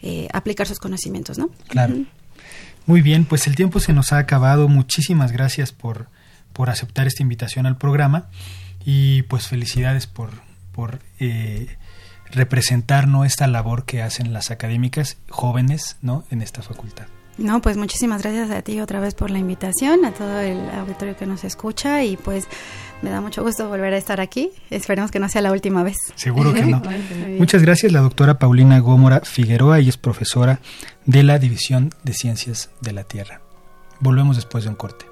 eh, 0.00 0.26
aplicar 0.32 0.66
sus 0.66 0.78
conocimientos 0.78 1.36
no 1.36 1.50
claro. 1.68 1.96
Muy 2.86 3.02
bien 3.02 3.26
pues 3.26 3.46
el 3.46 3.54
tiempo 3.54 3.78
se 3.78 3.92
nos 3.92 4.14
ha 4.14 4.18
acabado. 4.18 4.68
Muchísimas 4.68 5.32
gracias 5.32 5.72
por 5.72 6.08
por 6.54 6.70
aceptar 6.70 7.06
esta 7.06 7.22
invitación 7.22 7.66
al 7.66 7.76
programa 7.76 8.30
y 8.86 9.20
pues 9.24 9.48
felicidades 9.48 10.06
por 10.06 10.30
por 10.72 11.00
eh, 11.20 11.76
representar 12.30 13.08
¿no? 13.08 13.24
esta 13.24 13.46
labor 13.46 13.84
que 13.84 14.02
hacen 14.02 14.32
las 14.32 14.50
académicas 14.50 15.18
jóvenes 15.28 15.96
¿no? 16.02 16.24
en 16.30 16.42
esta 16.42 16.62
facultad. 16.62 17.06
No, 17.38 17.62
pues 17.62 17.76
muchísimas 17.76 18.22
gracias 18.22 18.50
a 18.50 18.62
ti 18.62 18.80
otra 18.80 18.98
vez 18.98 19.14
por 19.14 19.30
la 19.30 19.38
invitación, 19.38 20.04
a 20.04 20.12
todo 20.12 20.40
el 20.40 20.58
auditorio 20.70 21.16
que 21.16 21.24
nos 21.24 21.44
escucha 21.44 22.02
y 22.02 22.16
pues 22.16 22.48
me 23.00 23.10
da 23.10 23.20
mucho 23.20 23.44
gusto 23.44 23.68
volver 23.68 23.94
a 23.94 23.96
estar 23.96 24.20
aquí. 24.20 24.50
Esperemos 24.70 25.12
que 25.12 25.20
no 25.20 25.28
sea 25.28 25.40
la 25.40 25.52
última 25.52 25.84
vez. 25.84 25.96
Seguro 26.16 26.52
que 26.52 26.62
no. 26.62 26.82
Muchas 27.38 27.62
gracias, 27.62 27.92
la 27.92 28.00
doctora 28.00 28.40
Paulina 28.40 28.80
Gómora 28.80 29.20
Figueroa, 29.20 29.78
y 29.80 29.88
es 29.88 29.96
profesora 29.96 30.58
de 31.06 31.22
la 31.22 31.38
División 31.38 31.94
de 32.02 32.12
Ciencias 32.12 32.70
de 32.80 32.92
la 32.92 33.04
Tierra. 33.04 33.40
Volvemos 34.00 34.34
después 34.34 34.64
de 34.64 34.70
un 34.70 34.76
corte. 34.76 35.07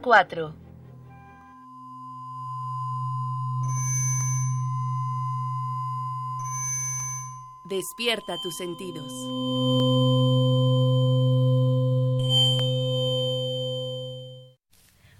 4. 0.00 0.54
Despierta 7.64 8.40
tus 8.40 8.56
sentidos. 8.56 9.12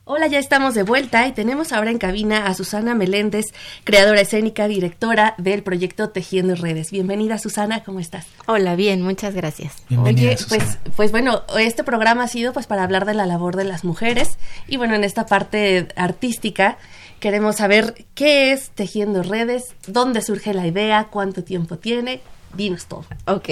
Hola, 0.09 0.29
ya 0.29 0.39
estamos 0.39 0.75
de 0.75 0.85
vuelta 0.85 1.27
y 1.27 1.33
tenemos 1.33 1.73
ahora 1.73 1.91
en 1.91 1.99
cabina 1.99 2.47
a 2.47 2.55
Susana 2.55 2.95
Meléndez, 2.95 3.47
creadora 3.83 4.21
escénica, 4.21 4.69
directora 4.69 5.35
del 5.37 5.65
proyecto 5.65 6.11
Tejiendo 6.11 6.55
Redes. 6.55 6.93
Bienvenida, 6.93 7.39
Susana, 7.39 7.83
¿cómo 7.83 7.99
estás? 7.99 8.25
Hola, 8.47 8.77
bien, 8.77 9.03
muchas 9.03 9.35
gracias. 9.35 9.83
Oye, 9.99 10.37
pues, 10.49 10.79
pues 10.95 11.11
bueno, 11.11 11.43
este 11.59 11.83
programa 11.83 12.23
ha 12.23 12.29
sido 12.29 12.53
pues 12.53 12.69
para 12.69 12.85
hablar 12.85 13.05
de 13.05 13.15
la 13.15 13.27
labor 13.27 13.57
de 13.57 13.65
las 13.65 13.83
mujeres 13.83 14.39
y 14.69 14.77
bueno, 14.77 14.95
en 14.95 15.03
esta 15.03 15.27
parte 15.27 15.89
artística 15.97 16.79
queremos 17.19 17.57
saber 17.57 18.07
qué 18.15 18.53
es 18.53 18.71
Tejiendo 18.71 19.25
Redes, 19.25 19.75
dónde 19.89 20.23
surge 20.23 20.55
la 20.55 20.69
idea, 20.69 21.09
cuánto 21.11 21.43
tiempo 21.43 21.79
tiene, 21.79 22.21
dinos 22.55 22.87
todo. 22.87 23.07
Ok, 23.25 23.49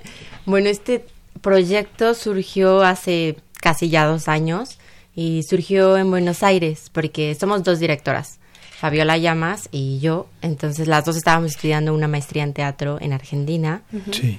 bueno, 0.46 0.70
este 0.70 1.04
proyecto 1.42 2.14
surgió 2.14 2.80
hace 2.80 3.36
casi 3.60 3.90
ya 3.90 4.06
dos 4.06 4.26
años 4.26 4.78
y 5.18 5.42
surgió 5.42 5.98
en 5.98 6.12
Buenos 6.12 6.44
Aires 6.44 6.90
porque 6.92 7.34
somos 7.34 7.64
dos 7.64 7.80
directoras, 7.80 8.38
Fabiola 8.78 9.18
Llamas 9.18 9.68
y 9.72 9.98
yo. 9.98 10.28
Entonces 10.42 10.86
las 10.86 11.04
dos 11.04 11.16
estábamos 11.16 11.50
estudiando 11.50 11.92
una 11.92 12.06
maestría 12.06 12.44
en 12.44 12.52
teatro 12.52 12.98
en 13.00 13.12
Argentina 13.12 13.82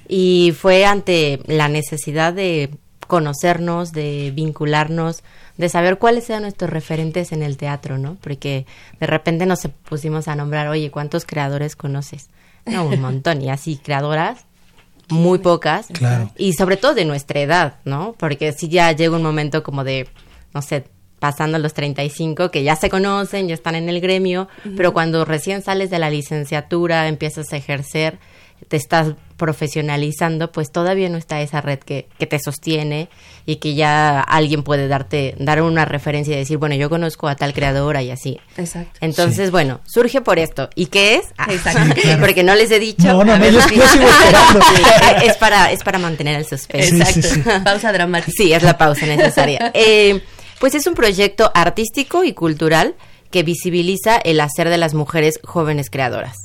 y 0.08 0.54
fue 0.58 0.86
ante 0.86 1.42
la 1.48 1.68
necesidad 1.68 2.32
de 2.32 2.70
conocernos, 3.08 3.92
de 3.92 4.32
vincularnos, 4.34 5.22
de 5.58 5.68
saber 5.68 5.98
cuáles 5.98 6.30
eran 6.30 6.44
nuestros 6.44 6.70
referentes 6.70 7.34
en 7.34 7.44
el 7.44 7.58
teatro, 7.58 7.98
¿no? 7.98 8.16
Porque 8.22 8.66
de 9.02 9.06
repente 9.06 9.46
nos 9.46 9.68
pusimos 9.84 10.30
a 10.30 10.36
nombrar, 10.36 10.70
oye, 10.70 10.92
¿cuántos 10.92 11.26
creadores 11.26 11.76
conoces? 11.76 12.30
No, 12.66 12.86
un 12.86 13.02
montón. 13.02 13.42
Y 13.42 13.50
así, 13.50 13.76
creadoras, 13.84 14.46
muy 15.10 15.40
pocas. 15.40 15.88
Claro. 15.88 16.32
Y 16.38 16.54
sobre 16.54 16.78
todo 16.78 16.94
de 16.94 17.04
nuestra 17.04 17.42
edad, 17.42 17.80
¿no? 17.84 18.16
Porque 18.18 18.54
si 18.54 18.70
ya 18.70 18.94
llega 18.94 19.18
un 19.18 19.24
momento 19.24 19.62
como 19.62 19.84
de 19.84 20.08
no 20.54 20.62
sé, 20.62 20.86
pasando 21.20 21.60
los 21.60 21.74
35, 21.74 22.50
que 22.50 22.64
ya 22.64 22.76
se 22.76 22.90
conocen, 22.90 23.48
ya 23.48 23.54
están 23.54 23.76
en 23.76 23.90
el 23.90 24.02
gremio, 24.02 24.48
pero 24.78 24.94
cuando 24.94 25.26
recién 25.26 25.62
sales 25.62 25.90
de 25.90 26.00
la 26.00 26.10
licenciatura, 26.10 27.08
empiezas 27.08 27.52
a 27.52 27.58
ejercer, 27.58 28.20
te 28.68 28.78
estás 28.78 29.14
profesionalizando, 29.38 30.52
pues 30.52 30.72
todavía 30.72 31.08
no 31.10 31.18
está 31.18 31.42
esa 31.42 31.62
red 31.62 31.80
que, 31.80 32.10
que 32.18 32.28
te 32.28 32.40
sostiene 32.40 33.10
y 33.46 33.56
que 33.56 33.74
ya 33.74 34.20
alguien 34.20 34.64
puede 34.64 34.88
darte, 34.90 35.34
dar 35.40 35.62
una 35.62 35.86
referencia 35.86 36.36
y 36.36 36.40
decir, 36.40 36.58
bueno, 36.58 36.76
yo 36.76 36.90
conozco 36.90 37.30
a 37.30 37.36
tal 37.36 37.54
creadora 37.54 38.02
y 38.02 38.12
así. 38.12 38.40
Exacto. 38.58 39.00
Entonces, 39.02 39.50
bueno, 39.50 39.80
surge 39.86 40.22
por 40.22 40.40
esto. 40.40 40.70
¿Y 40.76 40.88
qué 40.88 41.16
es? 41.16 41.26
Ah, 41.38 41.48
porque 42.20 42.44
no 42.44 42.54
les 42.54 42.70
he 42.72 42.80
dicho. 42.80 43.08
No, 43.08 43.24
no, 43.24 43.38
no, 43.38 43.50
yo, 43.50 43.62
sigo 43.62 43.84
esperando. 43.84 44.60
es, 45.24 45.38
para, 45.38 45.72
es 45.72 45.84
para 45.84 46.00
mantener 46.00 46.36
el 46.36 46.46
suspenso. 46.50 46.96
Exacto. 46.96 47.64
pausa 47.64 47.94
dramática. 47.94 48.34
Sí, 48.36 48.52
es 48.52 48.62
la 48.62 48.78
pausa 48.78 49.06
necesaria. 49.06 49.72
Eh, 49.74 50.22
pues 50.60 50.76
es 50.76 50.88
un 50.88 50.96
proyecto 50.96 51.52
artístico 51.54 52.24
y 52.24 52.34
cultural 52.34 52.96
que 53.32 53.44
visibiliza 53.44 54.18
el 54.18 54.40
hacer 54.40 54.70
de 54.70 54.78
las 54.78 54.94
mujeres 54.94 55.40
jóvenes 55.44 55.90
creadoras. 55.90 56.36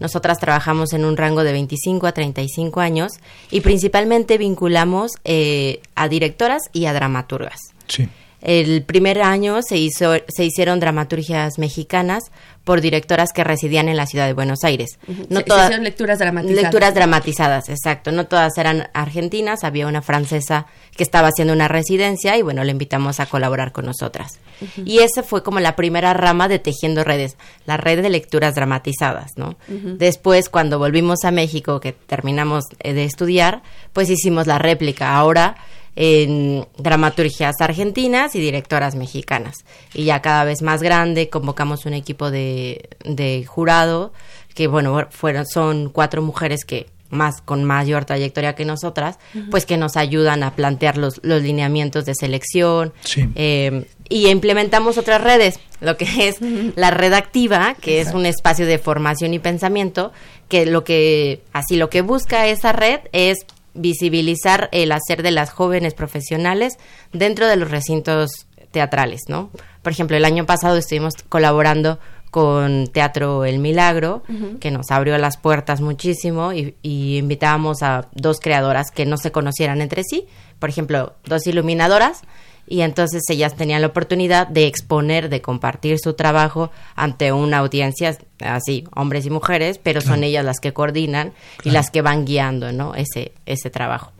Nosotras 0.00 0.38
trabajamos 0.38 0.92
en 0.92 1.04
un 1.04 1.16
rango 1.16 1.44
de 1.44 1.52
25 1.52 2.06
a 2.06 2.12
35 2.12 2.80
años 2.80 3.12
y 3.50 3.60
principalmente 3.60 4.38
vinculamos 4.38 5.12
eh, 5.24 5.80
a 5.94 6.08
directoras 6.08 6.62
y 6.72 6.86
a 6.86 6.92
dramaturgas. 6.92 7.58
Sí. 7.88 8.08
El 8.44 8.82
primer 8.82 9.22
año 9.22 9.60
se, 9.66 9.78
hizo, 9.78 10.12
se 10.28 10.44
hicieron 10.44 10.78
dramaturgias 10.78 11.58
mexicanas 11.58 12.24
por 12.62 12.82
directoras 12.82 13.30
que 13.32 13.42
residían 13.42 13.88
en 13.88 13.96
la 13.96 14.06
ciudad 14.06 14.26
de 14.26 14.34
Buenos 14.34 14.64
Aires. 14.64 14.98
No 15.30 15.42
todas 15.42 15.78
lecturas 15.80 16.18
dramatizadas. 16.18 16.62
Lecturas 16.62 16.94
dramatizadas, 16.94 17.68
exacto. 17.70 18.12
No 18.12 18.26
todas 18.26 18.56
eran 18.58 18.88
argentinas, 18.92 19.64
había 19.64 19.86
una 19.86 20.02
francesa 20.02 20.66
que 20.94 21.02
estaba 21.02 21.28
haciendo 21.28 21.54
una 21.54 21.68
residencia 21.68 22.36
y 22.36 22.42
bueno, 22.42 22.64
le 22.64 22.70
invitamos 22.70 23.18
a 23.18 23.26
colaborar 23.26 23.72
con 23.72 23.86
nosotras. 23.86 24.38
Y 24.84 24.98
esa 24.98 25.22
fue 25.22 25.42
como 25.42 25.58
la 25.58 25.74
primera 25.74 26.12
rama 26.12 26.46
de 26.46 26.58
Tejiendo 26.58 27.02
Redes, 27.02 27.36
la 27.64 27.78
red 27.78 28.02
de 28.02 28.10
lecturas 28.10 28.54
dramatizadas, 28.54 29.32
¿no? 29.36 29.56
Después, 29.68 30.50
cuando 30.50 30.78
volvimos 30.78 31.24
a 31.24 31.30
México, 31.30 31.80
que 31.80 31.92
terminamos 31.92 32.64
eh, 32.80 32.92
de 32.92 33.04
estudiar, 33.04 33.62
pues 33.94 34.10
hicimos 34.10 34.46
la 34.46 34.58
réplica. 34.58 35.16
Ahora 35.16 35.56
en 35.96 36.66
dramaturgias 36.76 37.54
argentinas 37.60 38.34
y 38.34 38.40
directoras 38.40 38.94
mexicanas. 38.94 39.64
Y 39.92 40.04
ya 40.04 40.20
cada 40.22 40.44
vez 40.44 40.62
más 40.62 40.82
grande, 40.82 41.28
convocamos 41.28 41.86
un 41.86 41.94
equipo 41.94 42.30
de, 42.30 42.88
de 43.04 43.44
jurado, 43.46 44.12
que 44.54 44.66
bueno, 44.66 45.06
fueron, 45.10 45.46
son 45.46 45.90
cuatro 45.90 46.22
mujeres 46.22 46.64
que 46.64 46.86
más 47.14 47.40
con 47.40 47.64
mayor 47.64 48.04
trayectoria 48.04 48.54
que 48.54 48.64
nosotras, 48.64 49.18
pues 49.50 49.64
que 49.64 49.76
nos 49.76 49.96
ayudan 49.96 50.42
a 50.42 50.54
plantear 50.54 50.98
los, 50.98 51.20
los 51.22 51.42
lineamientos 51.42 52.04
de 52.04 52.14
selección. 52.14 52.92
Eh, 53.34 53.86
y 54.08 54.28
implementamos 54.28 54.98
otras 54.98 55.22
redes, 55.22 55.60
lo 55.80 55.96
que 55.96 56.06
es 56.28 56.38
la 56.76 56.90
red 56.90 57.12
activa, 57.14 57.74
que 57.80 58.00
es 58.00 58.12
un 58.12 58.26
espacio 58.26 58.66
de 58.66 58.78
formación 58.78 59.32
y 59.32 59.38
pensamiento, 59.38 60.12
que 60.48 60.66
lo 60.66 60.84
que, 60.84 61.42
así 61.52 61.76
lo 61.76 61.88
que 61.88 62.02
busca 62.02 62.46
esa 62.48 62.72
red 62.72 63.00
es 63.12 63.46
visibilizar 63.74 64.68
el 64.72 64.92
hacer 64.92 65.22
de 65.22 65.30
las 65.30 65.50
jóvenes 65.50 65.94
profesionales 65.94 66.78
dentro 67.12 67.46
de 67.46 67.56
los 67.56 67.70
recintos 67.70 68.46
teatrales, 68.70 69.22
¿no? 69.28 69.50
Por 69.82 69.92
ejemplo, 69.92 70.16
el 70.16 70.24
año 70.24 70.46
pasado 70.46 70.76
estuvimos 70.76 71.14
colaborando 71.28 71.98
con 72.30 72.88
Teatro 72.88 73.44
El 73.44 73.60
Milagro, 73.60 74.24
que 74.58 74.72
nos 74.72 74.90
abrió 74.90 75.16
las 75.18 75.36
puertas 75.36 75.80
muchísimo 75.80 76.52
y, 76.52 76.74
y, 76.82 77.18
invitábamos 77.18 77.84
a 77.84 78.08
dos 78.12 78.40
creadoras 78.40 78.90
que 78.90 79.06
no 79.06 79.16
se 79.18 79.30
conocieran 79.30 79.80
entre 79.80 80.02
sí, 80.02 80.26
por 80.58 80.68
ejemplo, 80.68 81.14
dos 81.26 81.46
iluminadoras, 81.46 82.22
y 82.66 82.80
entonces 82.80 83.22
ellas 83.28 83.54
tenían 83.54 83.82
la 83.82 83.88
oportunidad 83.88 84.48
de 84.48 84.66
exponer, 84.66 85.28
de 85.28 85.42
compartir 85.42 85.98
su 85.98 86.14
trabajo 86.14 86.70
ante 86.96 87.32
una 87.32 87.58
audiencia, 87.58 88.16
así, 88.40 88.84
hombres 88.94 89.26
y 89.26 89.30
mujeres, 89.30 89.78
pero 89.82 90.00
son 90.00 90.24
ellas 90.24 90.44
las 90.44 90.60
que 90.60 90.72
coordinan 90.72 91.32
y 91.62 91.70
las 91.70 91.90
que 91.90 92.02
van 92.02 92.24
guiando, 92.24 92.72
¿no? 92.72 92.94
Ese, 92.94 93.32
ese 93.46 93.70
trabajo. 93.70 94.12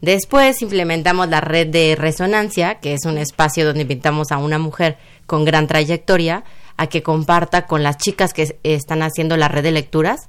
Después 0.00 0.62
implementamos 0.62 1.28
la 1.28 1.40
red 1.40 1.68
de 1.68 1.94
resonancia, 1.96 2.76
que 2.80 2.94
es 2.94 3.04
un 3.04 3.18
espacio 3.18 3.64
donde 3.64 3.82
invitamos 3.82 4.32
a 4.32 4.38
una 4.38 4.58
mujer 4.58 4.98
con 5.26 5.44
gran 5.44 5.66
trayectoria 5.66 6.44
a 6.76 6.88
que 6.88 7.02
comparta 7.02 7.66
con 7.66 7.82
las 7.82 7.98
chicas 7.98 8.32
que 8.32 8.58
están 8.64 9.02
haciendo 9.02 9.36
la 9.36 9.48
red 9.48 9.62
de 9.62 9.70
lecturas. 9.70 10.28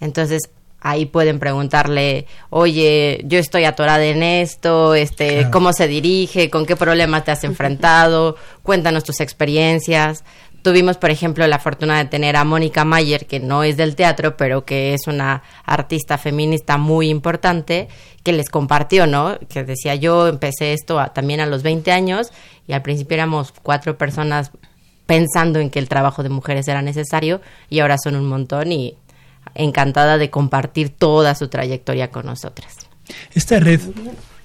Entonces, 0.00 0.50
ahí 0.84 1.06
pueden 1.06 1.38
preguntarle, 1.38 2.26
oye, 2.50 3.22
yo 3.24 3.38
estoy 3.38 3.64
atorada 3.64 4.04
en 4.04 4.22
esto, 4.22 4.94
este, 4.94 5.48
cómo 5.50 5.72
se 5.72 5.88
dirige, 5.88 6.50
con 6.50 6.66
qué 6.66 6.76
problemas 6.76 7.24
te 7.24 7.30
has 7.30 7.42
enfrentado, 7.42 8.36
cuéntanos 8.62 9.02
tus 9.02 9.20
experiencias. 9.20 10.24
Tuvimos, 10.62 10.98
por 10.98 11.10
ejemplo, 11.10 11.46
la 11.46 11.58
fortuna 11.58 11.96
de 11.98 12.04
tener 12.04 12.36
a 12.36 12.44
Mónica 12.44 12.84
Mayer, 12.84 13.26
que 13.26 13.40
no 13.40 13.64
es 13.64 13.78
del 13.78 13.96
teatro, 13.96 14.36
pero 14.36 14.66
que 14.66 14.92
es 14.92 15.06
una 15.06 15.42
artista 15.64 16.18
feminista 16.18 16.76
muy 16.76 17.08
importante, 17.08 17.88
que 18.22 18.32
les 18.32 18.50
compartió, 18.50 19.06
¿no? 19.06 19.38
Que 19.48 19.64
decía, 19.64 19.94
yo 19.94 20.28
empecé 20.28 20.74
esto 20.74 21.02
también 21.14 21.40
a 21.40 21.46
los 21.46 21.62
20 21.62 21.92
años 21.92 22.30
y 22.66 22.74
al 22.74 22.82
principio 22.82 23.14
éramos 23.14 23.54
cuatro 23.62 23.96
personas 23.96 24.50
pensando 25.06 25.60
en 25.60 25.70
que 25.70 25.78
el 25.78 25.88
trabajo 25.88 26.22
de 26.22 26.28
mujeres 26.28 26.68
era 26.68 26.82
necesario 26.82 27.40
y 27.70 27.80
ahora 27.80 27.96
son 28.02 28.16
un 28.16 28.26
montón 28.26 28.72
y 28.72 28.96
encantada 29.54 30.18
de 30.18 30.30
compartir 30.30 30.90
toda 30.90 31.34
su 31.34 31.48
trayectoria 31.48 32.10
con 32.10 32.26
nosotras. 32.26 32.76
Esta 33.34 33.60
red, 33.60 33.80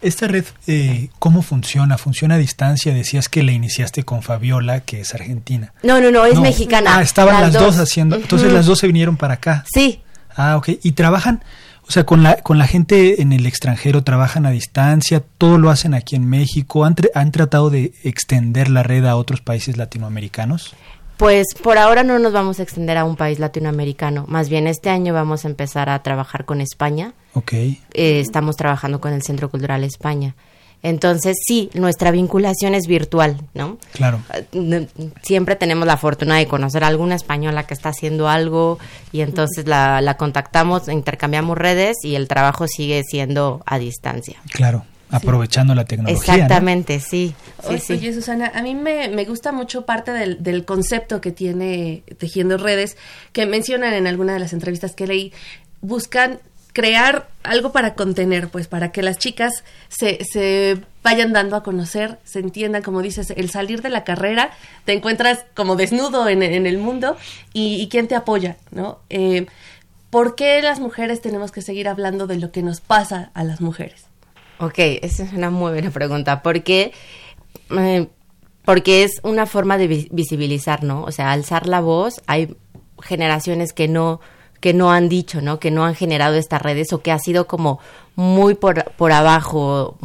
esta 0.02 0.28
red, 0.28 0.46
eh, 0.68 1.10
¿cómo 1.20 1.42
funciona? 1.42 1.98
¿Funciona 1.98 2.36
a 2.36 2.38
distancia? 2.38 2.94
Decías 2.94 3.30
que 3.30 3.44
la 3.44 3.52
iniciaste 3.52 4.04
con 4.04 4.22
Fabiola, 4.22 4.82
que 4.82 5.02
es 5.02 5.14
argentina. 5.14 5.74
No, 5.84 6.00
no, 6.00 6.12
no, 6.12 6.26
es 6.26 6.40
mexicana. 6.40 6.98
Ah, 6.98 7.02
estaban 7.02 7.42
las, 7.42 7.54
dos. 7.54 7.78
haciendo, 7.78 8.16
entonces 8.16 8.52
las 8.52 8.66
dos 8.66 8.80
se 8.80 8.88
vinieron 8.88 9.18
para 9.18 9.36
acá. 9.36 9.66
Sí. 9.74 10.02
Ah, 10.36 10.58
ok. 10.58 10.70
¿Y 10.84 10.94
trabajan, 10.94 11.44
o 11.88 11.92
sea, 11.92 12.06
con 12.06 12.24
la, 12.24 12.38
con 12.38 12.58
la 12.58 12.68
gente 12.68 13.22
en 13.22 13.34
el 13.34 13.46
extranjero, 13.46 14.04
trabajan 14.04 14.46
a 14.46 14.52
distancia? 14.52 15.24
¿Todo 15.38 15.58
lo 15.58 15.70
hacen 15.70 15.94
aquí 15.94 16.16
en 16.16 16.30
México? 16.30 16.86
¿Han, 16.86 16.96
han 17.14 17.32
tratado 17.32 17.70
de 17.70 17.94
extender 18.04 18.70
la 18.70 18.84
red 18.84 19.06
a 19.06 19.16
otros 19.16 19.42
países 19.42 19.78
latinoamericanos? 19.78 20.76
Pues 21.20 21.48
por 21.62 21.78
ahora 21.78 22.04
no 22.04 22.18
nos 22.18 22.32
vamos 22.32 22.62
a 22.62 22.64
extender 22.64 22.98
a 22.98 23.04
un 23.04 23.18
país 23.18 23.40
latinoamericano. 23.40 24.24
Más 24.30 24.48
bien 24.48 24.68
este 24.68 24.90
año 24.90 25.14
vamos 25.14 25.44
a 25.44 25.50
empezar 25.50 25.90
a 25.90 26.02
trabajar 26.02 26.46
con 26.46 26.62
España. 26.62 27.12
Ok. 27.34 27.52
Eh, 27.52 27.78
estamos 27.94 28.56
trabajando 28.56 29.02
con 29.02 29.12
el 29.12 29.22
Centro 29.22 29.50
Cultural 29.50 29.84
España. 29.84 30.38
Entonces, 30.82 31.36
sí, 31.46 31.70
nuestra 31.74 32.12
vinculación 32.12 32.74
es 32.74 32.88
virtual, 32.88 33.36
¿no? 33.54 33.80
Claro. 33.92 34.22
Eh, 34.54 34.88
siempre 35.22 35.58
tenemos 35.58 35.86
la 35.86 35.98
fortuna 35.98 36.38
de 36.38 36.48
conocer 36.48 36.86
a 36.86 36.88
alguna 36.88 37.16
española 37.16 37.68
que 37.68 37.74
está 37.74 37.90
haciendo 37.90 38.30
algo 38.30 38.80
y 39.12 39.20
entonces 39.20 39.68
la, 39.68 40.00
la 40.00 40.16
contactamos, 40.16 40.88
intercambiamos 40.88 41.58
redes 41.58 41.98
y 42.02 42.16
el 42.16 42.30
trabajo 42.30 42.66
sigue 42.66 43.04
siendo 43.04 43.62
a 43.66 43.78
distancia. 43.78 44.38
Claro 44.54 44.86
aprovechando 45.10 45.76
la 45.76 45.86
tecnología. 45.86 46.34
Exactamente, 46.34 47.00
sí. 47.00 47.36
oye, 47.68 48.14
Susana, 48.14 48.52
a 48.54 48.62
mí 48.62 48.76
me, 48.76 49.10
me 49.10 49.26
gusta 49.26 49.52
mucho 49.52 49.86
parte 49.86 50.12
del, 50.12 50.42
del, 50.44 50.66
concepto 50.66 51.22
que 51.22 51.32
tiene 51.32 52.04
Tejiendo 52.18 52.58
Redes, 52.58 52.98
que 53.34 53.46
mencionan 53.46 53.94
en 53.94 54.08
alguna 54.08 54.34
de 54.34 54.40
las 54.40 54.54
entrevistas 54.54 54.94
que 54.96 55.08
leí, 55.08 55.34
buscan 55.82 56.40
crear 56.74 57.28
algo 57.44 57.72
para 57.72 57.96
contener, 57.96 58.50
pues 58.50 58.68
para 58.68 58.92
que 58.92 59.02
las 59.02 59.18
chicas 59.18 59.64
se, 59.90 60.24
se 60.24 60.82
vayan 61.04 61.34
dando 61.34 61.56
a 61.56 61.64
conocer, 61.64 62.20
se 62.24 62.40
entiendan, 62.40 62.84
como 62.84 63.02
dices, 63.02 63.32
el 63.36 63.50
salir 63.50 63.82
de 63.82 63.90
la 63.90 64.04
carrera, 64.04 64.52
te 64.86 64.94
encuentras 64.94 65.46
como 65.56 65.76
desnudo 65.76 66.28
en, 66.30 66.44
en 66.44 66.66
el 66.68 66.78
mundo 66.78 67.18
y, 67.54 67.82
y, 67.82 67.90
quién 67.90 68.08
te 68.08 68.16
apoya, 68.16 68.58
¿no? 68.72 69.00
Eh, 69.10 69.48
¿Por 70.10 70.36
qué 70.36 70.62
las 70.62 70.80
mujeres 70.80 71.22
tenemos 71.22 71.52
que 71.52 71.62
seguir 71.62 71.88
hablando 71.88 72.28
de 72.28 72.38
lo 72.38 72.52
que 72.52 72.64
nos 72.64 72.82
pasa 72.82 73.32
a 73.34 73.44
las 73.44 73.62
mujeres? 73.62 74.09
Ok, 74.60 74.76
esa 74.78 75.24
es 75.24 75.34
una 75.34 75.50
muy 75.50 75.72
buena 75.72 75.92
pregunta. 75.92 76.42
Porque, 76.42 76.92
eh, 77.72 78.08
porque 78.66 79.04
es 79.04 79.20
una 79.24 79.46
forma 79.46 79.78
de 79.78 80.08
visibilizar, 80.12 80.84
¿no? 80.84 81.04
O 81.04 81.12
sea, 81.12 81.32
alzar 81.32 81.68
la 81.68 81.80
voz. 81.80 82.22
Hay 82.28 82.56
generaciones 83.02 83.74
que 83.74 83.88
no 83.88 84.20
que 84.60 84.74
no 84.74 84.92
han 84.92 85.08
dicho, 85.10 85.42
¿no? 85.42 85.60
Que 85.60 85.72
no 85.72 85.86
han 85.86 85.96
generado 85.96 86.36
estas 86.36 86.62
redes 86.62 86.92
o 86.92 87.02
que 87.02 87.12
ha 87.12 87.20
sido 87.20 87.48
como 87.48 87.80
muy 88.16 88.56
por, 88.56 88.92
por 88.98 89.12
abajo. 89.12 89.98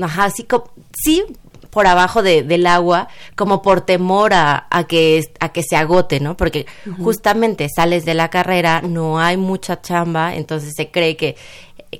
Ajá, 0.00 0.30
sí, 0.30 0.46
sí 0.94 1.24
por 1.72 1.86
abajo 1.86 2.22
de, 2.22 2.42
del 2.42 2.66
agua, 2.66 3.08
como 3.34 3.62
por 3.62 3.80
temor 3.80 4.34
a, 4.34 4.66
a, 4.68 4.84
que, 4.84 5.22
a 5.40 5.48
que 5.50 5.62
se 5.62 5.74
agote, 5.74 6.20
¿no? 6.20 6.36
Porque 6.36 6.66
justamente 7.02 7.66
sales 7.74 8.04
de 8.04 8.12
la 8.12 8.28
carrera, 8.28 8.82
no 8.82 9.18
hay 9.18 9.38
mucha 9.38 9.80
chamba, 9.80 10.34
entonces 10.34 10.74
se 10.76 10.90
cree 10.90 11.16
que 11.16 11.34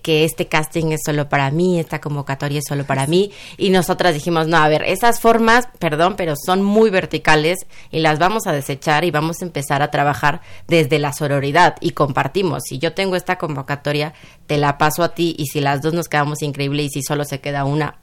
que 0.01 0.25
este 0.25 0.47
casting 0.49 0.93
es 0.93 1.01
solo 1.05 1.29
para 1.29 1.51
mí, 1.51 1.79
esta 1.79 2.01
convocatoria 2.01 2.59
es 2.61 2.65
solo 2.67 2.85
para 2.85 3.07
mí. 3.07 3.31
Y 3.59 3.71
nosotras 3.71 4.15
dijimos, 4.15 4.49
no, 4.49 4.57
a 4.57 4.69
ver, 4.69 4.83
esas 4.85 5.21
formas, 5.21 5.69
perdón, 5.79 6.15
pero 6.17 6.35
son 6.37 6.63
muy 6.63 6.91
verticales 6.91 7.59
y 7.91 8.01
las 8.01 8.19
vamos 8.19 8.47
a 8.47 8.53
desechar 8.53 9.05
y 9.05 9.11
vamos 9.11 9.43
a 9.43 9.45
empezar 9.45 9.83
a 9.83 9.91
trabajar 9.91 10.41
desde 10.67 10.99
la 10.99 11.13
sororidad 11.13 11.77
y 11.81 11.91
compartimos. 11.91 12.63
Si 12.69 12.79
yo 12.79 12.95
tengo 12.95 13.17
esta 13.17 13.37
convocatoria, 13.37 14.15
te 14.47 14.57
la 14.57 14.79
paso 14.79 15.03
a 15.03 15.15
ti 15.15 15.35
y 15.39 15.47
si 15.47 15.61
las 15.61 15.83
dos 15.83 15.93
nos 15.93 16.09
quedamos 16.09 16.43
increíble 16.43 16.85
y 16.85 16.89
si 16.89 17.03
solo 17.03 17.25
se 17.25 17.41
queda 17.41 17.65
una, 17.65 17.99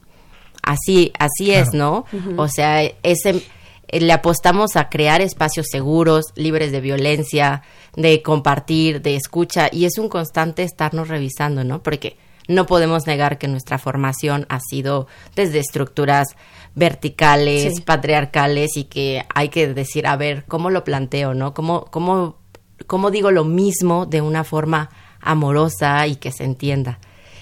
así, 0.61 1.11
así 1.17 1.51
es, 1.51 1.73
¿no? 1.73 2.05
O 2.37 2.47
sea, 2.47 2.83
ese 3.03 3.43
le 3.91 4.13
apostamos 4.13 4.75
a 4.75 4.89
crear 4.89 5.21
espacios 5.21 5.67
seguros, 5.69 6.25
libres 6.35 6.71
de 6.71 6.81
violencia, 6.81 7.63
de 7.95 8.21
compartir, 8.21 9.01
de 9.01 9.15
escucha, 9.15 9.69
y 9.71 9.85
es 9.85 9.97
un 9.97 10.09
constante 10.09 10.63
estarnos 10.63 11.07
revisando, 11.07 11.63
¿no? 11.63 11.81
Porque 11.81 12.17
no 12.47 12.65
podemos 12.65 13.05
negar 13.05 13.37
que 13.37 13.47
nuestra 13.47 13.77
formación 13.77 14.45
ha 14.49 14.59
sido 14.59 15.07
desde 15.35 15.59
estructuras 15.59 16.29
verticales, 16.75 17.81
patriarcales, 17.81 18.75
y 18.75 18.85
que 18.85 19.23
hay 19.33 19.49
que 19.49 19.73
decir, 19.73 20.07
a 20.07 20.15
ver, 20.15 20.45
¿cómo 20.47 20.69
lo 20.69 20.83
planteo, 20.83 21.33
no? 21.33 21.53
¿Cómo, 21.53 21.85
cómo, 21.85 22.37
cómo 22.87 23.11
digo 23.11 23.31
lo 23.31 23.43
mismo 23.43 24.05
de 24.05 24.21
una 24.21 24.43
forma 24.43 24.89
amorosa 25.21 26.05
y 26.07 26.15
que 26.15 26.31
se 26.31 26.43
entienda? 26.43 26.99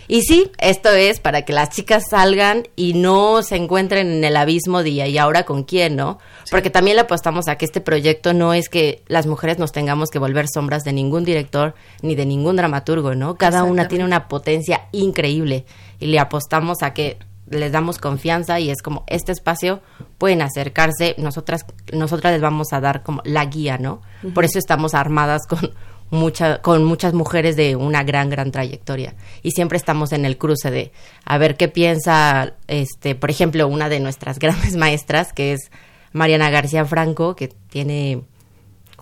Y 0.08 0.22
sí, 0.22 0.52
esto 0.58 0.90
es 0.90 1.20
para 1.20 1.44
que 1.44 1.54
las 1.54 1.70
chicas 1.70 2.04
salgan 2.10 2.64
y 2.76 2.94
no 2.94 3.44
se 3.44 3.58
encuentren 3.58 4.12
en 4.12 4.24
el 4.24 4.38
abismo 4.38 4.84
de 4.84 4.90
y 4.90 5.18
ahora 5.18 5.44
con 5.44 5.64
quién, 5.64 5.96
¿no? 5.96 6.18
Porque 6.50 6.70
también 6.70 6.96
le 6.96 7.02
apostamos 7.02 7.48
a 7.48 7.58
que 7.58 7.66
este 7.66 7.82
proyecto 7.82 8.34
no 8.34 8.54
es 8.54 8.70
que 8.70 9.04
las 9.08 9.28
mujeres 9.28 9.60
nos 9.60 9.74
tengamos 9.74 10.10
que 10.10 10.20
volver 10.20 10.48
sombras 10.48 10.84
de 10.84 10.94
ningún 10.94 11.26
director 11.26 11.76
ni 12.02 12.16
de 12.16 12.26
ningún 12.26 12.56
dramaturgo, 12.56 13.16
¿no? 13.16 13.36
Cada 13.36 13.64
una 13.64 13.88
tiene 13.88 14.06
una 14.06 14.28
potencia 14.28 14.88
increíble 14.94 15.66
y 16.00 16.06
le 16.08 16.20
apostamos 16.20 16.84
a 16.84 16.94
que 16.94 17.18
les 17.50 17.72
damos 17.72 17.98
confianza 17.98 18.60
y 18.60 18.70
es 18.70 18.82
como 18.82 19.04
este 19.08 19.32
espacio 19.32 19.82
pueden 20.18 20.42
acercarse, 20.42 21.16
nosotras 21.18 21.66
nosotras 21.94 22.34
les 22.34 22.42
vamos 22.42 22.74
a 22.74 22.82
dar 22.82 23.04
como 23.04 23.22
la 23.24 23.46
guía, 23.46 23.78
¿no? 23.78 24.02
Por 24.34 24.46
eso 24.46 24.60
estamos 24.60 24.94
armadas 24.94 25.48
con 25.48 25.72
mucha, 26.10 26.62
con 26.62 26.84
muchas 26.84 27.14
mujeres 27.14 27.56
de 27.56 27.76
una 27.76 28.04
gran, 28.04 28.30
gran 28.30 28.52
trayectoria. 28.52 29.16
Y 29.44 29.52
siempre 29.52 29.78
estamos 29.78 30.12
en 30.12 30.26
el 30.26 30.38
cruce 30.38 30.72
de 30.72 30.92
a 31.26 31.38
ver 31.38 31.58
qué 31.58 31.68
piensa, 31.68 32.54
este, 32.68 33.16
por 33.16 33.30
ejemplo, 33.30 33.68
una 33.68 33.90
de 33.90 34.00
nuestras 34.00 34.40
grandes 34.40 34.76
maestras, 34.76 35.34
que 35.34 35.54
es 35.54 35.72
Mariana 36.14 36.50
García 36.50 36.86
Franco, 36.86 37.36
que 37.36 37.48
tiene 37.48 38.24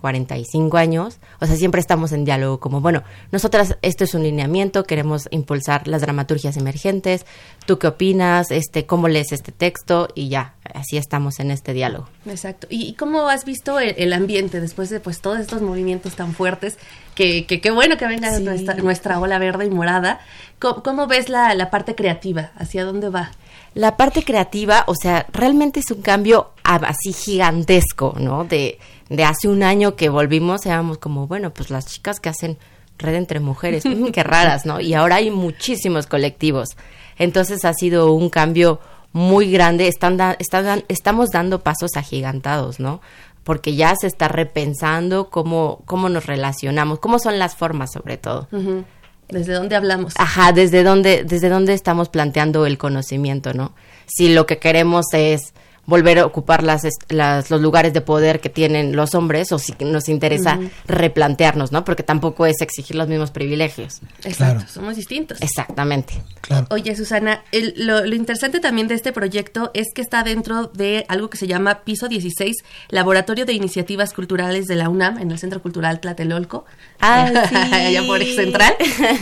45 0.06 0.76
años, 0.76 1.18
o 1.40 1.46
sea, 1.46 1.56
siempre 1.56 1.80
estamos 1.80 2.12
en 2.12 2.24
diálogo 2.24 2.60
como, 2.60 2.80
bueno, 2.80 3.02
nosotras, 3.32 3.76
esto 3.82 4.04
es 4.04 4.14
un 4.14 4.22
lineamiento, 4.22 4.84
queremos 4.84 5.26
impulsar 5.32 5.88
las 5.88 6.00
dramaturgias 6.00 6.56
emergentes, 6.56 7.26
¿tú 7.66 7.80
qué 7.80 7.88
opinas? 7.88 8.52
Este, 8.52 8.86
¿Cómo 8.86 9.08
lees 9.08 9.32
este 9.32 9.50
texto? 9.50 10.06
Y 10.14 10.28
ya, 10.28 10.54
así 10.74 10.96
estamos 10.96 11.40
en 11.40 11.50
este 11.50 11.72
diálogo. 11.72 12.08
Exacto. 12.24 12.68
¿Y 12.70 12.92
cómo 12.92 13.28
has 13.28 13.44
visto 13.44 13.80
el, 13.80 14.12
ambiente 14.12 14.60
después 14.60 14.90
de 14.90 15.00
pues 15.00 15.20
todos 15.20 15.40
estos 15.40 15.60
movimientos 15.60 16.14
tan 16.14 16.34
fuertes? 16.34 16.78
Que 17.16 17.44
qué 17.44 17.70
bueno 17.72 17.96
que 17.96 18.06
venga 18.06 18.38
nuestra, 18.38 18.74
nuestra, 18.76 19.18
ola 19.18 19.40
verde 19.40 19.66
y 19.66 19.70
morada. 19.70 20.20
¿Cómo, 20.60 21.08
ves 21.08 21.28
la, 21.28 21.52
la 21.54 21.68
parte 21.70 21.96
creativa? 21.96 22.52
¿Hacia 22.54 22.84
dónde 22.84 23.08
va? 23.08 23.32
La 23.74 23.96
parte 23.96 24.22
creativa, 24.22 24.84
o 24.86 24.94
sea, 24.94 25.26
realmente 25.32 25.80
es 25.80 25.90
un 25.90 26.00
cambio 26.00 26.52
así 26.62 27.12
gigantesco, 27.12 28.14
¿no? 28.20 28.44
De 28.44 28.78
de 29.08 29.24
hace 29.24 29.48
un 29.48 29.62
año 29.62 29.96
que 29.96 30.08
volvimos, 30.08 30.66
éramos 30.66 30.98
como, 30.98 31.26
bueno, 31.26 31.52
pues 31.52 31.70
las 31.70 31.86
chicas 31.86 32.20
que 32.20 32.28
hacen 32.28 32.58
red 32.98 33.14
entre 33.14 33.40
mujeres, 33.40 33.84
mm, 33.84 34.06
qué 34.12 34.22
raras, 34.22 34.66
¿no? 34.66 34.80
Y 34.80 34.94
ahora 34.94 35.16
hay 35.16 35.30
muchísimos 35.30 36.06
colectivos. 36.06 36.70
Entonces 37.18 37.64
ha 37.64 37.72
sido 37.72 38.12
un 38.12 38.30
cambio 38.30 38.80
muy 39.12 39.50
grande, 39.50 39.88
están 39.88 40.18
estamos 40.88 41.30
dando 41.30 41.62
pasos 41.62 41.92
agigantados, 41.96 42.80
¿no? 42.80 43.00
porque 43.46 43.76
ya 43.76 43.94
se 43.94 44.08
está 44.08 44.26
repensando 44.26 45.30
cómo, 45.30 45.80
cómo 45.84 46.08
nos 46.08 46.26
relacionamos, 46.26 46.98
cómo 46.98 47.20
son 47.20 47.38
las 47.38 47.54
formas 47.54 47.92
sobre 47.92 48.16
todo. 48.16 48.48
¿Desde 49.28 49.52
dónde 49.52 49.76
hablamos? 49.76 50.14
Ajá, 50.18 50.50
desde 50.50 50.82
dónde, 50.82 51.22
desde 51.22 51.48
dónde 51.48 51.72
estamos 51.72 52.08
planteando 52.08 52.66
el 52.66 52.76
conocimiento, 52.76 53.54
¿no? 53.54 53.72
Si 54.06 54.34
lo 54.34 54.46
que 54.46 54.58
queremos 54.58 55.06
es 55.12 55.54
volver 55.86 56.18
a 56.18 56.26
ocupar 56.26 56.62
las, 56.62 56.82
las, 57.08 57.50
los 57.50 57.60
lugares 57.60 57.92
de 57.92 58.00
poder 58.00 58.40
que 58.40 58.48
tienen 58.48 58.94
los 58.94 59.14
hombres 59.14 59.52
o 59.52 59.58
si 59.58 59.74
nos 59.80 60.08
interesa 60.08 60.58
replantearnos, 60.86 61.72
¿no? 61.72 61.84
Porque 61.84 62.02
tampoco 62.02 62.46
es 62.46 62.60
exigir 62.60 62.96
los 62.96 63.08
mismos 63.08 63.30
privilegios. 63.30 64.00
Exacto, 64.24 64.66
somos 64.68 64.96
distintos. 64.96 65.40
Exactamente. 65.40 66.14
Oye, 66.70 66.94
Susana, 66.94 67.42
lo, 67.76 68.04
interesante 68.06 68.60
también 68.60 68.88
de 68.88 68.94
este 68.94 69.12
proyecto 69.12 69.70
es 69.74 69.86
que 69.94 70.02
está 70.02 70.22
dentro 70.22 70.66
de 70.66 71.04
algo 71.08 71.30
que 71.30 71.36
se 71.36 71.46
llama 71.46 71.80
Piso 71.84 72.08
16, 72.08 72.56
Laboratorio 72.88 73.46
de 73.46 73.52
Iniciativas 73.52 74.12
Culturales 74.12 74.66
de 74.66 74.76
la 74.76 74.88
UNAM, 74.88 75.18
en 75.18 75.30
el 75.30 75.38
Centro 75.38 75.62
Cultural 75.62 76.00
Tlatelolco. 76.00 76.64
Ah, 77.00 77.46
sí. 77.48 77.54
Allá 77.56 78.02
por 78.06 78.20
el 78.20 78.34
Central. 78.34 78.74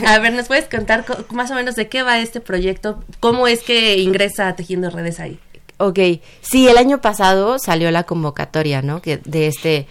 A 0.07 0.19
ver, 0.19 0.33
¿nos 0.33 0.47
puedes 0.47 0.65
contar 0.65 1.05
más 1.31 1.51
o 1.51 1.55
menos 1.55 1.75
de 1.75 1.87
qué 1.87 2.03
va 2.03 2.19
este 2.19 2.41
proyecto? 2.41 3.03
¿Cómo 3.19 3.47
es 3.47 3.61
que 3.61 3.97
ingresa 3.97 4.55
Tejiendo 4.55 4.89
Redes 4.89 5.19
ahí? 5.19 5.39
Ok, 5.77 5.99
sí, 6.41 6.67
el 6.67 6.77
año 6.77 7.01
pasado 7.01 7.59
salió 7.59 7.91
la 7.91 8.03
convocatoria, 8.03 8.81
¿no? 8.81 9.01
Que 9.01 9.17
de 9.17 9.47
este 9.47 9.87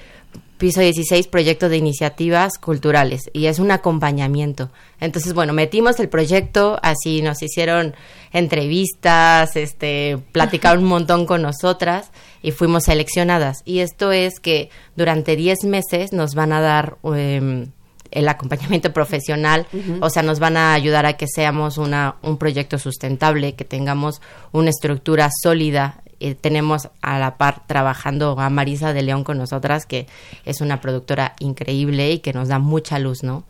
piso 0.59 0.81
16 0.81 1.27
proyecto 1.27 1.69
de 1.69 1.77
iniciativas 1.77 2.59
culturales 2.59 3.29
y 3.33 3.47
es 3.47 3.59
un 3.59 3.71
acompañamiento. 3.71 4.71
Entonces, 5.01 5.35
bueno, 5.35 5.53
metimos 5.53 5.99
el 6.01 6.09
proyecto, 6.09 6.79
así 6.83 7.23
nos 7.23 7.43
hicieron 7.43 7.95
entrevistas, 8.33 9.57
este, 9.57 10.19
platicaron 10.33 10.85
un 10.85 10.89
montón 10.89 11.27
con 11.27 11.43
nosotras 11.43 12.13
y 12.43 12.53
fuimos 12.53 12.85
seleccionadas. 12.85 13.59
Y 13.65 13.81
esto 13.81 14.13
es 14.13 14.41
que 14.41 14.71
durante 14.97 15.37
10 15.37 15.65
meses 15.65 16.13
nos 16.13 16.35
van 16.35 16.53
a 16.53 16.61
dar 16.61 16.97
em, 17.15 17.67
el 18.15 18.29
acompañamiento 18.29 18.93
profesional, 18.95 19.67
o 20.01 20.09
sea, 20.09 20.23
nos 20.23 20.39
van 20.39 20.57
a 20.57 20.73
ayudar 20.73 21.05
a 21.07 21.15
que 21.15 21.27
seamos 21.27 21.77
una, 21.79 22.17
un 22.23 22.39
proyecto 22.39 22.79
sustentable, 22.79 23.55
que 23.55 23.65
tengamos 23.65 24.23
una 24.53 24.71
estructura 24.71 25.31
sólida. 25.43 26.01
Eh, 26.21 26.35
tenemos 26.35 26.89
a 27.03 27.19
la 27.19 27.37
par 27.37 27.67
trabajando 27.67 28.39
a 28.39 28.49
Marisa 28.49 28.93
de 28.93 29.03
León 29.03 29.25
con 29.25 29.37
nosotras, 29.37 29.85
que 29.85 30.07
es 30.45 30.61
una 30.61 30.81
productora 30.81 31.35
increíble 31.41 32.11
y 32.13 32.21
que 32.21 32.33
nos 32.33 32.49
da 32.49 32.59
mucha 32.59 32.99
luz, 32.99 33.23
¿no? 33.23 33.45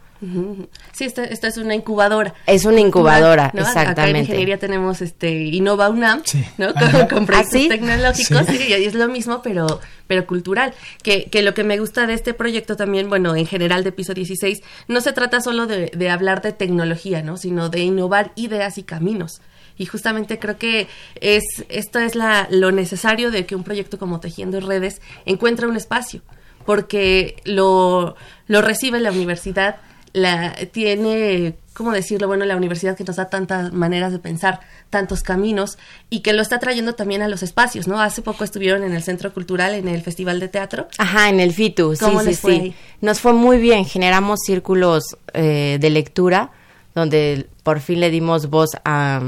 Sí, 0.93 1.05
esta, 1.05 1.25
es 1.25 1.57
una 1.57 1.75
incubadora. 1.75 2.35
Es 2.47 2.65
una 2.65 2.81
incubadora, 2.81 3.53
exactamente. 3.55 3.91
Acá 3.91 4.09
en 4.09 4.17
ingeniería 4.17 4.59
tenemos 4.59 5.01
este 5.03 5.31
Innova 5.31 5.89
UNAM, 5.89 6.23
¿no? 6.59 6.73
Con, 7.09 7.27
proyectos 7.27 7.63
¿Ah, 7.65 7.69
tecnológicos, 7.69 8.47
y 8.51 8.73
es 8.73 8.95
lo 8.95 9.09
mismo, 9.09 9.43
pero, 9.43 9.81
pero 10.07 10.27
cultural. 10.27 10.75
Que, 11.03 11.25
que 11.27 11.43
lo 11.43 11.55
que 11.55 11.65
me 11.65 11.79
gusta 11.79 12.07
de 12.07 12.15
este 12.15 12.35
proyecto 12.35 12.77
también, 12.77 13.09
bueno, 13.09 13.37
en 13.37 13.47
general 13.47 13.85
de 13.85 13.93
piso 13.93 14.15
16, 14.15 14.63
no 14.89 15.01
se 15.01 15.13
trata 15.13 15.41
solo 15.41 15.67
de, 15.67 15.91
de 15.95 16.11
hablar 16.11 16.43
de 16.43 16.53
tecnología, 16.53 17.23
¿no? 17.23 17.37
Sino 17.37 17.69
de 17.69 17.81
innovar 17.81 18.33
ideas 18.37 18.79
y 18.79 18.83
caminos 18.83 19.41
y 19.77 19.87
justamente 19.87 20.39
creo 20.39 20.57
que 20.57 20.87
es 21.21 21.43
esto 21.69 21.99
es 21.99 22.15
la, 22.15 22.47
lo 22.49 22.71
necesario 22.71 23.33
de 23.33 23.45
que 23.45 23.57
un 23.57 23.65
proyecto 23.65 23.99
como 23.99 24.21
Tejiendo 24.21 24.61
Redes 24.61 25.01
encuentre 25.27 25.67
un 25.67 25.77
espacio 25.77 26.23
porque 26.65 27.37
lo, 27.45 28.17
lo 28.47 28.63
recibe 28.63 29.01
la 29.01 29.11
universidad 29.11 29.77
la 30.15 30.55
tiene, 30.73 31.57
¿cómo 31.75 31.93
decirlo? 31.93 32.29
Bueno, 32.29 32.47
la 32.47 32.57
universidad 32.57 32.97
que 32.97 33.05
nos 33.05 33.17
da 33.17 33.29
tantas 33.29 33.73
maneras 33.73 34.13
de 34.13 34.21
pensar, 34.21 34.61
tantos 34.89 35.23
caminos 35.23 35.77
y 36.09 36.21
que 36.21 36.33
lo 36.33 36.41
está 36.41 36.59
trayendo 36.61 36.95
también 36.95 37.21
a 37.21 37.29
los 37.29 37.43
espacios, 37.43 37.87
¿no? 37.87 38.01
Hace 38.01 38.23
poco 38.23 38.45
estuvieron 38.45 38.85
en 38.85 38.95
el 38.95 39.03
Centro 39.03 39.35
Cultural, 39.35 39.75
en 39.75 39.89
el 39.89 40.01
Festival 40.01 40.41
de 40.41 40.49
Teatro. 40.49 40.89
Ajá, 40.97 41.29
en 41.29 41.41
el 41.41 41.53
FITU, 41.53 41.97
sí, 41.97 42.07
sí, 42.25 42.35
sí. 42.35 42.75
Nos 43.03 43.21
fue 43.21 43.35
muy 43.35 43.59
bien, 43.59 43.85
generamos 43.85 44.41
círculos 44.47 45.17
eh, 45.35 45.79
de 45.81 45.91
lectura 45.91 46.53
donde 46.95 47.49
por 47.63 47.81
fin 47.81 48.01
le 48.01 48.11
dimos 48.11 48.49
voz 48.49 48.71
a 48.85 49.21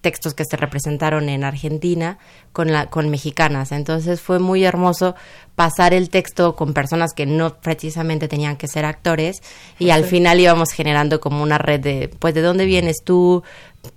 textos 0.00 0.34
que 0.34 0.44
se 0.44 0.56
representaron 0.56 1.28
en 1.28 1.44
Argentina 1.44 2.18
con, 2.52 2.72
la, 2.72 2.86
con 2.86 3.08
mexicanas. 3.10 3.72
Entonces 3.72 4.20
fue 4.20 4.38
muy 4.38 4.64
hermoso 4.64 5.14
pasar 5.54 5.94
el 5.94 6.10
texto 6.10 6.54
con 6.56 6.72
personas 6.72 7.12
que 7.12 7.26
no 7.26 7.60
precisamente 7.60 8.28
tenían 8.28 8.56
que 8.56 8.68
ser 8.68 8.84
actores 8.84 9.42
y 9.78 9.90
al 9.90 10.04
final 10.04 10.40
íbamos 10.40 10.70
generando 10.70 11.20
como 11.20 11.42
una 11.42 11.58
red 11.58 11.80
de, 11.80 12.10
pues, 12.18 12.34
¿de 12.34 12.42
dónde 12.42 12.64
vienes 12.64 12.98
tú? 13.04 13.42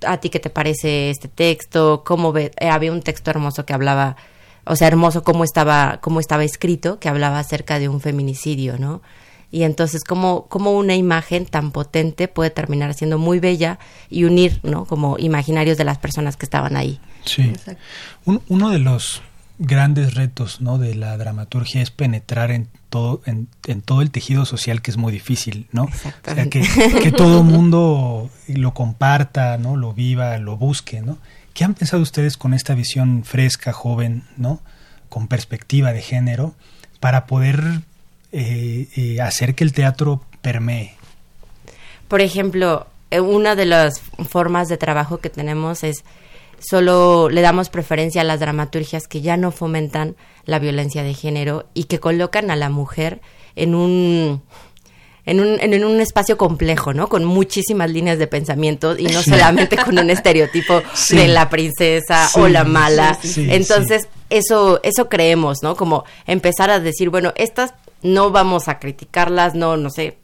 ¿A 0.06 0.18
ti 0.18 0.30
qué 0.30 0.40
te 0.40 0.50
parece 0.50 1.10
este 1.10 1.28
texto? 1.28 2.04
¿Cómo 2.06 2.32
ve? 2.32 2.52
Eh, 2.60 2.70
había 2.70 2.92
un 2.92 3.02
texto 3.02 3.30
hermoso 3.32 3.66
que 3.66 3.74
hablaba, 3.74 4.16
o 4.66 4.76
sea, 4.76 4.88
hermoso 4.88 5.24
cómo 5.24 5.44
estaba, 5.44 6.00
cómo 6.02 6.20
estaba 6.20 6.44
escrito, 6.44 7.00
que 7.00 7.10
hablaba 7.10 7.40
acerca 7.40 7.80
de 7.80 7.90
un 7.90 8.02
feminicidio, 8.02 8.78
¿no? 8.78 9.02
Y 9.52 9.64
entonces 9.64 10.04
como, 10.04 10.48
como 10.48 10.72
una 10.72 10.96
imagen 10.96 11.46
tan 11.46 11.72
potente 11.72 12.28
puede 12.28 12.50
terminar 12.50 12.94
siendo 12.94 13.18
muy 13.18 13.40
bella 13.40 13.80
y 14.10 14.24
unir, 14.24 14.60
¿no? 14.64 14.86
Como 14.86 15.18
imaginarios 15.20 15.78
de 15.78 15.84
las 15.84 15.98
personas 15.98 16.38
que 16.38 16.46
estaban 16.46 16.78
ahí. 16.78 17.00
Sí. 17.26 17.54
uno 18.26 18.70
de 18.70 18.80
los 18.80 19.22
grandes 19.60 20.16
retos 20.16 20.60
¿no? 20.60 20.80
de 20.80 20.96
la 20.96 21.16
dramaturgia 21.18 21.84
es 21.84 21.92
penetrar 21.92 22.50
en 22.50 22.68
todo, 22.90 23.22
en, 23.26 23.48
todo 23.82 24.02
el 24.02 24.10
tejido 24.10 24.46
social 24.46 24.82
que 24.82 24.90
es 24.90 24.98
muy 24.98 25.14
difícil, 25.14 25.68
¿no? 25.72 25.84
O 25.84 25.92
sea, 26.34 26.50
que, 26.50 26.68
que 27.02 27.12
todo 27.12 27.44
mundo 27.44 28.30
lo 28.48 28.74
comparta, 28.74 29.58
¿no? 29.60 29.78
Lo 29.78 29.94
viva, 29.94 30.38
lo 30.40 30.58
busque, 30.58 31.02
¿no? 31.02 31.20
¿Qué 31.54 31.64
han 31.64 31.76
pensado 31.76 32.02
ustedes 32.02 32.38
con 32.38 32.54
esta 32.54 32.74
visión 32.74 33.24
fresca, 33.24 33.72
joven, 33.72 34.24
¿no? 34.36 34.62
Con 35.10 35.28
perspectiva 35.28 35.94
de 35.94 36.02
género, 36.02 36.56
para 37.00 37.28
poder 37.28 37.82
eh, 38.32 38.88
eh, 38.96 39.22
hacer 39.22 39.56
que 39.56 39.64
el 39.64 39.74
teatro 39.74 40.22
permee? 40.42 40.96
Por 42.08 42.22
ejemplo, 42.22 42.88
eh, 43.10 43.20
una 43.20 43.56
de 43.56 43.66
las 43.66 44.02
formas 44.30 44.70
de 44.70 44.78
trabajo 44.78 45.18
que 45.18 45.30
tenemos 45.30 45.84
es 45.84 46.04
solo 46.60 47.30
le 47.30 47.42
damos 47.42 47.70
preferencia 47.70 48.22
a 48.22 48.24
las 48.24 48.40
dramaturgias 48.40 49.08
que 49.08 49.22
ya 49.22 49.36
no 49.36 49.52
fomentan 49.52 50.16
la 50.46 50.60
violencia 50.60 51.04
de 51.04 51.14
género 51.14 51.66
y 51.74 51.86
que 51.86 52.00
colocan 52.00 52.52
a 52.52 52.56
la 52.56 52.70
mujer 52.70 53.22
en 53.56 53.76
un 53.76 54.42
en 55.26 55.40
un, 55.40 55.60
en 55.60 55.84
un 55.84 56.02
espacio 56.02 56.38
complejo, 56.38 56.94
¿no? 56.94 57.08
Con 57.08 57.26
muchísimas 57.26 57.92
líneas 57.92 58.18
de 58.18 58.28
pensamiento 58.28 58.98
y 58.98 59.06
no 59.06 59.22
solamente 59.22 59.78
con 59.78 60.00
un 60.00 60.10
estereotipo 60.10 60.82
de 61.10 61.28
la 61.28 61.50
princesa 61.50 62.30
o 62.36 62.48
la 62.48 62.64
mala. 62.64 63.20
Entonces, 63.38 64.08
eso, 64.30 64.80
eso 64.84 65.10
creemos, 65.10 65.60
¿no? 65.62 65.76
Como 65.76 66.06
empezar 66.26 66.72
a 66.72 66.80
decir, 66.80 67.10
bueno, 67.10 67.34
estas 67.36 67.74
no 68.04 68.32
vamos 68.32 68.68
a 68.68 68.80
criticarlas, 68.80 69.56
no, 69.56 69.78
no 69.78 69.90
sé, 69.90 70.18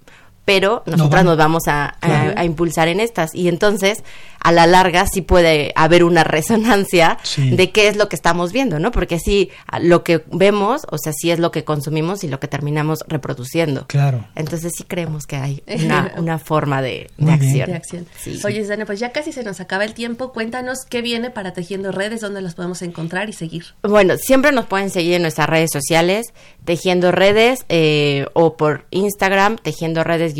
pero 0.48 0.84
nosotras 0.86 1.26
nos 1.26 1.38
vamos 1.38 1.64
a, 1.68 1.98
impulsar 2.44 2.88
en 2.88 3.02
estas. 3.02 3.36
Y 3.36 3.50
entonces, 3.50 4.04
a 4.40 4.52
la 4.52 4.68
larga, 4.68 5.06
sí 5.08 5.22
puede 5.22 5.72
haber 5.76 6.04
una 6.04 6.24
resonancia 6.24 7.18
de 7.38 7.72
qué 7.72 7.88
es 7.88 7.98
lo 7.98 8.10
que 8.10 8.16
estamos 8.16 8.52
viendo, 8.52 8.80
¿no? 8.80 8.92
Porque 8.92 9.20
sí, 9.20 9.50
lo 9.82 10.04
que 10.04 10.24
vemos, 10.32 10.86
o 10.90 10.98
sea, 10.98 11.14
sí 11.14 11.32
es 11.32 11.40
lo 11.40 11.52
que 11.52 11.64
consumimos 11.64 12.24
y 12.24 12.28
lo 12.28 12.40
que 12.40 12.48
terminamos 12.48 13.04
reproduciendo. 13.08 13.86
Claro. 13.88 14.26
Entonces, 14.36 14.74
sí 14.78 14.84
creemos 14.84 15.26
que 15.26 15.36
hay 15.36 15.64
una, 16.18 16.40
forma 16.40 16.82
de, 16.82 17.10
acción. 17.28 18.08
Oye, 18.46 18.66
Dana, 18.66 18.86
pues 18.86 19.00
ya 19.00 19.12
casi 19.12 19.32
se 19.32 19.44
nos 19.44 19.60
acaba 19.60 19.86
el 19.86 19.94
tiempo. 19.94 20.32
Cuéntanos 20.32 20.80
qué 20.88 21.02
viene 21.02 21.30
para 21.30 21.54
Tejiendo 21.54 21.92
Redes, 21.92 22.22
dónde 22.22 22.42
los 22.42 22.56
podemos 22.56 22.82
encontrar 22.82 23.30
y 23.30 23.34
seguir. 23.34 23.66
Bueno, 23.82 24.16
siempre 24.18 24.52
nos 24.52 24.66
pueden 24.66 24.90
seguir 24.90 25.14
en 25.16 25.22
nuestras 25.22 25.50
redes 25.50 25.70
sociales, 25.72 26.34
Tejiendo 26.66 27.12
Redes, 27.12 27.66
eh, 27.70 28.28
o 28.34 28.58
por 28.58 28.86
Instagram, 28.92 29.58
Tejiendo 29.58 30.04
Redes 30.04 30.36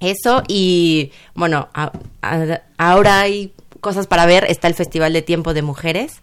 Eso 0.00 0.42
y 0.46 1.12
bueno, 1.34 1.68
ahora 2.76 3.20
hay 3.20 3.52
cosas 3.80 4.06
para 4.06 4.26
ver. 4.26 4.44
Está 4.48 4.68
el 4.68 4.74
Festival 4.74 5.12
de 5.12 5.22
Tiempo 5.22 5.54
de 5.54 5.62
Mujeres, 5.62 6.22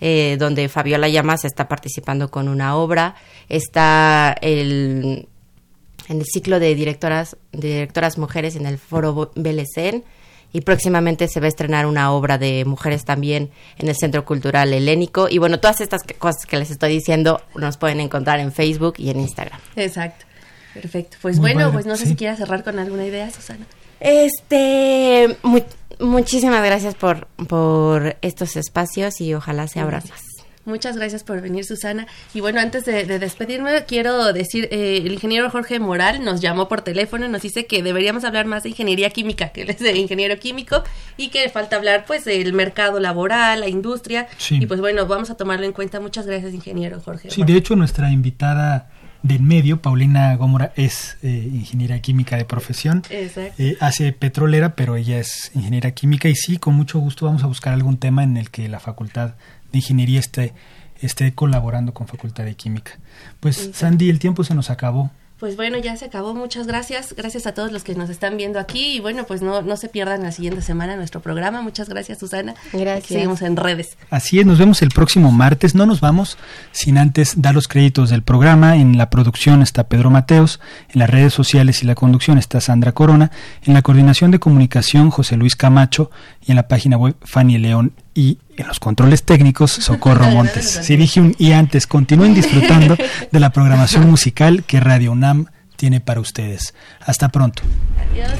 eh, 0.00 0.36
donde 0.38 0.68
Fabiola 0.68 1.08
Llamas 1.08 1.44
está 1.44 1.68
participando 1.68 2.30
con 2.30 2.48
una 2.48 2.76
obra. 2.76 3.16
Está 3.48 4.36
el, 4.40 5.28
en 6.08 6.18
el 6.18 6.24
ciclo 6.26 6.60
de 6.60 6.74
directoras, 6.74 7.36
directoras 7.52 8.18
mujeres 8.18 8.56
en 8.56 8.66
el 8.66 8.78
Foro 8.78 9.32
Belecén. 9.34 10.04
Y 10.52 10.62
próximamente 10.62 11.28
se 11.28 11.40
va 11.40 11.46
a 11.46 11.48
estrenar 11.48 11.86
una 11.86 12.12
obra 12.12 12.38
de 12.38 12.64
mujeres 12.64 13.04
también 13.04 13.50
en 13.78 13.88
el 13.88 13.96
Centro 13.96 14.24
Cultural 14.24 14.72
Helénico. 14.72 15.28
Y 15.28 15.38
bueno, 15.38 15.60
todas 15.60 15.80
estas 15.80 16.02
cosas 16.18 16.46
que 16.46 16.56
les 16.56 16.70
estoy 16.70 16.92
diciendo 16.92 17.42
nos 17.56 17.76
pueden 17.76 18.00
encontrar 18.00 18.38
en 18.38 18.52
Facebook 18.52 18.94
y 18.96 19.10
en 19.10 19.20
Instagram. 19.20 19.60
Exacto. 19.74 20.24
Perfecto. 20.80 21.16
Pues 21.22 21.38
bueno, 21.38 21.72
pues 21.72 21.86
no 21.86 21.96
sé 21.96 22.06
si 22.06 22.16
quieras 22.16 22.38
cerrar 22.38 22.62
con 22.62 22.78
alguna 22.78 23.06
idea, 23.06 23.30
Susana. 23.30 23.66
Este, 23.98 25.36
muchísimas 26.00 26.62
gracias 26.62 26.94
por, 26.94 27.26
por 27.48 28.16
estos 28.20 28.56
espacios 28.56 29.20
y 29.20 29.32
ojalá 29.32 29.68
se 29.68 29.80
abran 29.80 30.02
más. 30.10 30.36
Muchas 30.66 30.96
gracias 30.96 31.22
por 31.22 31.40
venir, 31.40 31.64
Susana. 31.64 32.08
Y 32.34 32.40
bueno, 32.40 32.58
antes 32.58 32.84
de, 32.84 33.04
despedirme, 33.20 33.84
quiero 33.86 34.32
decir, 34.32 34.68
eh, 34.72 35.00
el 35.04 35.12
ingeniero 35.12 35.48
Jorge 35.48 35.78
Moral 35.78 36.24
nos 36.24 36.40
llamó 36.40 36.66
por 36.66 36.80
teléfono 36.80 37.24
y 37.24 37.28
nos 37.28 37.42
dice 37.42 37.66
que 37.66 37.84
deberíamos 37.84 38.24
hablar 38.24 38.46
más 38.46 38.64
de 38.64 38.70
ingeniería 38.70 39.10
química, 39.10 39.50
que 39.50 39.62
él 39.62 39.70
es 39.70 39.78
de 39.78 39.96
ingeniero 39.96 40.36
químico, 40.40 40.82
y 41.16 41.28
que 41.28 41.48
falta 41.50 41.76
hablar 41.76 42.04
pues 42.04 42.24
del 42.24 42.52
mercado 42.52 42.98
laboral, 42.98 43.60
la 43.60 43.68
industria. 43.68 44.26
Y 44.50 44.66
pues 44.66 44.80
bueno, 44.80 45.06
vamos 45.06 45.30
a 45.30 45.36
tomarlo 45.36 45.66
en 45.66 45.72
cuenta. 45.72 46.00
Muchas 46.00 46.26
gracias, 46.26 46.52
ingeniero 46.52 47.00
Jorge. 47.00 47.30
Sí, 47.30 47.44
de 47.44 47.56
hecho, 47.56 47.76
nuestra 47.76 48.10
invitada 48.10 48.90
del 49.26 49.42
medio, 49.42 49.80
Paulina 49.82 50.34
Gómora, 50.36 50.72
es 50.76 51.16
eh, 51.22 51.50
ingeniera 51.52 51.98
química 52.00 52.36
de 52.36 52.44
profesión. 52.44 53.02
Eh, 53.10 53.76
hace 53.80 54.12
petrolera, 54.12 54.74
pero 54.74 54.96
ella 54.96 55.18
es 55.18 55.50
ingeniera 55.54 55.90
química 55.92 56.28
y 56.28 56.34
sí, 56.34 56.58
con 56.58 56.74
mucho 56.74 56.98
gusto 56.98 57.26
vamos 57.26 57.42
a 57.42 57.46
buscar 57.46 57.72
algún 57.72 57.98
tema 57.98 58.22
en 58.22 58.36
el 58.36 58.50
que 58.50 58.68
la 58.68 58.80
facultad 58.80 59.34
de 59.72 59.78
ingeniería 59.78 60.20
esté, 60.20 60.54
esté 61.00 61.32
colaborando 61.34 61.92
con 61.92 62.06
facultad 62.06 62.44
de 62.44 62.54
química. 62.54 62.98
Pues 63.40 63.70
Sandy, 63.74 64.10
el 64.10 64.18
tiempo 64.18 64.44
se 64.44 64.54
nos 64.54 64.70
acabó. 64.70 65.10
Pues 65.38 65.56
bueno, 65.56 65.76
ya 65.76 65.94
se 65.96 66.06
acabó. 66.06 66.32
Muchas 66.32 66.66
gracias. 66.66 67.14
Gracias 67.14 67.46
a 67.46 67.52
todos 67.52 67.70
los 67.70 67.84
que 67.84 67.94
nos 67.94 68.08
están 68.08 68.38
viendo 68.38 68.58
aquí. 68.58 68.96
Y 68.96 69.00
bueno, 69.00 69.24
pues 69.24 69.42
no, 69.42 69.60
no 69.60 69.76
se 69.76 69.90
pierdan 69.90 70.22
la 70.22 70.32
siguiente 70.32 70.62
semana 70.62 70.96
nuestro 70.96 71.20
programa. 71.20 71.60
Muchas 71.60 71.90
gracias, 71.90 72.18
Susana. 72.18 72.54
Gracias. 72.72 73.06
seguimos 73.06 73.42
en 73.42 73.56
redes. 73.56 73.98
Así 74.08 74.40
es, 74.40 74.46
nos 74.46 74.58
vemos 74.58 74.80
el 74.80 74.88
próximo 74.88 75.30
martes. 75.32 75.74
No 75.74 75.84
nos 75.84 76.00
vamos 76.00 76.38
sin 76.72 76.96
antes 76.96 77.34
dar 77.36 77.54
los 77.54 77.68
créditos 77.68 78.08
del 78.08 78.22
programa. 78.22 78.76
En 78.76 78.96
la 78.96 79.10
producción 79.10 79.60
está 79.60 79.88
Pedro 79.88 80.08
Mateos, 80.10 80.58
en 80.88 81.00
las 81.00 81.10
redes 81.10 81.34
sociales 81.34 81.82
y 81.82 81.86
la 81.86 81.94
conducción 81.94 82.38
está 82.38 82.62
Sandra 82.62 82.92
Corona, 82.92 83.30
en 83.62 83.74
la 83.74 83.82
coordinación 83.82 84.30
de 84.30 84.38
comunicación 84.38 85.10
José 85.10 85.36
Luis 85.36 85.54
Camacho 85.54 86.10
y 86.46 86.52
en 86.52 86.56
la 86.56 86.66
página 86.66 86.96
web 86.96 87.14
Fanny 87.20 87.58
León 87.58 87.92
y 88.16 88.38
en 88.56 88.66
los 88.66 88.80
controles 88.80 89.22
técnicos 89.22 89.70
Socorro 89.70 90.26
Montes. 90.30 90.80
Si 90.82 90.96
dije 90.96 91.20
un 91.20 91.36
y 91.38 91.52
antes, 91.52 91.86
continúen 91.86 92.34
disfrutando 92.34 92.96
de 93.30 93.40
la 93.40 93.50
programación 93.50 94.08
musical 94.10 94.64
que 94.64 94.80
Radio 94.80 95.12
UNAM 95.12 95.46
tiene 95.76 96.00
para 96.00 96.20
ustedes. 96.20 96.74
Hasta 97.04 97.28
pronto. 97.28 97.62
Adiós, 98.10 98.30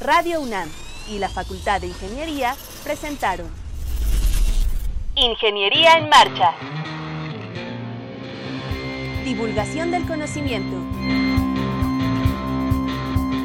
Radio 0.00 0.40
UNAM 0.40 0.68
y 1.10 1.18
la 1.18 1.28
Facultad 1.28 1.80
de 1.80 1.88
Ingeniería 1.88 2.56
presentaron 2.82 3.46
Ingeniería 5.14 5.98
en 5.98 6.08
Marcha. 6.08 6.52
Divulgación 9.24 9.90
del 9.90 10.06
conocimiento. 10.06 10.76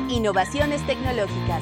Innovaciones 0.09 0.85
tecnológicas. 0.87 1.61